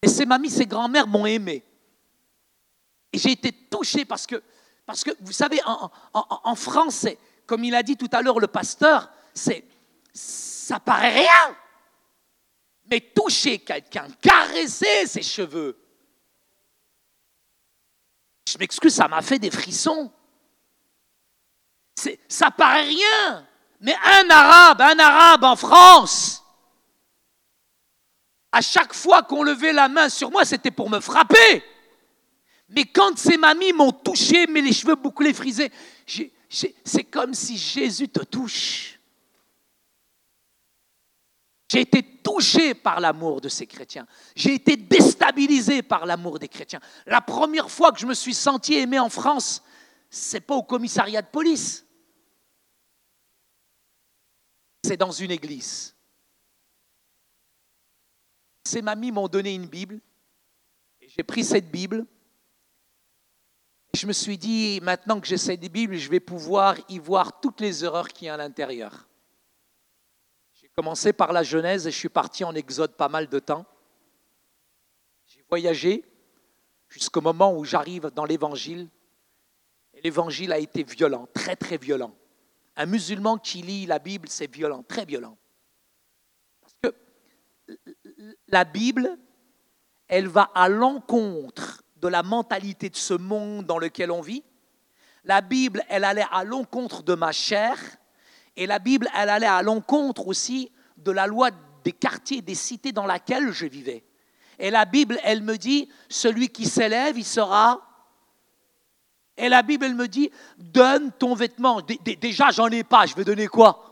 Et 0.03 0.07
ces 0.09 0.25
mamies, 0.25 0.49
ces 0.49 0.65
grand-mères 0.65 1.07
m'ont 1.07 1.25
aimé. 1.25 1.63
Et 3.11 3.17
j'ai 3.17 3.31
été 3.31 3.51
touché 3.51 4.03
parce 4.03 4.27
que, 4.27 4.43
parce 4.85 5.03
que 5.03 5.11
vous 5.21 5.31
savez, 5.31 5.61
en, 5.65 5.89
en, 6.13 6.41
en 6.43 6.55
France, 6.55 7.07
comme 7.45 7.63
il 7.63 7.73
a 7.73 7.81
dit 7.81 7.95
tout 7.95 8.09
à 8.11 8.21
l'heure 8.21 8.39
le 8.39 8.47
pasteur, 8.47 9.09
c'est 9.33 9.65
ça 10.13 10.79
paraît 10.79 11.21
rien. 11.21 11.55
Mais 12.85 12.99
toucher 12.99 13.59
quelqu'un, 13.59 14.07
caresser 14.21 15.07
ses 15.07 15.23
cheveux, 15.23 15.79
je 18.47 18.57
m'excuse, 18.57 18.93
ça 18.93 19.07
m'a 19.07 19.21
fait 19.21 19.39
des 19.39 19.51
frissons. 19.51 20.11
Ça 22.27 22.51
paraît 22.51 22.83
rien. 22.83 23.47
Mais 23.79 23.95
un 23.95 24.29
arabe, 24.29 24.81
un 24.81 24.99
arabe 24.99 25.43
en 25.45 25.55
France, 25.55 26.42
à 28.53 28.61
chaque 28.61 28.93
fois 28.93 29.23
qu'on 29.23 29.41
levait 29.41 29.73
la 29.73 29.89
main 29.89 30.09
sur 30.09 30.29
moi, 30.29 30.45
c'était 30.45 30.69
pour 30.69 30.87
me 30.87 30.99
frapper. 30.99 31.63
Mais 32.69 32.85
quand 32.85 33.17
ces 33.17 33.35
mamies 33.35 33.73
m'ont 33.73 33.91
touché, 33.91 34.45
mais 34.45 34.61
les 34.61 34.71
cheveux 34.71 34.95
bouclés, 34.95 35.33
frisés, 35.33 35.71
c'est 36.47 37.03
comme 37.05 37.33
si 37.33 37.57
Jésus 37.57 38.09
te 38.09 38.23
touche. 38.23 38.99
J'ai 41.71 41.81
été 41.81 42.03
touché 42.03 42.75
par 42.75 42.99
l'amour 42.99 43.41
de 43.41 43.49
ces 43.49 43.65
chrétiens. 43.65 44.05
J'ai 44.35 44.53
été 44.53 44.77
déstabilisé 44.77 45.81
par 45.81 46.05
l'amour 46.05 46.37
des 46.37 46.47
chrétiens. 46.47 46.79
La 47.07 47.21
première 47.21 47.71
fois 47.71 47.91
que 47.91 47.99
je 47.99 48.05
me 48.05 48.13
suis 48.13 48.35
senti 48.35 48.75
aimé 48.75 48.99
en 48.99 49.09
France, 49.09 49.63
c'est 50.11 50.41
pas 50.41 50.53
au 50.53 50.61
commissariat 50.61 51.23
de 51.23 51.27
police. 51.27 51.87
C'est 54.83 54.97
dans 54.97 55.11
une 55.11 55.31
église. 55.31 55.95
Ces 58.65 58.81
mamies 58.81 59.11
m'ont 59.11 59.27
donné 59.27 59.53
une 59.53 59.67
Bible. 59.67 59.99
J'ai 61.01 61.23
pris 61.23 61.43
cette 61.43 61.69
Bible 61.69 62.05
je 63.95 64.07
me 64.07 64.13
suis 64.13 64.37
dit, 64.37 64.79
maintenant 64.81 65.19
que 65.19 65.27
j'essaie 65.27 65.55
des 65.55 65.69
Bibles, 65.69 65.95
je 65.95 66.09
vais 66.09 66.19
pouvoir 66.19 66.75
y 66.89 66.97
voir 66.97 67.39
toutes 67.39 67.61
les 67.61 67.85
erreurs 67.85 68.07
qu'il 68.07 68.25
y 68.25 68.29
a 68.29 68.33
à 68.33 68.37
l'intérieur. 68.37 69.07
J'ai 70.53 70.67
commencé 70.69 71.13
par 71.13 71.31
la 71.31 71.43
Genèse 71.43 71.85
et 71.85 71.91
je 71.91 71.97
suis 71.97 72.09
parti 72.09 72.43
en 72.43 72.55
Exode 72.55 72.95
pas 72.95 73.07
mal 73.07 73.27
de 73.27 73.39
temps. 73.39 73.65
J'ai 75.27 75.45
voyagé 75.47 76.03
jusqu'au 76.89 77.21
moment 77.21 77.55
où 77.55 77.63
j'arrive 77.65 78.11
dans 78.15 78.25
l'Évangile. 78.25 78.89
Et 79.93 80.01
l'Évangile 80.01 80.51
a 80.51 80.57
été 80.57 80.83
violent, 80.83 81.27
très 81.33 81.55
très 81.55 81.77
violent. 81.77 82.15
Un 82.75 82.87
musulman 82.87 83.37
qui 83.37 83.61
lit 83.61 83.85
la 83.85 83.99
Bible, 83.99 84.27
c'est 84.27 84.51
violent, 84.51 84.81
très 84.81 85.05
violent. 85.05 85.37
Parce 86.61 86.73
que 86.81 86.95
la 88.53 88.65
Bible, 88.65 89.17
elle 90.07 90.27
va 90.27 90.51
à 90.53 90.69
l'encontre 90.69 91.83
de 91.95 92.07
la 92.07 92.21
mentalité 92.21 92.89
de 92.89 92.95
ce 92.95 93.15
monde 93.15 93.65
dans 93.65 93.79
lequel 93.79 94.11
on 94.11 94.21
vit. 94.21 94.43
La 95.23 95.41
Bible, 95.41 95.83
elle 95.89 96.03
allait 96.03 96.27
à 96.31 96.43
l'encontre 96.43 97.01
de 97.01 97.15
ma 97.15 97.31
chair. 97.31 97.75
Et 98.55 98.67
la 98.67 98.77
Bible, 98.77 99.09
elle 99.15 99.29
allait 99.29 99.47
à 99.47 99.63
l'encontre 99.63 100.27
aussi 100.27 100.71
de 100.97 101.09
la 101.11 101.25
loi 101.25 101.49
des 101.83 101.93
quartiers, 101.93 102.43
des 102.43 102.53
cités 102.53 102.91
dans 102.91 103.07
lesquelles 103.07 103.51
je 103.51 103.65
vivais. 103.65 104.03
Et 104.59 104.69
la 104.69 104.85
Bible, 104.85 105.17
elle 105.23 105.41
me 105.41 105.57
dit, 105.57 105.89
celui 106.07 106.49
qui 106.49 106.65
s'élève, 106.65 107.17
il 107.17 107.25
sera... 107.25 107.81
Et 109.35 109.49
la 109.49 109.63
Bible, 109.63 109.85
elle 109.85 109.95
me 109.95 110.07
dit, 110.07 110.29
donne 110.59 111.11
ton 111.11 111.33
vêtement. 111.33 111.81
Déjà, 111.81 112.51
j'en 112.51 112.67
ai 112.67 112.83
pas, 112.83 113.07
je 113.07 113.15
vais 113.15 113.23
donner 113.23 113.47
quoi? 113.47 113.89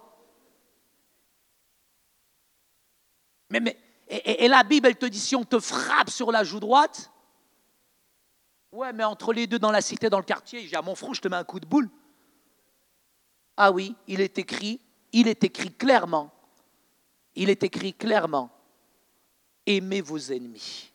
Mais, 3.50 3.60
mais, 3.60 3.81
et, 4.14 4.48
la 4.48 4.64
Bible, 4.64 4.88
elle 4.88 4.98
te 4.98 5.06
dit, 5.06 5.20
si 5.20 5.36
on 5.36 5.46
te 5.46 5.60
frappe 5.60 6.10
sur 6.10 6.32
la 6.32 6.44
joue 6.44 6.60
droite, 6.60 7.12
Ouais, 8.72 8.94
mais 8.94 9.04
entre 9.04 9.34
les 9.34 9.48
deux 9.48 9.60
dans 9.60 9.72
la 9.72 9.82
cité, 9.82 10.10
dans 10.10 10.18
le 10.18 10.24
quartier, 10.24 10.66
j'ai 10.66 10.76
à 10.76 10.82
mon 10.82 10.96
front, 10.96 11.14
je 11.14 11.22
te 11.22 11.28
mets 11.28 11.36
un 11.36 11.44
coup 11.44 11.60
de 11.60 11.66
boule. 11.66 11.90
Ah 13.58 13.72
oui, 13.72 13.96
il 14.08 14.22
est 14.22 14.38
écrit, 14.38 14.80
il 15.12 15.28
est 15.28 15.44
écrit 15.44 15.74
clairement, 15.74 16.34
il 17.36 17.50
est 17.50 17.64
écrit 17.64 17.94
clairement, 17.94 18.50
aimez 19.66 20.00
vos 20.00 20.18
ennemis. 20.18 20.92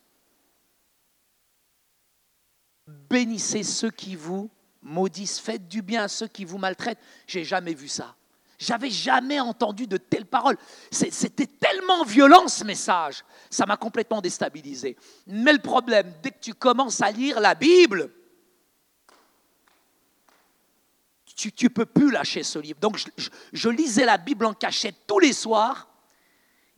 Bénissez 2.86 3.62
ceux 3.62 3.90
qui 3.90 4.16
vous 4.16 4.50
maudissent, 4.80 5.38
faites 5.38 5.68
du 5.68 5.82
bien 5.82 6.04
à 6.04 6.08
ceux 6.08 6.28
qui 6.28 6.46
vous 6.46 6.58
maltraitent. 6.58 7.00
J'ai 7.26 7.44
jamais 7.44 7.74
vu 7.74 7.88
ça. 7.88 8.16
J'avais 8.58 8.90
jamais 8.90 9.38
entendu 9.38 9.86
de 9.86 9.96
telles 9.96 10.26
paroles. 10.26 10.56
C'était 10.90 11.46
tellement 11.46 12.04
violent 12.04 12.48
ce 12.48 12.64
message. 12.64 13.24
Ça 13.50 13.66
m'a 13.66 13.76
complètement 13.76 14.20
déstabilisé. 14.20 14.96
Mais 15.26 15.52
le 15.52 15.58
problème, 15.58 16.12
dès 16.22 16.30
que 16.30 16.40
tu 16.40 16.54
commences 16.54 17.00
à 17.02 17.10
lire 17.10 17.40
la 17.40 17.54
Bible, 17.54 18.10
tu 21.36 21.52
ne 21.64 21.68
peux 21.68 21.86
plus 21.86 22.10
lâcher 22.10 22.42
ce 22.42 22.58
livre. 22.58 22.80
Donc 22.80 22.98
je, 23.52 23.68
lisais 23.68 24.06
la 24.06 24.16
Bible 24.16 24.46
en 24.46 24.54
cachette 24.54 24.96
tous 25.06 25.18
les 25.18 25.34
soirs. 25.34 25.88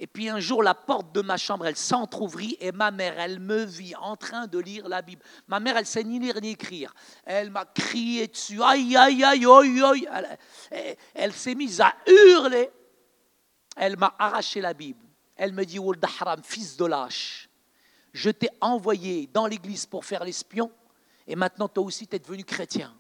Et 0.01 0.07
puis 0.07 0.29
un 0.29 0.39
jour, 0.39 0.63
la 0.63 0.75
porte 0.75 1.13
de 1.13 1.23
ma 1.23 1.37
chambre, 1.37 1.67
elle 1.67 1.77
s'entr'ouvrit 1.77 2.57
et 2.61 2.71
ma 2.71 2.93
mère, 2.93 3.19
elle 3.19 3.41
me 3.41 3.65
vit 3.65 3.97
en 3.97 4.17
train 4.17 4.47
de 4.47 4.59
lire 4.59 4.89
la 4.89 5.03
Bible. 5.03 5.23
Ma 5.49 5.59
mère, 5.59 5.77
elle 5.77 5.87
sait 5.87 6.05
ni 6.05 6.21
lire 6.21 6.41
ni 6.41 6.51
écrire. 6.51 6.95
Elle 7.25 7.51
m'a 7.51 7.65
crié 7.65 8.29
dessus. 8.29 8.63
Aïe, 8.63 8.97
aïe, 8.97 9.25
aïe, 9.25 9.45
aïe, 9.45 9.83
aïe. 9.83 10.09
Elle, 11.15 11.33
s'est 11.33 11.57
mise 11.57 11.81
à 11.81 11.97
hurler. 12.07 12.71
Elle 13.77 13.97
m'a 13.97 14.15
arraché 14.19 14.61
la 14.61 14.73
Bible. 14.73 15.05
Elle 15.35 15.53
me 15.53 15.65
dit, 15.65 15.79
Haram, 16.21 16.43
fils 16.45 16.77
de 16.77 16.85
lâche, 16.85 17.49
je 18.13 18.31
t'ai 18.31 18.51
envoyé 18.61 19.29
dans 19.33 19.47
l'église 19.47 19.87
pour 19.87 20.05
faire 20.05 20.25
l'espion 20.25 20.71
et 21.27 21.37
maintenant 21.37 21.69
toi 21.69 21.85
aussi 21.85 22.07
tu 22.07 22.17
es 22.17 22.19
devenu 22.19 22.45
chrétien. 22.45 22.97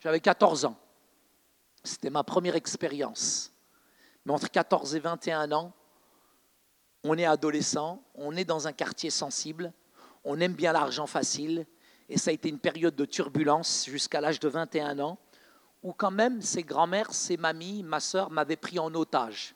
J'avais 0.00 0.20
14 0.20 0.64
ans. 0.64 0.78
C'était 1.82 2.10
ma 2.10 2.22
première 2.22 2.54
expérience. 2.54 3.52
Mais 4.28 4.34
entre 4.34 4.50
14 4.50 4.94
et 4.94 5.00
21 5.00 5.52
ans, 5.52 5.72
on 7.02 7.16
est 7.16 7.24
adolescent, 7.24 8.04
on 8.14 8.36
est 8.36 8.44
dans 8.44 8.68
un 8.68 8.74
quartier 8.74 9.08
sensible, 9.08 9.72
on 10.22 10.38
aime 10.38 10.52
bien 10.52 10.74
l'argent 10.74 11.06
facile, 11.06 11.66
et 12.10 12.18
ça 12.18 12.28
a 12.28 12.34
été 12.34 12.50
une 12.50 12.58
période 12.58 12.94
de 12.94 13.06
turbulence 13.06 13.86
jusqu'à 13.86 14.20
l'âge 14.20 14.38
de 14.38 14.50
21 14.50 14.98
ans, 14.98 15.16
où 15.82 15.94
quand 15.94 16.10
même 16.10 16.42
ses 16.42 16.62
grands-mères, 16.62 17.14
ses 17.14 17.38
mamies, 17.38 17.82
ma 17.82 18.00
sœur 18.00 18.30
m'avaient 18.30 18.56
pris 18.56 18.78
en 18.78 18.94
otage 18.94 19.54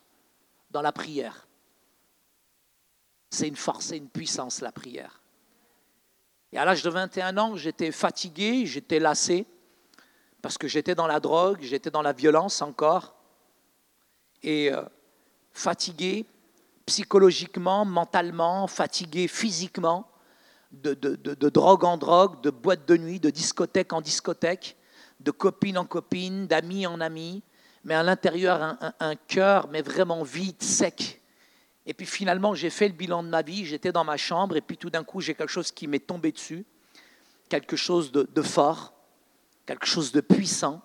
dans 0.70 0.80
la 0.80 0.92
prière. 0.92 1.46
C'est 3.28 3.48
une 3.48 3.56
force 3.56 3.92
et 3.92 3.98
une 3.98 4.08
puissance, 4.08 4.62
la 4.62 4.72
prière. 4.72 5.20
Et 6.50 6.56
à 6.56 6.64
l'âge 6.64 6.82
de 6.82 6.88
21 6.88 7.36
ans, 7.36 7.56
j'étais 7.56 7.92
fatigué, 7.92 8.64
j'étais 8.64 9.00
lassé, 9.00 9.44
parce 10.40 10.56
que 10.56 10.66
j'étais 10.66 10.94
dans 10.94 11.06
la 11.06 11.20
drogue, 11.20 11.58
j'étais 11.60 11.90
dans 11.90 12.00
la 12.00 12.14
violence 12.14 12.62
encore, 12.62 13.21
et 14.42 14.72
euh, 14.72 14.82
fatigué 15.52 16.26
psychologiquement, 16.86 17.84
mentalement, 17.84 18.66
fatigué 18.66 19.28
physiquement, 19.28 20.08
de, 20.72 20.94
drogue 21.48 21.84
en 21.84 21.96
drogue, 21.96 22.40
de 22.40 22.50
boîte 22.50 22.88
de 22.88 22.96
nuit, 22.96 23.20
de 23.20 23.30
discothèque 23.30 23.92
en 23.92 24.00
discothèque, 24.00 24.76
de 25.20 25.30
copine 25.30 25.78
en 25.78 25.84
copine, 25.84 26.46
d'amis 26.46 26.86
en 26.86 27.00
ami, 27.00 27.42
mais 27.84 27.94
à 27.94 28.02
l'intérieur 28.02 28.78
un 28.98 29.16
cœur, 29.16 29.68
mais 29.68 29.82
vraiment 29.82 30.22
vide, 30.22 30.62
sec. 30.62 31.20
Et 31.86 31.94
puis 31.94 32.06
finalement, 32.06 32.54
j'ai 32.54 32.70
fait 32.70 32.88
le 32.88 32.94
bilan 32.94 33.22
de 33.22 33.28
ma 33.28 33.42
vie, 33.42 33.64
j'étais 33.64 33.92
dans 33.92 34.04
ma 34.04 34.16
chambre, 34.16 34.56
et 34.56 34.60
puis 34.60 34.76
tout 34.76 34.90
d'un 34.90 35.04
coup, 35.04 35.20
j'ai 35.20 35.34
quelque 35.34 35.50
chose 35.50 35.72
qui 35.72 35.86
m'est 35.86 36.06
tombé 36.06 36.32
dessus, 36.32 36.64
quelque 37.48 37.76
chose 37.76 38.10
de 38.12 38.42
fort, 38.42 38.94
quelque 39.66 39.86
chose 39.86 40.10
de 40.10 40.20
puissant, 40.20 40.80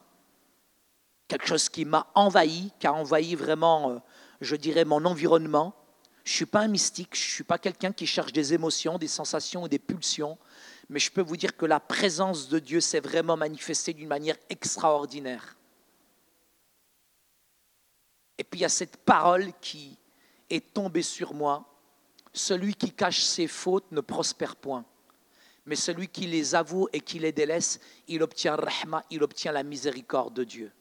quelque 1.28 1.47
chose 1.47 1.69
qui 1.69 1.86
m'a 1.86 2.07
envahi, 2.15 2.71
qui 2.80 2.88
a 2.88 2.93
envahi 2.93 3.36
vraiment, 3.36 3.91
euh, 3.91 3.99
je 4.41 4.55
dirais, 4.55 4.86
mon 4.86 5.03
environnement. 5.05 5.73
Je 6.23 6.32
ne 6.32 6.36
suis 6.36 6.45
pas 6.45 6.61
un 6.61 6.67
mystique, 6.67 7.15
je 7.15 7.28
ne 7.28 7.34
suis 7.34 7.43
pas 7.43 7.57
quelqu'un 7.57 7.91
qui 7.91 8.05
cherche 8.05 8.34
des 8.34 8.53
émotions, 8.53 8.97
des 8.97 9.07
sensations 9.07 9.63
ou 9.63 9.67
des 9.67 9.80
pulsions, 9.80 10.38
mais 10.89 10.99
je 10.99 11.11
peux 11.11 11.21
vous 11.21 11.38
dire 11.38 11.55
que 11.55 11.65
la 11.65 11.80
présence 11.80 12.49
de 12.49 12.59
Dieu 12.59 12.82
s'est 12.82 12.99
vraiment 12.99 13.38
manifestée 13.38 13.93
d'une 13.93 14.07
manière 14.07 14.38
extraordinaire. 14.49 15.55
Et 18.38 18.43
puis 18.43 18.59
il 18.59 18.63
y 18.63 18.65
a 18.65 18.69
cette 18.69 18.97
parole 18.97 19.51
qui 19.61 19.97
est 20.49 20.73
tombée 20.73 21.01
sur 21.01 21.34
moi. 21.34 21.65
Celui 22.34 22.75
qui 22.75 22.91
cache 22.91 23.21
ses 23.21 23.47
fautes 23.47 23.91
ne 23.91 24.01
prospère 24.01 24.55
point 24.55 24.86
mais 25.67 25.75
celui 25.75 26.07
qui 26.07 26.25
les 26.28 26.55
avoue 26.55 26.88
et 26.93 27.01
qui 27.01 27.19
les 27.19 27.34
délaisse, 27.34 27.80
il 28.07 28.23
obtient 28.23 28.55
rahma, 28.55 29.03
il 29.11 29.21
obtient 29.21 29.51
la 29.51 29.63
miséricorde 29.63 30.34
de 30.34 30.45
Dieu. 30.45 30.71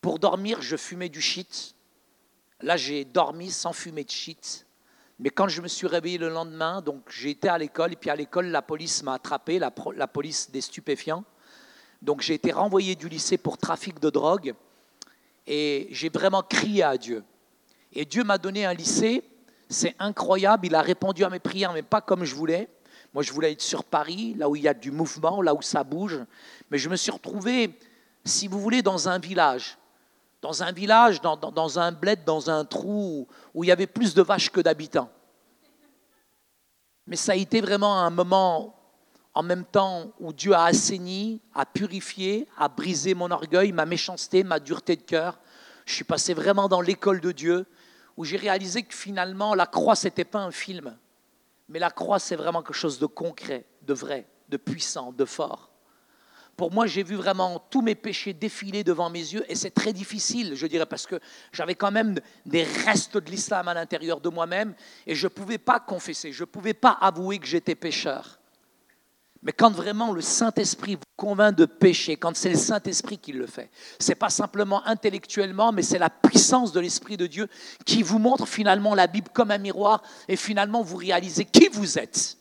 Pour 0.00 0.18
dormir, 0.18 0.62
je 0.62 0.76
fumais 0.76 1.08
du 1.08 1.20
shit. 1.20 1.74
Là, 2.62 2.76
j'ai 2.76 3.04
dormi 3.04 3.50
sans 3.50 3.72
fumer 3.72 4.04
de 4.04 4.10
shit. 4.10 4.66
Mais 5.18 5.30
quand 5.30 5.48
je 5.48 5.60
me 5.60 5.68
suis 5.68 5.86
réveillé 5.86 6.16
le 6.16 6.30
lendemain, 6.30 6.80
donc 6.80 7.02
j'ai 7.10 7.30
été 7.30 7.48
à 7.48 7.58
l'école, 7.58 7.92
et 7.92 7.96
puis 7.96 8.08
à 8.08 8.16
l'école, 8.16 8.46
la 8.46 8.62
police 8.62 9.02
m'a 9.02 9.14
attrapé, 9.14 9.58
la, 9.58 9.72
la, 9.94 10.06
police 10.06 10.50
des 10.50 10.62
stupéfiants. 10.62 11.24
Donc 12.00 12.22
j'ai 12.22 12.34
été 12.34 12.52
renvoyé 12.52 12.94
du 12.94 13.08
lycée 13.08 13.36
pour 13.36 13.58
trafic 13.58 14.00
de 14.00 14.08
drogue, 14.08 14.54
et 15.46 15.88
j'ai 15.90 16.08
vraiment 16.08 16.42
crié 16.42 16.82
à 16.82 16.96
Dieu. 16.96 17.22
Et 17.92 18.06
Dieu 18.06 18.24
m'a 18.24 18.38
donné 18.38 18.64
un 18.64 18.72
lycée, 18.72 19.22
c'est 19.68 19.94
incroyable, 19.98 20.66
il 20.66 20.74
a 20.74 20.80
répondu 20.80 21.22
à 21.22 21.28
mes 21.28 21.38
prières, 21.38 21.74
mais 21.74 21.82
pas 21.82 22.00
comme 22.00 22.24
je 22.24 22.34
voulais. 22.34 22.68
Moi, 23.12 23.22
je 23.22 23.32
voulais 23.32 23.52
être 23.52 23.60
sur 23.60 23.84
Paris, 23.84 24.34
là 24.38 24.48
où 24.48 24.56
il 24.56 24.62
y 24.62 24.68
a 24.68 24.74
du 24.74 24.90
mouvement, 24.90 25.42
là 25.42 25.54
où 25.54 25.62
ça 25.62 25.84
bouge. 25.84 26.18
Mais 26.70 26.78
je 26.78 26.88
me 26.88 26.96
suis 26.96 27.10
retrouvé, 27.10 27.76
si 28.24 28.48
vous 28.48 28.60
voulez, 28.60 28.82
dans 28.82 29.08
un 29.08 29.18
village. 29.18 29.76
Dans 30.42 30.62
un 30.62 30.72
village, 30.72 31.20
dans, 31.20 31.78
un 31.78 31.92
bled, 31.92 32.24
dans 32.24 32.50
un 32.50 32.64
trou 32.64 33.28
où 33.52 33.64
il 33.64 33.66
y 33.66 33.72
avait 33.72 33.86
plus 33.86 34.14
de 34.14 34.22
vaches 34.22 34.50
que 34.50 34.60
d'habitants. 34.60 35.10
Mais 37.06 37.16
ça 37.16 37.32
a 37.32 37.34
été 37.36 37.60
vraiment 37.60 37.98
un 37.98 38.10
moment 38.10 38.76
en 39.34 39.42
même 39.42 39.64
temps 39.64 40.12
où 40.18 40.32
Dieu 40.32 40.54
a 40.54 40.64
assaini, 40.64 41.40
a 41.54 41.66
purifié, 41.66 42.48
a 42.56 42.68
brisé 42.68 43.14
mon 43.14 43.30
orgueil, 43.30 43.72
ma 43.72 43.86
méchanceté, 43.86 44.42
ma 44.42 44.58
dureté 44.58 44.96
de 44.96 45.02
cœur. 45.02 45.38
Je 45.84 45.94
suis 45.94 46.04
passé 46.04 46.34
vraiment 46.34 46.68
dans 46.68 46.80
l'école 46.80 47.20
de 47.20 47.32
Dieu, 47.32 47.66
où 48.16 48.24
j'ai 48.24 48.36
réalisé 48.36 48.82
que 48.82 48.94
finalement 48.94 49.54
la 49.54 49.66
croix, 49.66 49.94
n'était 50.04 50.24
pas 50.24 50.40
un 50.40 50.50
film. 50.50 50.96
Mais 51.68 51.78
la 51.78 51.90
croix, 51.90 52.18
c'est 52.18 52.36
vraiment 52.36 52.62
quelque 52.62 52.74
chose 52.74 52.98
de 52.98 53.06
concret, 53.06 53.66
de 53.82 53.94
vrai, 53.94 54.26
de 54.48 54.56
puissant, 54.56 55.12
de 55.12 55.24
fort. 55.24 55.69
Pour 56.60 56.70
moi, 56.70 56.86
j'ai 56.86 57.02
vu 57.02 57.14
vraiment 57.14 57.58
tous 57.70 57.80
mes 57.80 57.94
péchés 57.94 58.34
défiler 58.34 58.84
devant 58.84 59.08
mes 59.08 59.18
yeux 59.18 59.46
et 59.48 59.54
c'est 59.54 59.70
très 59.70 59.94
difficile, 59.94 60.52
je 60.56 60.66
dirais, 60.66 60.84
parce 60.84 61.06
que 61.06 61.18
j'avais 61.52 61.74
quand 61.74 61.90
même 61.90 62.20
des 62.44 62.64
restes 62.64 63.16
de 63.16 63.30
l'islam 63.30 63.66
à 63.68 63.72
l'intérieur 63.72 64.20
de 64.20 64.28
moi-même 64.28 64.74
et 65.06 65.14
je 65.14 65.24
ne 65.24 65.30
pouvais 65.30 65.56
pas 65.56 65.80
confesser, 65.80 66.32
je 66.32 66.42
ne 66.42 66.44
pouvais 66.44 66.74
pas 66.74 66.98
avouer 67.00 67.38
que 67.38 67.46
j'étais 67.46 67.74
pécheur. 67.74 68.40
Mais 69.42 69.52
quand 69.52 69.70
vraiment 69.70 70.12
le 70.12 70.20
Saint-Esprit 70.20 70.96
vous 70.96 71.00
convainc 71.16 71.56
de 71.56 71.64
pécher, 71.64 72.18
quand 72.18 72.36
c'est 72.36 72.50
le 72.50 72.58
Saint-Esprit 72.58 73.16
qui 73.16 73.32
le 73.32 73.46
fait, 73.46 73.70
ce 73.98 74.10
n'est 74.10 74.16
pas 74.16 74.28
simplement 74.28 74.86
intellectuellement, 74.86 75.72
mais 75.72 75.80
c'est 75.80 75.98
la 75.98 76.10
puissance 76.10 76.72
de 76.72 76.80
l'Esprit 76.80 77.16
de 77.16 77.26
Dieu 77.26 77.48
qui 77.86 78.02
vous 78.02 78.18
montre 78.18 78.46
finalement 78.46 78.94
la 78.94 79.06
Bible 79.06 79.30
comme 79.32 79.50
un 79.50 79.56
miroir 79.56 80.02
et 80.28 80.36
finalement 80.36 80.82
vous 80.82 80.98
réalisez 80.98 81.46
qui 81.46 81.68
vous 81.68 81.98
êtes. 81.98 82.36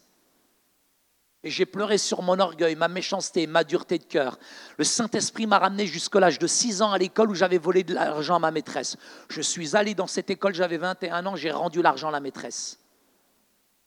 Et 1.44 1.50
j'ai 1.50 1.66
pleuré 1.66 1.98
sur 1.98 2.22
mon 2.22 2.38
orgueil, 2.40 2.76
ma 2.76 2.90
méchanceté, 2.90 3.48
ma 3.48 3.64
dureté 3.64 3.98
de 3.98 4.04
cœur. 4.04 4.38
Le 4.78 4.84
Saint-Esprit 4.84 5.48
m'a 5.48 5.58
ramené 5.58 5.88
jusqu'à 5.88 6.20
l'âge 6.20 6.38
de 6.38 6.48
6 6.48 6.82
ans 6.82 6.92
à 6.92 6.98
l'école 6.98 7.32
où 7.32 7.36
j'avais 7.36 7.58
volé 7.58 7.84
de 7.84 7.94
l'argent 7.94 8.36
à 8.36 8.40
ma 8.40 8.52
maîtresse. 8.52 8.98
Je 9.30 9.42
suis 9.42 9.76
allé 9.76 9.96
dans 9.96 10.08
cette 10.08 10.30
école, 10.30 10.54
j'avais 10.54 10.78
21 10.78 11.26
ans, 11.26 11.36
j'ai 11.38 11.52
rendu 11.52 11.82
l'argent 11.82 12.10
à 12.10 12.12
la 12.12 12.20
maîtresse. 12.20 12.80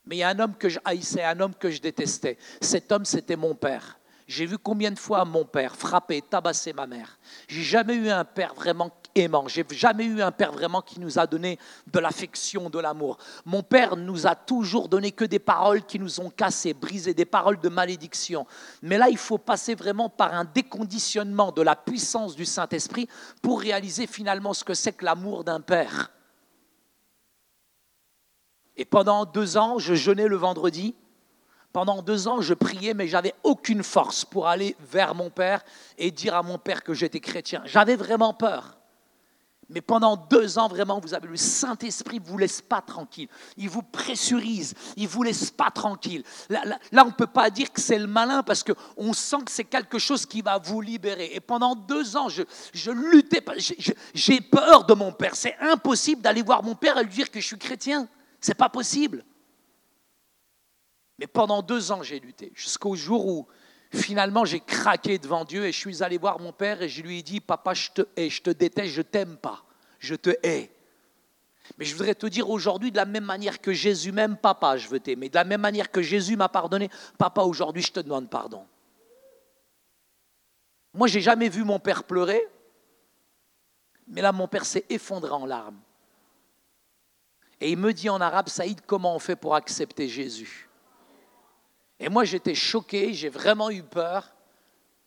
Mais 0.06 0.16
il 0.16 0.18
y 0.20 0.22
a 0.22 0.30
un 0.30 0.38
homme 0.38 0.56
que 0.56 0.70
je 0.70 0.80
haïssais, 0.84 1.22
un 1.22 1.40
homme 1.40 1.54
que 1.54 1.70
je 1.70 1.80
détestais. 1.80 2.38
Cet 2.62 2.90
homme, 2.90 3.04
c'était 3.04 3.36
mon 3.36 3.54
père. 3.54 3.98
J'ai 4.26 4.46
vu 4.46 4.56
combien 4.56 4.90
de 4.90 4.98
fois 4.98 5.24
mon 5.26 5.44
père 5.44 5.76
frapper, 5.76 6.22
tabasser 6.22 6.72
ma 6.72 6.86
mère. 6.86 7.18
J'ai 7.48 7.62
jamais 7.62 7.94
eu 7.94 8.08
un 8.08 8.24
père 8.24 8.54
vraiment 8.54 8.90
aimant. 9.14 9.48
J'ai 9.48 9.64
jamais 9.70 10.04
eu 10.04 10.22
un 10.22 10.32
père 10.32 10.52
vraiment 10.52 10.82
qui 10.82 11.00
nous 11.00 11.18
a 11.18 11.26
donné 11.26 11.58
de 11.92 11.98
l'affection, 11.98 12.70
de 12.70 12.78
l'amour. 12.78 13.18
Mon 13.44 13.62
père 13.62 13.96
nous 13.96 14.26
a 14.26 14.34
toujours 14.34 14.88
donné 14.88 15.12
que 15.12 15.24
des 15.24 15.38
paroles 15.38 15.84
qui 15.84 15.98
nous 15.98 16.20
ont 16.20 16.30
cassés, 16.30 16.74
brisés, 16.74 17.14
des 17.14 17.24
paroles 17.24 17.60
de 17.60 17.68
malédiction. 17.68 18.46
Mais 18.82 18.98
là, 18.98 19.08
il 19.08 19.18
faut 19.18 19.38
passer 19.38 19.74
vraiment 19.74 20.08
par 20.08 20.34
un 20.34 20.44
déconditionnement 20.44 21.52
de 21.52 21.62
la 21.62 21.76
puissance 21.76 22.36
du 22.36 22.44
Saint-Esprit 22.44 23.08
pour 23.42 23.60
réaliser 23.60 24.06
finalement 24.06 24.54
ce 24.54 24.64
que 24.64 24.74
c'est 24.74 24.92
que 24.92 25.04
l'amour 25.04 25.44
d'un 25.44 25.60
père. 25.60 26.10
Et 28.76 28.84
pendant 28.84 29.24
deux 29.24 29.56
ans, 29.56 29.78
je 29.78 29.94
jeûnais 29.94 30.28
le 30.28 30.36
vendredi. 30.36 30.94
Pendant 31.72 32.02
deux 32.02 32.28
ans, 32.28 32.40
je 32.40 32.52
priais, 32.52 32.92
mais 32.92 33.08
j'avais 33.08 33.34
aucune 33.42 33.82
force 33.82 34.24
pour 34.24 34.46
aller 34.46 34.76
vers 34.80 35.14
mon 35.14 35.30
Père 35.30 35.64
et 35.96 36.10
dire 36.10 36.34
à 36.34 36.42
mon 36.42 36.58
Père 36.58 36.82
que 36.82 36.92
j'étais 36.92 37.20
chrétien. 37.20 37.62
J'avais 37.64 37.96
vraiment 37.96 38.34
peur. 38.34 38.76
Mais 39.72 39.80
pendant 39.80 40.16
deux 40.16 40.58
ans, 40.58 40.68
vraiment, 40.68 41.00
vous 41.00 41.14
avez 41.14 41.28
le 41.28 41.36
Saint-Esprit 41.36 42.20
ne 42.20 42.24
vous 42.24 42.36
laisse 42.36 42.60
pas 42.60 42.82
tranquille. 42.82 43.28
Il 43.56 43.70
vous 43.70 43.82
pressurise, 43.82 44.74
il 44.96 45.04
ne 45.04 45.08
vous 45.08 45.22
laisse 45.22 45.50
pas 45.50 45.70
tranquille. 45.70 46.22
Là, 46.50 46.78
on 46.92 47.06
ne 47.06 47.10
peut 47.10 47.26
pas 47.26 47.48
dire 47.48 47.72
que 47.72 47.80
c'est 47.80 47.98
le 47.98 48.06
malin 48.06 48.42
parce 48.42 48.62
qu'on 48.62 49.12
sent 49.12 49.44
que 49.46 49.50
c'est 49.50 49.64
quelque 49.64 49.98
chose 49.98 50.26
qui 50.26 50.42
va 50.42 50.58
vous 50.58 50.80
libérer. 50.80 51.30
Et 51.32 51.40
pendant 51.40 51.74
deux 51.74 52.16
ans, 52.16 52.28
je, 52.28 52.42
je 52.74 52.90
luttais, 52.90 53.42
j'ai 54.14 54.40
peur 54.40 54.84
de 54.84 54.94
mon 54.94 55.12
Père. 55.12 55.34
C'est 55.34 55.56
impossible 55.60 56.20
d'aller 56.20 56.42
voir 56.42 56.62
mon 56.62 56.74
Père 56.74 56.98
et 56.98 57.04
lui 57.04 57.10
dire 57.10 57.30
que 57.30 57.40
je 57.40 57.46
suis 57.46 57.58
chrétien. 57.58 58.08
C'est 58.40 58.54
pas 58.54 58.68
possible. 58.68 59.24
Mais 61.18 61.26
pendant 61.26 61.62
deux 61.62 61.92
ans, 61.92 62.02
j'ai 62.02 62.20
lutté, 62.20 62.52
jusqu'au 62.54 62.94
jour 62.94 63.26
où 63.26 63.46
finalement 63.92 64.44
j'ai 64.44 64.60
craqué 64.60 65.18
devant 65.18 65.44
Dieu 65.44 65.66
et 65.66 65.72
je 65.72 65.78
suis 65.78 66.02
allé 66.02 66.18
voir 66.18 66.40
mon 66.40 66.52
père 66.52 66.82
et 66.82 66.88
je 66.88 67.02
lui 67.02 67.18
ai 67.18 67.22
dit, 67.22 67.40
papa, 67.40 67.74
je 67.74 67.90
te 67.90 68.02
hais, 68.16 68.30
je 68.30 68.42
te 68.42 68.50
déteste, 68.50 68.92
je 68.92 69.02
t'aime 69.02 69.36
pas, 69.36 69.62
je 69.98 70.14
te 70.14 70.30
hais. 70.42 70.70
Mais 71.78 71.84
je 71.84 71.94
voudrais 71.94 72.14
te 72.14 72.26
dire 72.26 72.50
aujourd'hui, 72.50 72.90
de 72.90 72.96
la 72.96 73.04
même 73.04 73.24
manière 73.24 73.60
que 73.60 73.72
Jésus 73.72 74.12
m'aime, 74.12 74.36
papa, 74.36 74.76
je 74.76 74.88
veux 74.88 75.00
t'aimer. 75.00 75.28
De 75.28 75.34
la 75.34 75.44
même 75.44 75.60
manière 75.60 75.90
que 75.90 76.02
Jésus 76.02 76.36
m'a 76.36 76.48
pardonné, 76.48 76.90
papa, 77.18 77.42
aujourd'hui, 77.42 77.82
je 77.82 77.92
te 77.92 78.00
demande 78.00 78.28
pardon. 78.28 78.66
Moi, 80.94 81.06
j'ai 81.06 81.20
jamais 81.20 81.48
vu 81.48 81.64
mon 81.64 81.78
père 81.78 82.04
pleurer, 82.04 82.46
mais 84.08 84.20
là, 84.20 84.32
mon 84.32 84.48
père 84.48 84.64
s'est 84.64 84.84
effondré 84.90 85.30
en 85.30 85.46
larmes. 85.46 85.80
Et 87.60 87.70
il 87.70 87.78
me 87.78 87.92
dit 87.92 88.10
en 88.10 88.20
arabe, 88.20 88.48
Saïd, 88.48 88.80
comment 88.84 89.14
on 89.14 89.18
fait 89.18 89.36
pour 89.36 89.54
accepter 89.54 90.08
Jésus? 90.08 90.68
Et 92.02 92.08
moi, 92.08 92.24
j'étais 92.24 92.56
choqué, 92.56 93.14
j'ai 93.14 93.28
vraiment 93.28 93.70
eu 93.70 93.84
peur, 93.84 94.34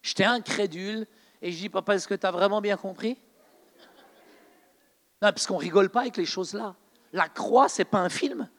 j'étais 0.02 0.24
incrédule, 0.24 1.06
et 1.42 1.52
je 1.52 1.58
dis, 1.58 1.68
papa, 1.68 1.94
est-ce 1.96 2.08
que 2.08 2.14
tu 2.14 2.26
as 2.26 2.32
vraiment 2.32 2.62
bien 2.62 2.78
compris? 2.78 3.18
Non, 5.22 5.30
parce 5.34 5.46
qu'on 5.46 5.58
rigole 5.58 5.90
pas 5.90 6.02
avec 6.02 6.16
les 6.16 6.26
choses-là. 6.26 6.74
La 7.12 7.28
croix, 7.28 7.68
c'est 7.68 7.84
pas 7.84 8.00
un 8.00 8.08
film. 8.08 8.50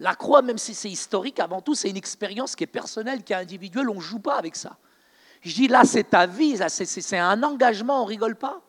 La 0.00 0.14
croix, 0.14 0.40
même 0.40 0.56
si 0.56 0.72
c'est 0.72 0.88
historique, 0.88 1.40
avant 1.40 1.60
tout, 1.60 1.74
c'est 1.74 1.90
une 1.90 1.98
expérience 1.98 2.56
qui 2.56 2.64
est 2.64 2.68
personnelle, 2.68 3.22
qui 3.22 3.34
est 3.34 3.36
individuelle, 3.36 3.90
on 3.90 3.96
ne 3.96 4.00
joue 4.00 4.20
pas 4.20 4.38
avec 4.38 4.56
ça. 4.56 4.78
Je 5.42 5.54
dis, 5.54 5.68
là, 5.68 5.84
c'est 5.84 6.04
ta 6.04 6.26
vie, 6.26 6.56
c'est 6.68 7.18
un 7.18 7.42
engagement, 7.42 8.02
on 8.02 8.06
rigole 8.06 8.36
pas. 8.36 8.62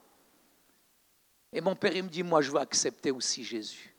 Et 1.53 1.61
mon 1.61 1.73
père, 1.73 1.95
il 1.95 2.03
me 2.03 2.09
dit, 2.09 2.23
moi, 2.23 2.41
je 2.41 2.51
veux 2.51 2.59
accepter 2.59 3.11
aussi 3.11 3.45
Jésus. 3.45 3.95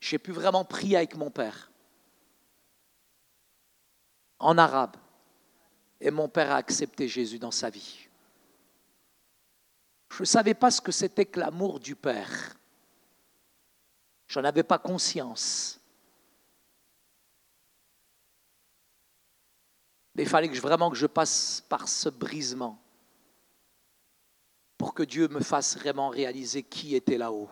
J'ai 0.00 0.18
pu 0.18 0.32
vraiment 0.32 0.64
prier 0.64 0.96
avec 0.96 1.16
mon 1.16 1.30
père 1.30 1.67
en 4.38 4.58
arabe. 4.58 4.96
Et 6.00 6.10
mon 6.10 6.28
père 6.28 6.52
a 6.52 6.56
accepté 6.56 7.08
Jésus 7.08 7.38
dans 7.38 7.50
sa 7.50 7.70
vie. 7.70 8.08
Je 10.10 10.22
ne 10.22 10.26
savais 10.26 10.54
pas 10.54 10.70
ce 10.70 10.80
que 10.80 10.92
c'était 10.92 11.26
que 11.26 11.40
l'amour 11.40 11.80
du 11.80 11.94
Père. 11.94 12.56
Je 14.26 14.38
n'en 14.38 14.46
avais 14.46 14.62
pas 14.62 14.78
conscience. 14.78 15.80
Mais 20.14 20.24
il 20.24 20.28
fallait 20.28 20.48
vraiment 20.48 20.90
que 20.90 20.96
je 20.96 21.06
passe 21.06 21.64
par 21.68 21.88
ce 21.88 22.08
brisement 22.08 22.82
pour 24.76 24.94
que 24.94 25.02
Dieu 25.02 25.28
me 25.28 25.40
fasse 25.40 25.76
vraiment 25.76 26.08
réaliser 26.08 26.62
qui 26.62 26.94
était 26.94 27.18
là-haut. 27.18 27.48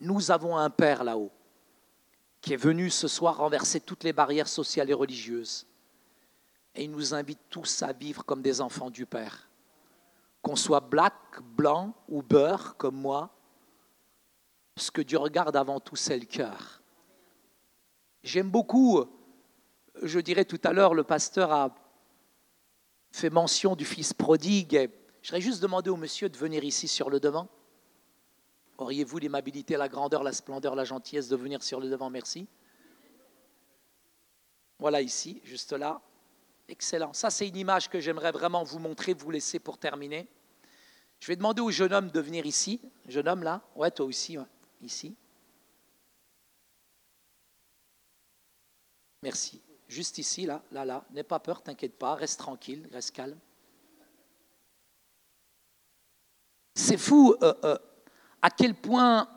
Nous 0.00 0.30
avons 0.30 0.56
un 0.56 0.70
Père 0.70 1.04
là-haut 1.04 1.32
qui 2.40 2.52
est 2.52 2.56
venu 2.56 2.90
ce 2.90 3.06
soir 3.06 3.36
renverser 3.36 3.80
toutes 3.80 4.02
les 4.02 4.12
barrières 4.12 4.48
sociales 4.48 4.90
et 4.90 4.94
religieuses. 4.94 5.66
Et 6.74 6.84
il 6.84 6.90
nous 6.90 7.14
invite 7.14 7.40
tous 7.50 7.82
à 7.82 7.92
vivre 7.92 8.24
comme 8.24 8.42
des 8.42 8.60
enfants 8.60 8.90
du 8.90 9.06
Père. 9.06 9.48
Qu'on 10.40 10.56
soit 10.56 10.80
black, 10.80 11.14
blanc 11.42 11.94
ou 12.08 12.22
beurre 12.22 12.76
comme 12.76 12.96
moi, 12.96 13.30
ce 14.76 14.90
que 14.90 15.02
Dieu 15.02 15.18
regarde 15.18 15.54
avant 15.54 15.80
tout, 15.80 15.96
c'est 15.96 16.18
le 16.18 16.24
cœur. 16.24 16.82
J'aime 18.22 18.50
beaucoup, 18.50 19.04
je 20.02 20.18
dirais 20.18 20.44
tout 20.44 20.60
à 20.64 20.72
l'heure, 20.72 20.94
le 20.94 21.04
pasteur 21.04 21.52
a 21.52 21.74
fait 23.10 23.30
mention 23.30 23.76
du 23.76 23.84
fils 23.84 24.14
prodigue. 24.14 24.90
Je 25.20 25.28
voudrais 25.28 25.40
juste 25.40 25.60
demander 25.60 25.90
au 25.90 25.96
monsieur 25.96 26.28
de 26.28 26.36
venir 26.36 26.64
ici 26.64 26.88
sur 26.88 27.10
le 27.10 27.20
devant. 27.20 27.48
Auriez-vous 28.78 29.18
l'aimabilité, 29.18 29.76
la 29.76 29.88
grandeur, 29.88 30.22
la 30.22 30.32
splendeur, 30.32 30.74
la 30.74 30.84
gentillesse 30.84 31.28
de 31.28 31.36
venir 31.36 31.62
sur 31.62 31.78
le 31.78 31.88
devant? 31.88 32.10
Merci. 32.10 32.48
Voilà 34.78 35.02
ici, 35.02 35.40
juste 35.44 35.72
là. 35.72 36.00
Excellent. 36.68 37.12
Ça, 37.12 37.30
c'est 37.30 37.48
une 37.48 37.56
image 37.56 37.90
que 37.90 38.00
j'aimerais 38.00 38.32
vraiment 38.32 38.62
vous 38.62 38.78
montrer, 38.78 39.14
vous 39.14 39.30
laisser 39.30 39.58
pour 39.58 39.78
terminer. 39.78 40.28
Je 41.20 41.26
vais 41.26 41.36
demander 41.36 41.60
au 41.60 41.70
jeune 41.70 41.92
homme 41.92 42.10
de 42.10 42.20
venir 42.20 42.46
ici. 42.46 42.80
Jeune 43.06 43.28
homme 43.28 43.42
là? 43.42 43.62
Ouais, 43.76 43.90
toi 43.90 44.06
aussi, 44.06 44.36
ici. 44.80 45.14
Merci. 49.22 49.60
Juste 49.88 50.18
ici, 50.18 50.46
là, 50.46 50.62
là, 50.72 50.84
là. 50.84 51.04
N'aie 51.12 51.22
pas 51.22 51.38
peur, 51.38 51.62
t'inquiète 51.62 51.98
pas, 51.98 52.14
reste 52.14 52.40
tranquille, 52.40 52.88
reste 52.92 53.12
calme. 53.12 53.38
C'est 56.74 56.96
fou 56.96 57.34
euh, 57.42 57.54
euh, 57.64 57.78
à 58.40 58.50
quel 58.50 58.74
point 58.74 59.28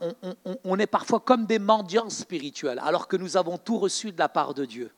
on, 0.64 0.80
est 0.80 0.88
parfois 0.88 1.20
comme 1.20 1.46
des 1.46 1.60
mendiants 1.60 2.10
spirituels, 2.10 2.80
alors 2.80 3.08
que 3.08 3.18
nous 3.18 3.38
avons 3.38 3.58
tout 3.58 3.78
reçu 3.78 4.12
de 4.12 4.18
la 4.18 4.30
part 4.30 4.54
de 4.54 4.66
Dieu. 4.66 4.92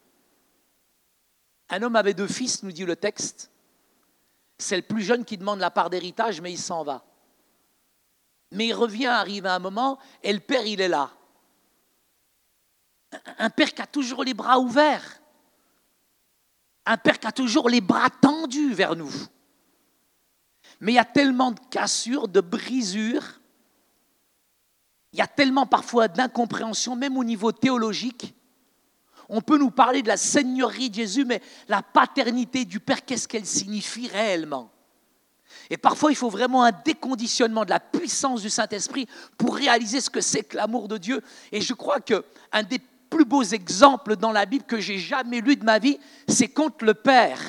Un 1.69 1.81
homme 1.81 1.95
avait 1.95 2.13
deux 2.13 2.27
fils, 2.27 2.63
nous 2.63 2.71
dit 2.71 2.85
le 2.85 2.95
texte. 2.95 3.51
C'est 4.57 4.77
le 4.77 4.81
plus 4.81 5.03
jeune 5.03 5.25
qui 5.25 5.37
demande 5.37 5.59
la 5.59 5.71
part 5.71 5.89
d'héritage, 5.89 6.41
mais 6.41 6.51
il 6.51 6.57
s'en 6.57 6.83
va. 6.83 7.05
Mais 8.51 8.67
il 8.67 8.73
revient, 8.73 9.07
arrive 9.07 9.45
à 9.45 9.55
un 9.55 9.59
moment, 9.59 9.99
et 10.23 10.31
le 10.31 10.39
père, 10.39 10.65
il 10.65 10.81
est 10.81 10.87
là. 10.87 11.11
Un 13.37 13.49
père 13.49 13.73
qui 13.73 13.81
a 13.81 13.87
toujours 13.87 14.23
les 14.23 14.33
bras 14.33 14.59
ouverts. 14.59 15.21
Un 16.85 16.97
père 16.97 17.19
qui 17.19 17.27
a 17.27 17.31
toujours 17.31 17.69
les 17.69 17.81
bras 17.81 18.09
tendus 18.09 18.73
vers 18.73 18.95
nous. 18.95 19.11
Mais 20.79 20.93
il 20.93 20.95
y 20.95 20.99
a 20.99 21.05
tellement 21.05 21.51
de 21.51 21.59
cassures, 21.69 22.27
de 22.27 22.41
brisures. 22.41 23.41
Il 25.11 25.19
y 25.19 25.21
a 25.21 25.27
tellement 25.27 25.65
parfois 25.65 26.07
d'incompréhension, 26.07 26.95
même 26.95 27.17
au 27.17 27.23
niveau 27.23 27.51
théologique. 27.51 28.36
On 29.29 29.41
peut 29.41 29.57
nous 29.57 29.71
parler 29.71 30.01
de 30.01 30.07
la 30.07 30.17
seigneurie 30.17 30.89
de 30.89 30.95
Jésus, 30.95 31.25
mais 31.25 31.41
la 31.67 31.81
paternité 31.81 32.65
du 32.65 32.79
Père, 32.79 33.03
qu'est-ce 33.03 33.27
qu'elle 33.27 33.45
signifie 33.45 34.07
réellement? 34.07 34.71
Et 35.69 35.77
parfois, 35.77 36.11
il 36.11 36.15
faut 36.15 36.29
vraiment 36.29 36.63
un 36.63 36.71
déconditionnement 36.71 37.65
de 37.65 37.69
la 37.69 37.79
puissance 37.79 38.41
du 38.41 38.49
Saint-Esprit 38.49 39.07
pour 39.37 39.55
réaliser 39.55 40.01
ce 40.01 40.09
que 40.09 40.21
c'est 40.21 40.43
que 40.43 40.55
l'amour 40.55 40.87
de 40.87 40.97
Dieu. 40.97 41.21
Et 41.51 41.61
je 41.61 41.73
crois 41.73 41.99
qu'un 41.99 42.63
des 42.69 42.79
plus 43.09 43.25
beaux 43.25 43.43
exemples 43.43 44.15
dans 44.15 44.31
la 44.31 44.45
Bible 44.45 44.65
que 44.65 44.79
j'ai 44.79 44.97
jamais 44.97 45.41
lu 45.41 45.55
de 45.55 45.63
ma 45.63 45.79
vie, 45.79 45.97
c'est 46.27 46.47
quand 46.47 46.81
le 46.81 46.93
Père 46.93 47.41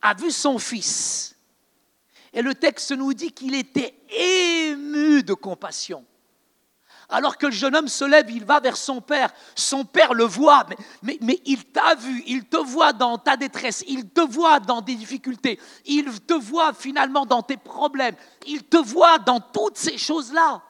a 0.00 0.14
vu 0.14 0.30
son 0.30 0.58
Fils. 0.58 1.36
Et 2.32 2.42
le 2.42 2.54
texte 2.54 2.92
nous 2.92 3.14
dit 3.14 3.32
qu'il 3.32 3.54
était 3.54 3.94
ému 4.10 5.22
de 5.22 5.34
compassion. 5.34 6.04
Alors 7.08 7.36
que 7.36 7.46
le 7.46 7.52
jeune 7.52 7.76
homme 7.76 7.88
se 7.88 8.04
lève, 8.04 8.30
il 8.30 8.44
va 8.44 8.60
vers 8.60 8.76
son 8.76 9.00
père. 9.00 9.32
Son 9.54 9.84
père 9.84 10.14
le 10.14 10.24
voit, 10.24 10.66
mais, 11.02 11.18
il 11.44 11.64
t'a 11.66 11.94
vu, 11.94 12.22
il 12.26 12.44
te 12.44 12.56
voit 12.56 12.92
dans 12.92 13.18
ta 13.18 13.36
détresse, 13.36 13.84
il 13.86 14.08
te 14.08 14.20
voit 14.20 14.60
dans 14.60 14.80
des 14.80 14.94
difficultés, 14.94 15.60
il 15.84 16.20
te 16.22 16.34
voit 16.34 16.72
finalement 16.72 17.26
dans 17.26 17.42
tes 17.42 17.56
problèmes, 17.56 18.16
il 18.46 18.64
te 18.64 18.76
voit 18.76 19.18
dans 19.18 19.40
toutes 19.40 19.76
ces 19.76 19.98
choses-là. 19.98 20.62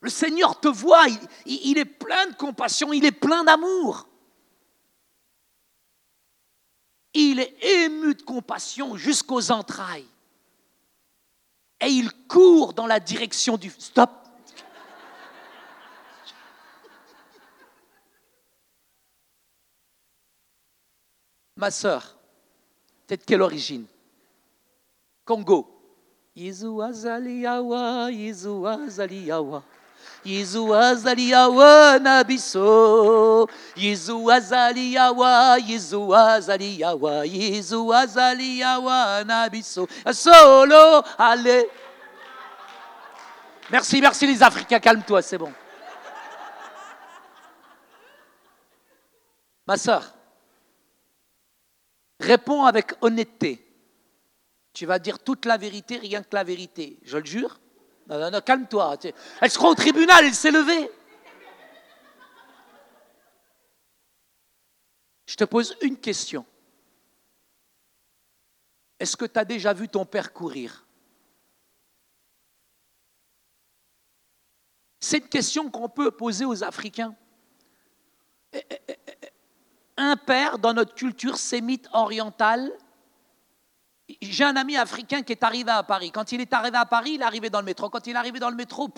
Le 0.00 0.10
Seigneur 0.10 0.60
te 0.60 0.68
voit, 0.68 1.06
il 1.46 1.78
est 1.78 1.84
plein 1.84 2.26
de 2.26 2.34
compassion, 2.34 2.92
il 2.92 3.04
est 3.06 3.12
plein 3.12 3.42
d'amour. 3.44 4.06
Il 7.14 7.38
est 7.38 7.56
ému 7.64 8.14
de 8.14 8.22
compassion 8.22 8.96
jusqu'aux 8.96 9.52
entrailles. 9.52 10.06
Et 11.80 11.88
il 11.88 12.12
court 12.26 12.74
dans 12.74 12.86
la 12.86 12.98
direction 12.98 13.56
du... 13.56 13.72
Stop 13.78 14.10
Ma 21.56 21.70
sœur, 21.70 22.16
t'es 23.06 23.16
de 23.16 23.22
quelle 23.22 23.42
origine? 23.42 23.86
Congo. 25.24 25.70
Yezu 26.34 26.80
azaliyawa, 26.82 28.10
Yezu 28.10 28.66
azaliyawa. 28.66 29.62
Yezu 30.24 30.72
azaliyawa 30.74 31.98
nabiso. 32.00 33.46
Yezu 33.76 34.30
azaliyawa, 34.30 35.58
Yezu 35.58 36.12
azaliyawa. 36.12 37.24
Yezu 37.26 37.92
azaliyawa 37.92 39.22
nabiso. 39.24 39.86
Solo, 40.12 41.04
allez. 41.16 41.66
Merci, 43.70 44.00
merci 44.00 44.26
les 44.26 44.42
Africains, 44.42 44.80
calme-toi, 44.80 45.22
c'est 45.22 45.38
bon. 45.38 45.52
Ma 49.66 49.76
sœur, 49.76 50.13
Réponds 52.24 52.64
avec 52.64 52.92
honnêteté. 53.02 53.60
Tu 54.72 54.86
vas 54.86 54.98
dire 54.98 55.18
toute 55.18 55.44
la 55.44 55.56
vérité, 55.56 55.98
rien 55.98 56.22
que 56.22 56.34
la 56.34 56.42
vérité. 56.42 56.98
Je 57.02 57.18
le 57.18 57.24
jure. 57.24 57.60
Non, 58.08 58.18
non, 58.18 58.30
non, 58.30 58.40
calme-toi. 58.40 58.96
Elle 59.40 59.50
sera 59.50 59.68
au 59.68 59.74
tribunal, 59.74 60.24
elle 60.24 60.34
s'est 60.34 60.50
levée. 60.50 60.90
Je 65.26 65.36
te 65.36 65.44
pose 65.44 65.76
une 65.82 65.98
question. 65.98 66.46
Est-ce 68.98 69.16
que 69.16 69.26
tu 69.26 69.38
as 69.38 69.44
déjà 69.44 69.72
vu 69.72 69.88
ton 69.88 70.06
père 70.06 70.32
courir? 70.32 70.86
C'est 75.00 75.18
une 75.18 75.28
question 75.28 75.70
qu'on 75.70 75.88
peut 75.90 76.10
poser 76.10 76.46
aux 76.46 76.64
Africains. 76.64 77.14
Un 79.96 80.16
père 80.16 80.58
dans 80.58 80.72
notre 80.72 80.94
culture 80.94 81.36
sémite 81.36 81.88
orientale. 81.92 82.72
J'ai 84.20 84.44
un 84.44 84.56
ami 84.56 84.76
africain 84.76 85.22
qui 85.22 85.32
est 85.32 85.42
arrivé 85.44 85.70
à 85.70 85.82
Paris. 85.82 86.10
Quand 86.10 86.32
il 86.32 86.40
est 86.40 86.52
arrivé 86.52 86.76
à 86.76 86.84
Paris, 86.84 87.12
il 87.14 87.22
est 87.22 87.24
arrivé 87.24 87.48
dans 87.48 87.60
le 87.60 87.64
métro. 87.64 87.88
Quand 87.88 88.06
il 88.06 88.14
est 88.14 88.18
arrivé 88.18 88.38
dans 88.38 88.50
le 88.50 88.56
métro, 88.56 88.88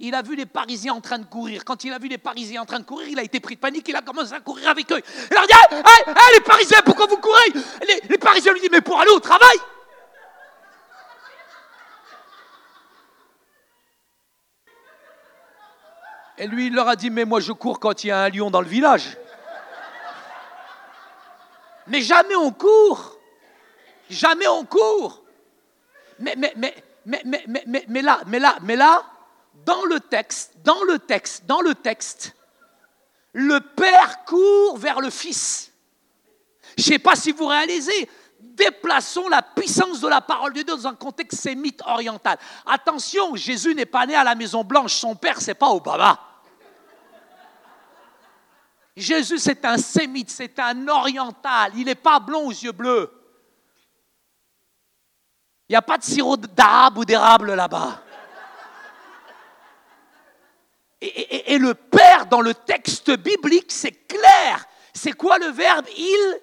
Il 0.00 0.14
a 0.14 0.22
vu 0.22 0.34
les 0.34 0.46
Parisiens 0.46 0.94
en 0.94 1.00
train 1.00 1.18
de 1.18 1.26
courir. 1.26 1.64
Quand 1.64 1.84
il 1.84 1.92
a 1.92 1.98
vu 1.98 2.08
les 2.08 2.18
Parisiens 2.18 2.62
en 2.62 2.66
train 2.66 2.80
de 2.80 2.84
courir, 2.84 3.08
il 3.08 3.18
a 3.18 3.22
été 3.22 3.38
pris 3.38 3.54
de 3.54 3.60
panique, 3.60 3.86
il 3.88 3.96
a 3.96 4.02
commencé 4.02 4.32
à 4.32 4.40
courir 4.40 4.68
avec 4.68 4.90
eux. 4.90 5.00
Il 5.30 5.34
leur 5.34 5.46
dit 5.46 5.52
Hey, 5.72 6.34
les 6.34 6.40
Parisiens, 6.40 6.80
pourquoi 6.84 7.06
vous 7.06 7.18
courez? 7.18 7.52
Les 8.08 8.18
Parisiens 8.18 8.52
lui 8.52 8.60
disent 8.60 8.70
Mais 8.72 8.80
pour 8.80 8.98
aller 9.00 9.10
au 9.10 9.20
travail? 9.20 9.56
Et 16.40 16.46
lui, 16.46 16.68
il 16.68 16.74
leur 16.74 16.88
a 16.88 16.96
dit 16.96 17.10
Mais 17.10 17.26
moi, 17.26 17.38
je 17.40 17.52
cours 17.52 17.78
quand 17.78 18.02
il 18.02 18.06
y 18.06 18.10
a 18.10 18.22
un 18.22 18.30
lion 18.30 18.50
dans 18.50 18.62
le 18.62 18.66
village. 18.66 19.18
Mais 21.86 22.00
jamais 22.00 22.34
on 22.34 22.50
court. 22.50 23.18
Jamais 24.08 24.48
on 24.48 24.64
court. 24.64 25.22
Mais, 26.18 26.34
mais, 26.36 26.54
mais, 26.56 26.74
mais, 27.04 27.22
mais, 27.26 27.44
mais, 27.46 27.84
mais, 27.86 28.02
là, 28.02 28.20
mais 28.26 28.38
là, 28.38 28.56
mais 28.62 28.74
là, 28.74 29.02
dans 29.66 29.84
le 29.84 30.00
texte, 30.00 30.54
dans 30.64 30.82
le 30.84 30.98
texte, 30.98 31.44
dans 31.44 31.60
le 31.60 31.74
texte, 31.74 32.34
le 33.34 33.60
Père 33.60 34.24
court 34.24 34.78
vers 34.78 35.00
le 35.02 35.10
Fils. 35.10 35.72
Je 36.78 36.84
ne 36.84 36.92
sais 36.92 36.98
pas 36.98 37.16
si 37.16 37.32
vous 37.32 37.46
réalisez, 37.46 38.08
déplaçons 38.40 39.28
la 39.28 39.42
puissance 39.42 40.00
de 40.00 40.08
la 40.08 40.22
parole 40.22 40.54
de 40.54 40.62
Dieu 40.62 40.74
dans 40.74 40.86
un 40.86 40.94
contexte 40.94 41.40
sémite 41.40 41.82
oriental. 41.84 42.38
Attention, 42.64 43.36
Jésus 43.36 43.74
n'est 43.74 43.84
pas 43.84 44.06
né 44.06 44.14
à 44.14 44.24
la 44.24 44.34
Maison 44.34 44.64
Blanche, 44.64 44.94
son 44.94 45.14
père, 45.14 45.38
c'est 45.38 45.52
pas 45.52 45.68
Obama. 45.68 46.29
Jésus, 49.00 49.38
c'est 49.38 49.64
un 49.64 49.78
sémite, 49.78 50.30
c'est 50.30 50.58
un 50.58 50.88
oriental, 50.88 51.72
il 51.76 51.84
n'est 51.84 51.94
pas 51.94 52.20
blond 52.20 52.46
aux 52.46 52.52
yeux 52.52 52.72
bleus. 52.72 53.10
Il 55.68 55.72
n'y 55.72 55.76
a 55.76 55.82
pas 55.82 55.98
de 55.98 56.02
sirop 56.02 56.36
d'arabe 56.36 56.98
ou 56.98 57.04
d'érable 57.04 57.54
là-bas. 57.54 58.02
Et, 61.00 61.06
et, 61.06 61.54
et, 61.54 61.58
le 61.58 61.74
Père, 61.74 62.26
dans 62.26 62.40
le 62.40 62.52
texte 62.52 63.10
biblique, 63.16 63.72
c'est 63.72 64.06
clair. 64.06 64.66
C'est 64.92 65.12
quoi 65.12 65.38
le 65.38 65.46
verbe? 65.46 65.86
Il 65.96 66.40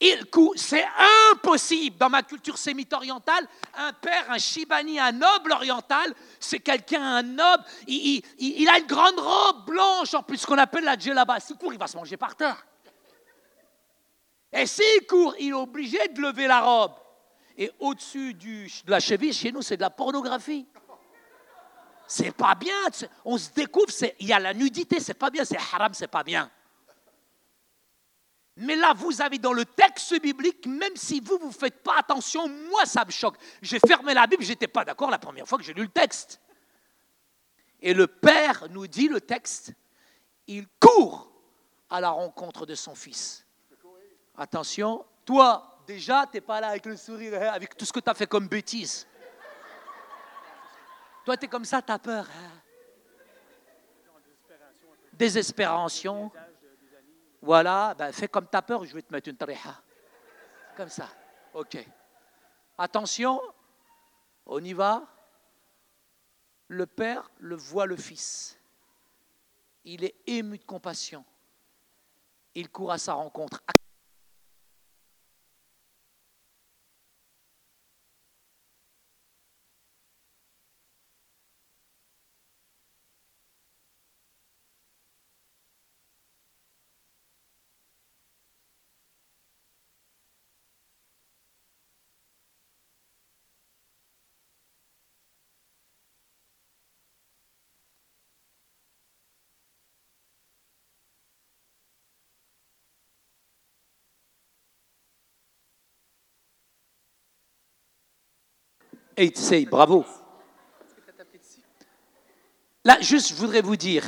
il 0.00 0.24
C'est 0.54 0.84
impossible 1.32 1.96
dans 1.96 2.08
ma 2.08 2.22
culture 2.22 2.56
sémite-orientale. 2.56 3.48
Un 3.74 3.92
père, 3.92 4.30
un 4.30 4.38
shibani, 4.38 4.98
un 5.00 5.12
noble 5.12 5.52
oriental, 5.52 6.14
c'est 6.38 6.60
quelqu'un, 6.60 7.02
un 7.02 7.22
noble. 7.22 7.64
Il, 7.88 8.68
a 8.68 8.78
une 8.78 8.86
grande 8.86 9.18
robe 9.18 9.66
blanche, 9.66 10.14
en 10.14 10.22
plus, 10.22 10.38
ce 10.38 10.46
qu'on 10.46 10.58
appelle 10.58 10.84
la 10.84 10.96
djellaba. 10.96 11.40
S'il 11.40 11.56
court, 11.56 11.72
il 11.72 11.78
va 11.78 11.88
se 11.88 11.96
manger 11.96 12.16
par 12.16 12.36
terre. 12.36 12.64
Et 14.52 14.66
s'il 14.66 15.06
court, 15.08 15.34
il 15.40 15.50
est 15.50 15.52
obligé 15.52 16.06
de 16.08 16.20
lever 16.20 16.46
la 16.46 16.60
robe. 16.60 16.92
Et 17.56 17.72
au-dessus 17.80 18.34
de 18.34 18.90
la 18.90 19.00
cheville, 19.00 19.32
chez 19.32 19.50
nous, 19.50 19.62
c'est 19.62 19.76
de 19.76 19.82
la 19.82 19.90
pornographie. 19.90 20.66
C'est 22.06 22.30
pas 22.30 22.54
bien. 22.54 22.86
On 23.24 23.36
se 23.36 23.50
découvre, 23.50 23.88
il 24.20 24.28
y 24.28 24.32
a 24.32 24.38
la 24.38 24.54
nudité, 24.54 25.00
c'est 25.00 25.14
pas 25.14 25.28
bien. 25.28 25.44
C'est 25.44 25.58
haram, 25.58 25.92
c'est 25.92 26.06
pas 26.06 26.22
bien. 26.22 26.48
Mais 28.60 28.74
là, 28.74 28.92
vous 28.92 29.22
avez 29.22 29.38
dans 29.38 29.52
le 29.52 29.64
texte 29.64 30.20
biblique, 30.20 30.66
même 30.66 30.96
si 30.96 31.20
vous, 31.20 31.38
vous 31.38 31.52
faites 31.52 31.80
pas 31.80 31.98
attention, 31.98 32.48
moi, 32.48 32.84
ça 32.86 33.04
me 33.04 33.10
choque. 33.12 33.36
J'ai 33.62 33.78
fermé 33.78 34.12
la 34.14 34.26
Bible, 34.26 34.42
je 34.42 34.48
n'étais 34.48 34.66
pas 34.66 34.84
d'accord 34.84 35.10
la 35.10 35.18
première 35.18 35.46
fois 35.46 35.58
que 35.58 35.64
j'ai 35.64 35.72
lu 35.74 35.82
le 35.82 35.88
texte. 35.88 36.40
Et 37.80 37.94
le 37.94 38.08
Père 38.08 38.66
nous 38.70 38.88
dit 38.88 39.06
le 39.06 39.20
texte, 39.20 39.72
il 40.48 40.66
court 40.80 41.30
à 41.88 42.00
la 42.00 42.10
rencontre 42.10 42.66
de 42.66 42.74
son 42.74 42.96
Fils. 42.96 43.46
Attention, 44.36 45.06
toi, 45.24 45.78
déjà, 45.86 46.26
tu 46.26 46.38
n'es 46.38 46.40
pas 46.40 46.60
là 46.60 46.70
avec 46.70 46.84
le 46.86 46.96
sourire, 46.96 47.34
hein, 47.40 47.52
avec 47.52 47.76
tout 47.76 47.84
ce 47.84 47.92
que 47.92 48.00
tu 48.00 48.10
as 48.10 48.14
fait 48.14 48.26
comme 48.26 48.48
bêtise. 48.48 49.06
Toi, 51.24 51.36
tu 51.36 51.44
es 51.44 51.48
comme 51.48 51.64
ça, 51.64 51.80
tu 51.80 51.92
as 51.92 51.98
peur. 52.00 52.26
Hein? 52.28 52.50
Désespération. 55.12 56.32
Voilà, 57.40 57.94
ben 57.96 58.12
fais 58.12 58.28
comme 58.28 58.46
ta 58.46 58.62
peur, 58.62 58.84
je 58.84 58.94
vais 58.94 59.02
te 59.02 59.12
mettre 59.12 59.28
une 59.28 59.36
tariha. 59.36 59.80
Comme 60.76 60.88
ça. 60.88 61.08
OK. 61.54 61.76
Attention, 62.76 63.40
on 64.46 64.62
y 64.62 64.72
va. 64.72 65.06
Le 66.68 66.86
Père 66.86 67.30
le 67.38 67.56
voit 67.56 67.86
le 67.86 67.96
Fils. 67.96 68.58
Il 69.84 70.04
est 70.04 70.16
ému 70.26 70.58
de 70.58 70.64
compassion. 70.64 71.24
Il 72.54 72.70
court 72.70 72.92
à 72.92 72.98
sa 72.98 73.14
rencontre. 73.14 73.62
Say, 109.34 109.66
bravo. 109.66 110.06
Là, 112.84 113.00
juste, 113.00 113.30
je 113.30 113.34
voudrais 113.34 113.62
vous 113.62 113.74
dire, 113.74 114.04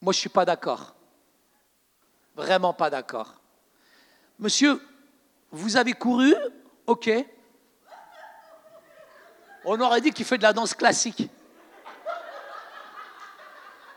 moi, 0.00 0.14
je 0.14 0.18
ne 0.18 0.20
suis 0.20 0.28
pas 0.30 0.46
d'accord. 0.46 0.94
Vraiment 2.34 2.72
pas 2.72 2.88
d'accord. 2.88 3.34
Monsieur, 4.38 4.80
vous 5.50 5.76
avez 5.76 5.92
couru, 5.92 6.34
ok. 6.86 7.10
On 9.66 9.78
aurait 9.82 10.00
dit 10.00 10.12
qu'il 10.12 10.24
fait 10.24 10.38
de 10.38 10.44
la 10.44 10.54
danse 10.54 10.72
classique. 10.72 11.28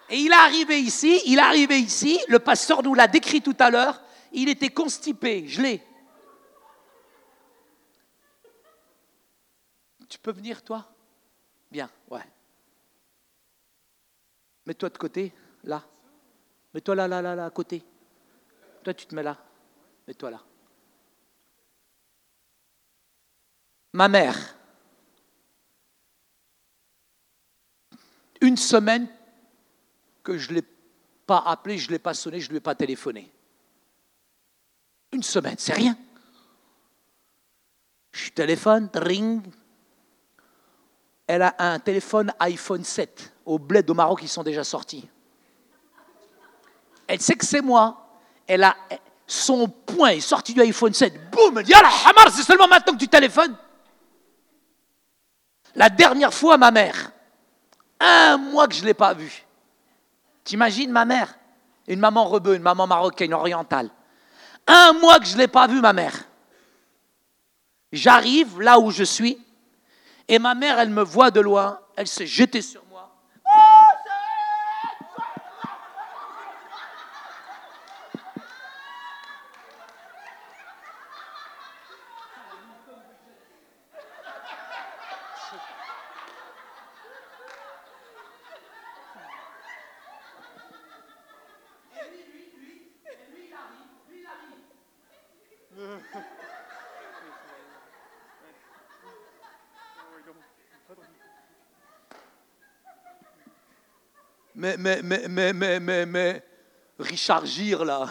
Et 0.09 0.17
il 0.17 0.33
est 0.33 0.35
arrivé 0.35 0.79
ici, 0.81 1.21
il 1.27 1.39
est 1.39 1.41
arrivé 1.41 1.79
ici, 1.79 2.19
le 2.27 2.39
pasteur 2.39 2.83
nous 2.83 2.93
l'a 2.93 3.07
décrit 3.07 3.41
tout 3.41 3.55
à 3.57 3.69
l'heure, 3.69 4.01
il 4.33 4.49
était 4.49 4.69
constipé, 4.69 5.47
gelé. 5.47 5.81
Tu 10.13 10.19
peux 10.19 10.31
venir, 10.31 10.61
toi? 10.61 10.87
Bien, 11.71 11.89
ouais. 12.11 12.21
Mets-toi 14.67 14.89
de 14.89 14.97
côté, 14.99 15.33
là. 15.63 15.83
Mets-toi 16.71 16.93
là, 16.93 17.07
là, 17.07 17.19
là, 17.19 17.33
là, 17.33 17.45
à 17.47 17.49
côté. 17.49 17.83
Toi, 18.83 18.93
tu 18.93 19.07
te 19.07 19.15
mets 19.15 19.23
là. 19.23 19.35
Mets-toi 20.07 20.29
là. 20.29 20.43
Ma 23.93 24.07
mère, 24.07 24.55
une 28.39 28.57
semaine 28.57 29.07
que 30.21 30.37
je 30.37 30.51
ne 30.51 30.57
l'ai 30.57 30.67
pas 31.25 31.39
appelé, 31.39 31.79
je 31.79 31.87
ne 31.87 31.93
l'ai 31.93 31.99
pas 31.99 32.13
sonné, 32.13 32.39
je 32.39 32.45
ne 32.45 32.51
lui 32.51 32.57
ai 32.57 32.61
pas 32.61 32.75
téléphoné. 32.75 33.31
Une 35.11 35.23
semaine, 35.23 35.57
c'est 35.57 35.73
rien. 35.73 35.97
Je 38.11 38.29
téléphone, 38.29 38.91
ring, 38.93 39.51
elle 41.27 41.41
a 41.41 41.55
un 41.59 41.79
téléphone 41.79 42.33
iPhone 42.39 42.83
7 42.83 43.33
au 43.45 43.59
bled 43.59 43.89
au 43.89 43.93
Maroc, 43.93 44.21
qui 44.21 44.27
sont 44.27 44.43
déjà 44.43 44.63
sortis. 44.63 45.07
Elle 47.07 47.21
sait 47.21 47.35
que 47.35 47.45
c'est 47.45 47.61
moi. 47.61 47.99
Elle 48.47 48.63
a 48.63 48.75
son 49.25 49.67
point 49.67 50.09
est 50.09 50.19
sorti 50.19 50.53
du 50.53 50.61
iPhone 50.61 50.93
7. 50.93 51.31
Boum, 51.31 51.57
elle 51.57 51.63
dit 51.63 51.73
Ah 51.73 52.11
c'est 52.29 52.43
seulement 52.43 52.67
maintenant 52.67 52.93
que 52.93 52.99
tu 52.99 53.07
téléphones. 53.07 53.55
La 55.75 55.89
dernière 55.89 56.33
fois, 56.33 56.57
ma 56.57 56.71
mère, 56.71 57.11
un 57.99 58.37
mois 58.37 58.67
que 58.67 58.75
je 58.75 58.81
ne 58.81 58.87
l'ai 58.87 58.93
pas 58.93 59.13
vue. 59.13 59.45
T'imagines 60.43 60.91
ma 60.91 61.05
mère? 61.05 61.37
Une 61.87 61.99
maman 61.99 62.25
rebeu, 62.25 62.55
une 62.55 62.61
maman 62.61 62.85
marocaine, 62.85 63.33
orientale. 63.33 63.89
Un 64.67 64.93
mois 64.93 65.19
que 65.19 65.25
je 65.25 65.33
ne 65.33 65.39
l'ai 65.39 65.47
pas 65.47 65.67
vue, 65.67 65.81
ma 65.81 65.93
mère. 65.93 66.13
J'arrive 67.91 68.61
là 68.61 68.79
où 68.79 68.91
je 68.91 69.03
suis. 69.03 69.37
Et 70.27 70.39
ma 70.39 70.55
mère, 70.55 70.79
elle 70.79 70.89
me 70.89 71.03
voit 71.03 71.31
de 71.31 71.41
loin, 71.41 71.79
elle 71.95 72.07
s'est 72.07 72.27
jetée 72.27 72.61
sur 72.61 72.82
Mais, 104.77 105.01
mais, 105.03 105.27
mais, 105.27 105.53
mais, 105.53 105.79
mais, 105.79 106.05
mais, 106.05 106.43
Richard 106.99 107.45
Gere, 107.45 107.85
là. 107.85 108.07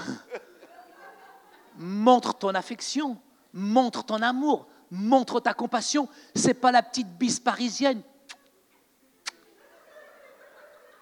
Montre 1.79 2.35
ton 2.35 2.55
affection, 2.55 3.17
montre 3.53 4.05
ton 4.05 4.21
amour, 4.21 4.67
montre 4.91 5.41
ta 5.41 5.55
compassion. 5.55 6.09
C'est 6.35 6.55
pas 6.55 6.71
la 6.71 6.83
petite 6.83 7.09
bise 7.17 7.41
parisienne. 7.41 8.03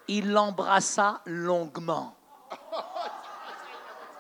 Il 0.09 0.31
l'embrassa 0.31 1.21
longuement. 1.27 2.17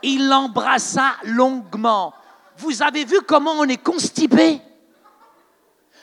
Il 0.02 0.28
l'embrassa 0.28 1.12
longuement. 1.24 2.14
Vous 2.56 2.82
avez 2.82 3.04
vu 3.04 3.20
comment 3.22 3.52
on 3.52 3.64
est 3.64 3.82
constipé? 3.82 4.60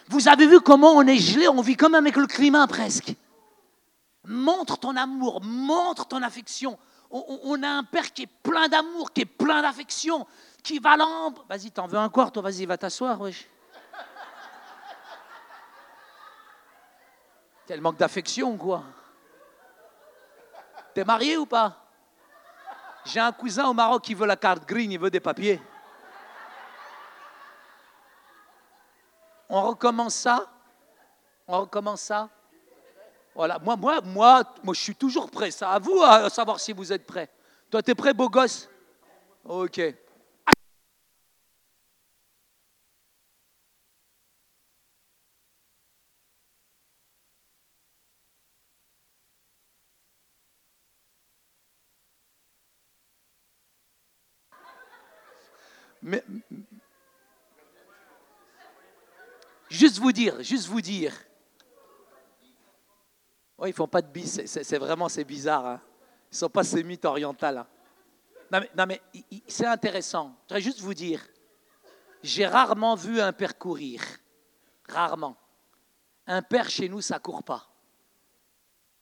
Vous 0.08 0.28
avez 0.28 0.48
vu 0.48 0.62
comment 0.62 0.94
on 0.94 1.06
est 1.06 1.18
gelé? 1.18 1.48
On 1.48 1.62
vit 1.62 1.76
comme 1.76 1.96
avec 1.96 2.16
le 2.16 2.28
climat 2.28 2.66
presque. 2.68 3.14
Montre 4.28 4.78
ton 4.78 4.96
amour, 4.96 5.42
montre 5.42 6.06
ton 6.06 6.22
affection. 6.22 6.78
On, 7.10 7.64
a 7.64 7.70
un 7.70 7.84
père 7.86 8.12
qui 8.12 8.24
est 8.24 8.28
plein 8.44 8.68
d'amour, 8.68 9.14
qui 9.14 9.22
est 9.22 9.26
plein 9.26 9.62
d'affection, 9.62 10.28
qui 10.62 10.80
va 10.80 10.98
l'embrasser. 10.98 11.48
Vas-y, 11.48 11.72
t'en 11.72 11.88
veux 11.88 11.98
un 11.98 12.10
quart, 12.10 12.32
toi, 12.32 12.44
vas-y, 12.44 12.66
va 12.66 12.78
t'asseoir, 12.78 13.20
wesh. 13.22 13.48
Quel 17.66 17.80
manque 17.80 17.98
d'affection, 17.98 18.58
quoi. 18.58 18.84
T'es 20.94 21.06
marié 21.06 21.38
ou 21.38 21.46
pas? 21.46 21.86
J'ai 23.06 23.22
un 23.22 23.32
cousin 23.32 23.68
au 23.68 23.74
Maroc 23.74 24.04
qui 24.04 24.14
veut 24.14 24.26
la 24.26 24.36
carte 24.36 24.68
green, 24.68 24.92
il 24.92 25.00
veut 25.00 25.10
des 25.10 25.22
papiers. 25.22 25.62
On 29.48 29.62
recommence 29.62 30.16
ça? 30.16 30.46
On 31.48 31.62
recommence 31.62 32.02
ça? 32.02 32.30
Voilà, 33.38 33.60
moi, 33.60 33.76
moi, 33.76 34.02
moi, 34.02 34.56
moi, 34.64 34.74
je 34.74 34.82
suis 34.82 34.96
toujours 34.96 35.30
prêt. 35.30 35.52
Ça 35.52 35.70
à 35.70 35.78
vous 35.78 36.02
à 36.02 36.28
savoir 36.28 36.60
si 36.60 36.74
vous 36.74 36.92
êtes 36.92 37.06
prêt. 37.06 37.30
Toi, 37.70 37.84
t'es 37.84 37.94
prêt, 37.94 38.12
beau 38.12 38.28
gosse? 38.28 38.68
Ok. 39.46 39.80
Juste 59.70 60.00
vous 60.00 60.12
dire, 60.12 60.42
juste 60.42 60.66
vous 60.66 60.82
dire. 60.82 61.14
Oui, 63.58 63.70
ils 63.70 63.74
font 63.74 63.88
pas 63.88 64.02
de 64.02 64.08
bis, 64.08 64.42
c'est 64.46 64.78
vraiment 64.78 65.10
c'est 65.10 65.24
bizarre. 65.24 65.66
Hein. 65.66 65.82
Ils 66.32 66.38
sont 66.38 66.50
pas 66.50 66.64
sémites 66.64 67.06
orientales. 67.06 67.58
Hein. 67.58 67.68
Non 68.52 68.60
mais, 68.60 68.70
non 68.78 68.86
mais 68.86 69.02
c'est 69.48 69.66
intéressant. 69.66 70.36
Je 70.42 70.42
voudrais 70.44 70.62
juste 70.62 70.80
vous 70.82 70.94
dire, 70.94 71.26
j'ai 72.24 72.46
rarement 72.46 72.96
vu 72.96 73.20
un 73.20 73.34
père 73.34 73.58
courir. 73.58 74.02
Rarement. 74.88 75.36
Un 76.28 76.42
père 76.42 76.70
chez 76.70 76.88
nous, 76.88 77.02
ça 77.02 77.20
court 77.20 77.44
pas 77.44 77.68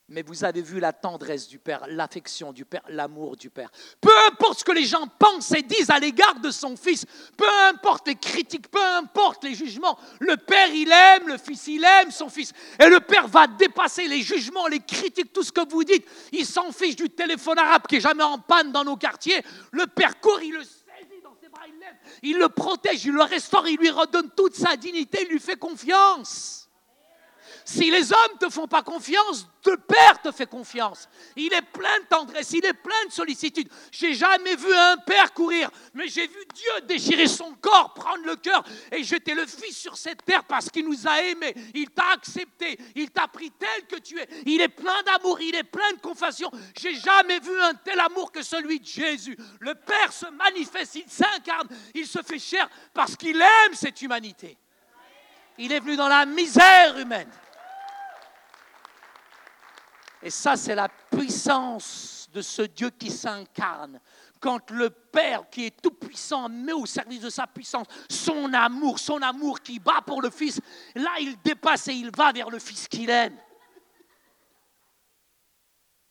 mais 0.08 0.22
vous 0.22 0.44
avez 0.44 0.62
vu 0.62 0.78
la 0.78 0.92
tendresse 0.92 1.48
du 1.48 1.58
Père, 1.58 1.84
l'affection 1.88 2.52
du 2.52 2.64
Père, 2.64 2.82
l'amour 2.88 3.36
du 3.36 3.50
Père. 3.50 3.70
Peu 4.00 4.12
importe 4.28 4.60
ce 4.60 4.64
que 4.64 4.72
les 4.72 4.84
gens 4.84 5.08
pensent 5.18 5.50
et 5.52 5.62
disent 5.62 5.90
à 5.90 5.98
l'égard 5.98 6.38
de 6.38 6.50
son 6.52 6.76
Fils, 6.76 7.04
peu 7.36 7.48
importe 7.68 8.06
les 8.06 8.14
critiques, 8.14 8.70
peu 8.70 8.82
importe 8.82 9.42
les 9.42 9.54
jugements, 9.54 9.98
le 10.20 10.36
Père 10.36 10.68
il 10.72 10.92
aime, 10.92 11.26
le 11.26 11.38
Fils 11.38 11.66
il 11.66 11.84
aime 11.84 12.12
son 12.12 12.28
Fils. 12.28 12.52
Et 12.78 12.88
le 12.88 13.00
Père 13.00 13.26
va 13.26 13.48
dépasser 13.48 14.06
les 14.06 14.22
jugements, 14.22 14.68
les 14.68 14.80
critiques, 14.80 15.32
tout 15.32 15.42
ce 15.42 15.50
que 15.50 15.68
vous 15.68 15.82
dites. 15.82 16.06
Il 16.30 16.46
s'en 16.46 16.70
fiche 16.70 16.94
du 16.94 17.10
téléphone 17.10 17.58
arabe 17.58 17.86
qui 17.88 17.96
est 17.96 18.00
jamais 18.00 18.22
en 18.22 18.38
panne 18.38 18.70
dans 18.70 18.84
nos 18.84 18.96
quartiers. 18.96 19.42
Le 19.72 19.88
Père 19.88 20.20
court, 20.20 20.40
il 20.40 20.52
le 20.52 20.62
saisit 20.62 21.20
dans 21.24 21.34
ses 21.40 21.48
bras, 21.48 21.62
il 21.66 21.80
l'aime, 21.80 21.96
il 22.22 22.38
le 22.38 22.48
protège, 22.48 23.04
il 23.04 23.12
le 23.12 23.22
restaure, 23.22 23.66
il 23.66 23.76
lui 23.78 23.90
redonne 23.90 24.30
toute 24.36 24.54
sa 24.54 24.76
dignité, 24.76 25.22
il 25.22 25.32
lui 25.32 25.40
fait 25.40 25.56
confiance. 25.56 26.65
Si 27.68 27.90
les 27.90 28.12
hommes 28.12 28.32
ne 28.40 28.46
te 28.46 28.52
font 28.52 28.68
pas 28.68 28.84
confiance, 28.84 29.48
le 29.66 29.76
Père 29.76 30.22
te 30.22 30.30
fait 30.30 30.46
confiance. 30.46 31.08
Il 31.34 31.52
est 31.52 31.62
plein 31.62 31.98
de 31.98 32.06
tendresse, 32.08 32.52
il 32.52 32.64
est 32.64 32.72
plein 32.72 33.04
de 33.08 33.10
sollicitude. 33.12 33.68
J'ai 33.90 34.14
jamais 34.14 34.54
vu 34.54 34.72
un 34.72 34.96
père 34.98 35.34
courir, 35.34 35.68
mais 35.92 36.06
j'ai 36.06 36.28
vu 36.28 36.38
Dieu 36.54 36.86
déchirer 36.86 37.26
son 37.26 37.52
corps, 37.54 37.92
prendre 37.92 38.24
le 38.24 38.36
cœur 38.36 38.62
et 38.92 39.02
jeter 39.02 39.34
le 39.34 39.44
Fils 39.46 39.76
sur 39.76 39.96
cette 39.96 40.24
terre 40.24 40.44
parce 40.44 40.70
qu'il 40.70 40.88
nous 40.88 41.08
a 41.08 41.20
aimés. 41.22 41.54
Il 41.74 41.90
t'a 41.90 42.12
accepté, 42.14 42.78
il 42.94 43.10
t'a 43.10 43.26
pris 43.26 43.50
tel 43.50 43.86
que 43.88 43.96
tu 43.96 44.16
es. 44.20 44.28
Il 44.46 44.60
est 44.60 44.68
plein 44.68 45.02
d'amour, 45.02 45.40
il 45.40 45.56
est 45.56 45.64
plein 45.64 45.92
de 45.92 45.98
compassion. 45.98 46.52
J'ai 46.80 46.94
jamais 46.94 47.40
vu 47.40 47.60
un 47.62 47.74
tel 47.74 47.98
amour 47.98 48.30
que 48.30 48.42
celui 48.42 48.78
de 48.78 48.86
Jésus. 48.86 49.36
Le 49.58 49.74
Père 49.74 50.12
se 50.12 50.26
manifeste, 50.26 50.94
il 50.94 51.10
s'incarne, 51.10 51.66
il 51.96 52.06
se 52.06 52.22
fait 52.22 52.38
chair 52.38 52.70
parce 52.94 53.16
qu'il 53.16 53.40
aime 53.40 53.74
cette 53.74 54.00
humanité. 54.00 54.56
Il 55.58 55.72
est 55.72 55.80
venu 55.80 55.96
dans 55.96 56.08
la 56.08 56.26
misère 56.26 56.96
humaine. 56.96 57.28
Et 60.22 60.30
ça, 60.30 60.56
c'est 60.56 60.74
la 60.74 60.88
puissance 60.88 62.28
de 62.32 62.42
ce 62.42 62.62
Dieu 62.62 62.90
qui 62.90 63.10
s'incarne. 63.10 64.00
Quand 64.40 64.70
le 64.70 64.90
Père 64.90 65.48
qui 65.50 65.66
est 65.66 65.82
tout-puissant 65.82 66.48
met 66.48 66.72
au 66.72 66.86
service 66.86 67.20
de 67.20 67.30
sa 67.30 67.46
puissance 67.46 67.86
son 68.10 68.52
amour, 68.52 68.98
son 68.98 69.22
amour 69.22 69.60
qui 69.60 69.78
bat 69.78 70.02
pour 70.06 70.20
le 70.20 70.30
Fils, 70.30 70.60
là, 70.94 71.10
il 71.20 71.36
dépasse 71.42 71.88
et 71.88 71.92
il 71.92 72.10
va 72.14 72.32
vers 72.32 72.50
le 72.50 72.58
Fils 72.58 72.88
qu'il 72.88 73.10
aime. 73.10 73.36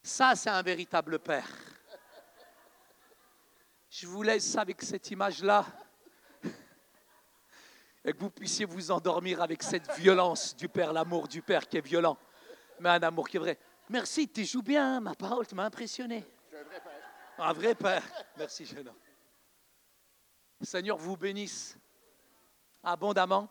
Ça, 0.01 0.35
c'est 0.35 0.49
un 0.49 0.61
véritable 0.61 1.19
Père. 1.19 1.47
Je 3.89 4.07
vous 4.07 4.23
laisse 4.23 4.55
avec 4.57 4.81
cette 4.81 5.09
image-là 5.09 5.65
et 8.03 8.13
que 8.13 8.19
vous 8.19 8.29
puissiez 8.29 8.65
vous 8.65 8.91
endormir 8.91 9.41
avec 9.41 9.63
cette 9.63 9.91
violence 9.97 10.55
du 10.55 10.69
Père, 10.69 10.93
l'amour 10.93 11.27
du 11.27 11.41
Père 11.41 11.67
qui 11.67 11.77
est 11.77 11.85
violent, 11.85 12.17
mais 12.79 12.89
un 12.89 13.01
amour 13.01 13.27
qui 13.27 13.37
est 13.37 13.39
vrai. 13.39 13.57
Merci, 13.89 14.27
tu 14.27 14.43
joues 14.45 14.63
bien, 14.63 14.99
ma 14.99 15.13
parole, 15.13 15.45
tu 15.45 15.53
m'as 15.53 15.65
impressionné. 15.65 16.25
un 16.51 16.63
vrai 16.63 16.79
père. 16.79 17.03
Un 17.37 17.53
vrai 17.53 17.75
père. 17.75 18.03
Merci, 18.37 18.65
jeune 18.65 18.87
homme. 18.87 18.97
Seigneur 20.61 20.97
vous 20.97 21.15
bénisse 21.15 21.77
abondamment. 22.83 23.47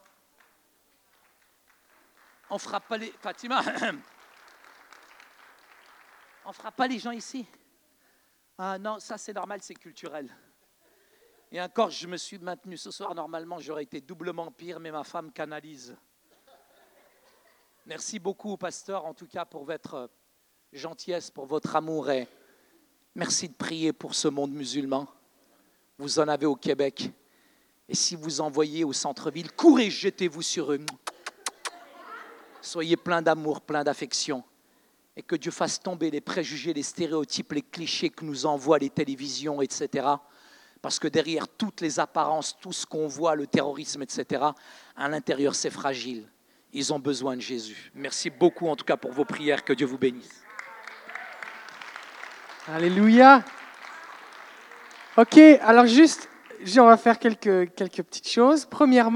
On 2.50 2.58
frappe 2.58 2.88
pas 2.88 2.96
les. 2.96 3.12
Fatima, 3.12 3.62
on 6.44 6.52
frappe 6.52 6.76
pas 6.76 6.88
les 6.88 6.98
gens 6.98 7.12
ici. 7.12 7.46
Ah 8.58 8.78
non, 8.78 8.98
ça 8.98 9.18
c'est 9.18 9.32
normal, 9.32 9.60
c'est 9.62 9.74
culturel. 9.74 10.34
Et 11.52 11.60
encore, 11.60 11.90
je 11.90 12.08
me 12.08 12.16
suis 12.16 12.38
maintenu 12.38 12.76
ce 12.76 12.90
soir. 12.90 13.14
Normalement, 13.14 13.60
j'aurais 13.60 13.84
été 13.84 14.00
doublement 14.00 14.50
pire, 14.50 14.80
mais 14.80 14.90
ma 14.90 15.04
femme 15.04 15.32
canalise. 15.32 15.96
Merci 17.86 18.18
beaucoup, 18.18 18.56
pasteur, 18.56 19.04
en 19.04 19.14
tout 19.14 19.28
cas, 19.28 19.44
pour 19.44 19.64
votre 19.64 20.10
gentillesse, 20.74 21.30
pour 21.30 21.46
votre 21.46 21.76
amour 21.76 22.10
et 22.10 22.26
merci 23.14 23.48
de 23.48 23.54
prier 23.54 23.92
pour 23.92 24.14
ce 24.14 24.26
monde 24.26 24.52
musulman. 24.52 25.06
Vous 25.98 26.18
en 26.18 26.26
avez 26.26 26.46
au 26.46 26.56
Québec. 26.56 27.10
Et 27.88 27.94
si 27.94 28.16
vous 28.16 28.40
envoyez 28.40 28.82
au 28.82 28.92
centre-ville, 28.92 29.52
courez, 29.52 29.88
jetez-vous 29.88 30.42
sur 30.42 30.72
eux. 30.72 30.80
Soyez 32.60 32.96
plein 32.96 33.22
d'amour, 33.22 33.60
plein 33.60 33.84
d'affection. 33.84 34.42
Et 35.16 35.22
que 35.22 35.36
Dieu 35.36 35.52
fasse 35.52 35.80
tomber 35.80 36.10
les 36.10 36.20
préjugés, 36.20 36.72
les 36.72 36.82
stéréotypes, 36.82 37.52
les 37.52 37.62
clichés 37.62 38.10
que 38.10 38.24
nous 38.24 38.44
envoient 38.44 38.80
les 38.80 38.90
télévisions, 38.90 39.62
etc. 39.62 40.08
Parce 40.82 40.98
que 40.98 41.06
derrière 41.06 41.46
toutes 41.46 41.82
les 41.82 42.00
apparences, 42.00 42.58
tout 42.60 42.72
ce 42.72 42.84
qu'on 42.84 43.06
voit, 43.06 43.36
le 43.36 43.46
terrorisme, 43.46 44.02
etc., 44.02 44.42
à 44.96 45.08
l'intérieur, 45.08 45.54
c'est 45.54 45.70
fragile. 45.70 46.28
Ils 46.72 46.92
ont 46.92 46.98
besoin 46.98 47.36
de 47.36 47.42
Jésus. 47.42 47.92
Merci 47.94 48.28
beaucoup 48.28 48.66
en 48.66 48.74
tout 48.74 48.84
cas 48.84 48.96
pour 48.96 49.12
vos 49.12 49.24
prières. 49.24 49.62
Que 49.62 49.72
Dieu 49.72 49.86
vous 49.86 49.98
bénisse. 49.98 50.43
Alléluia. 52.72 53.42
Ok, 55.18 55.36
alors 55.36 55.84
juste, 55.84 56.30
on 56.78 56.86
va 56.86 56.96
faire 56.96 57.18
quelques, 57.18 57.68
petites 57.68 58.28
choses. 58.28 58.64
Premièrement, 58.64 59.10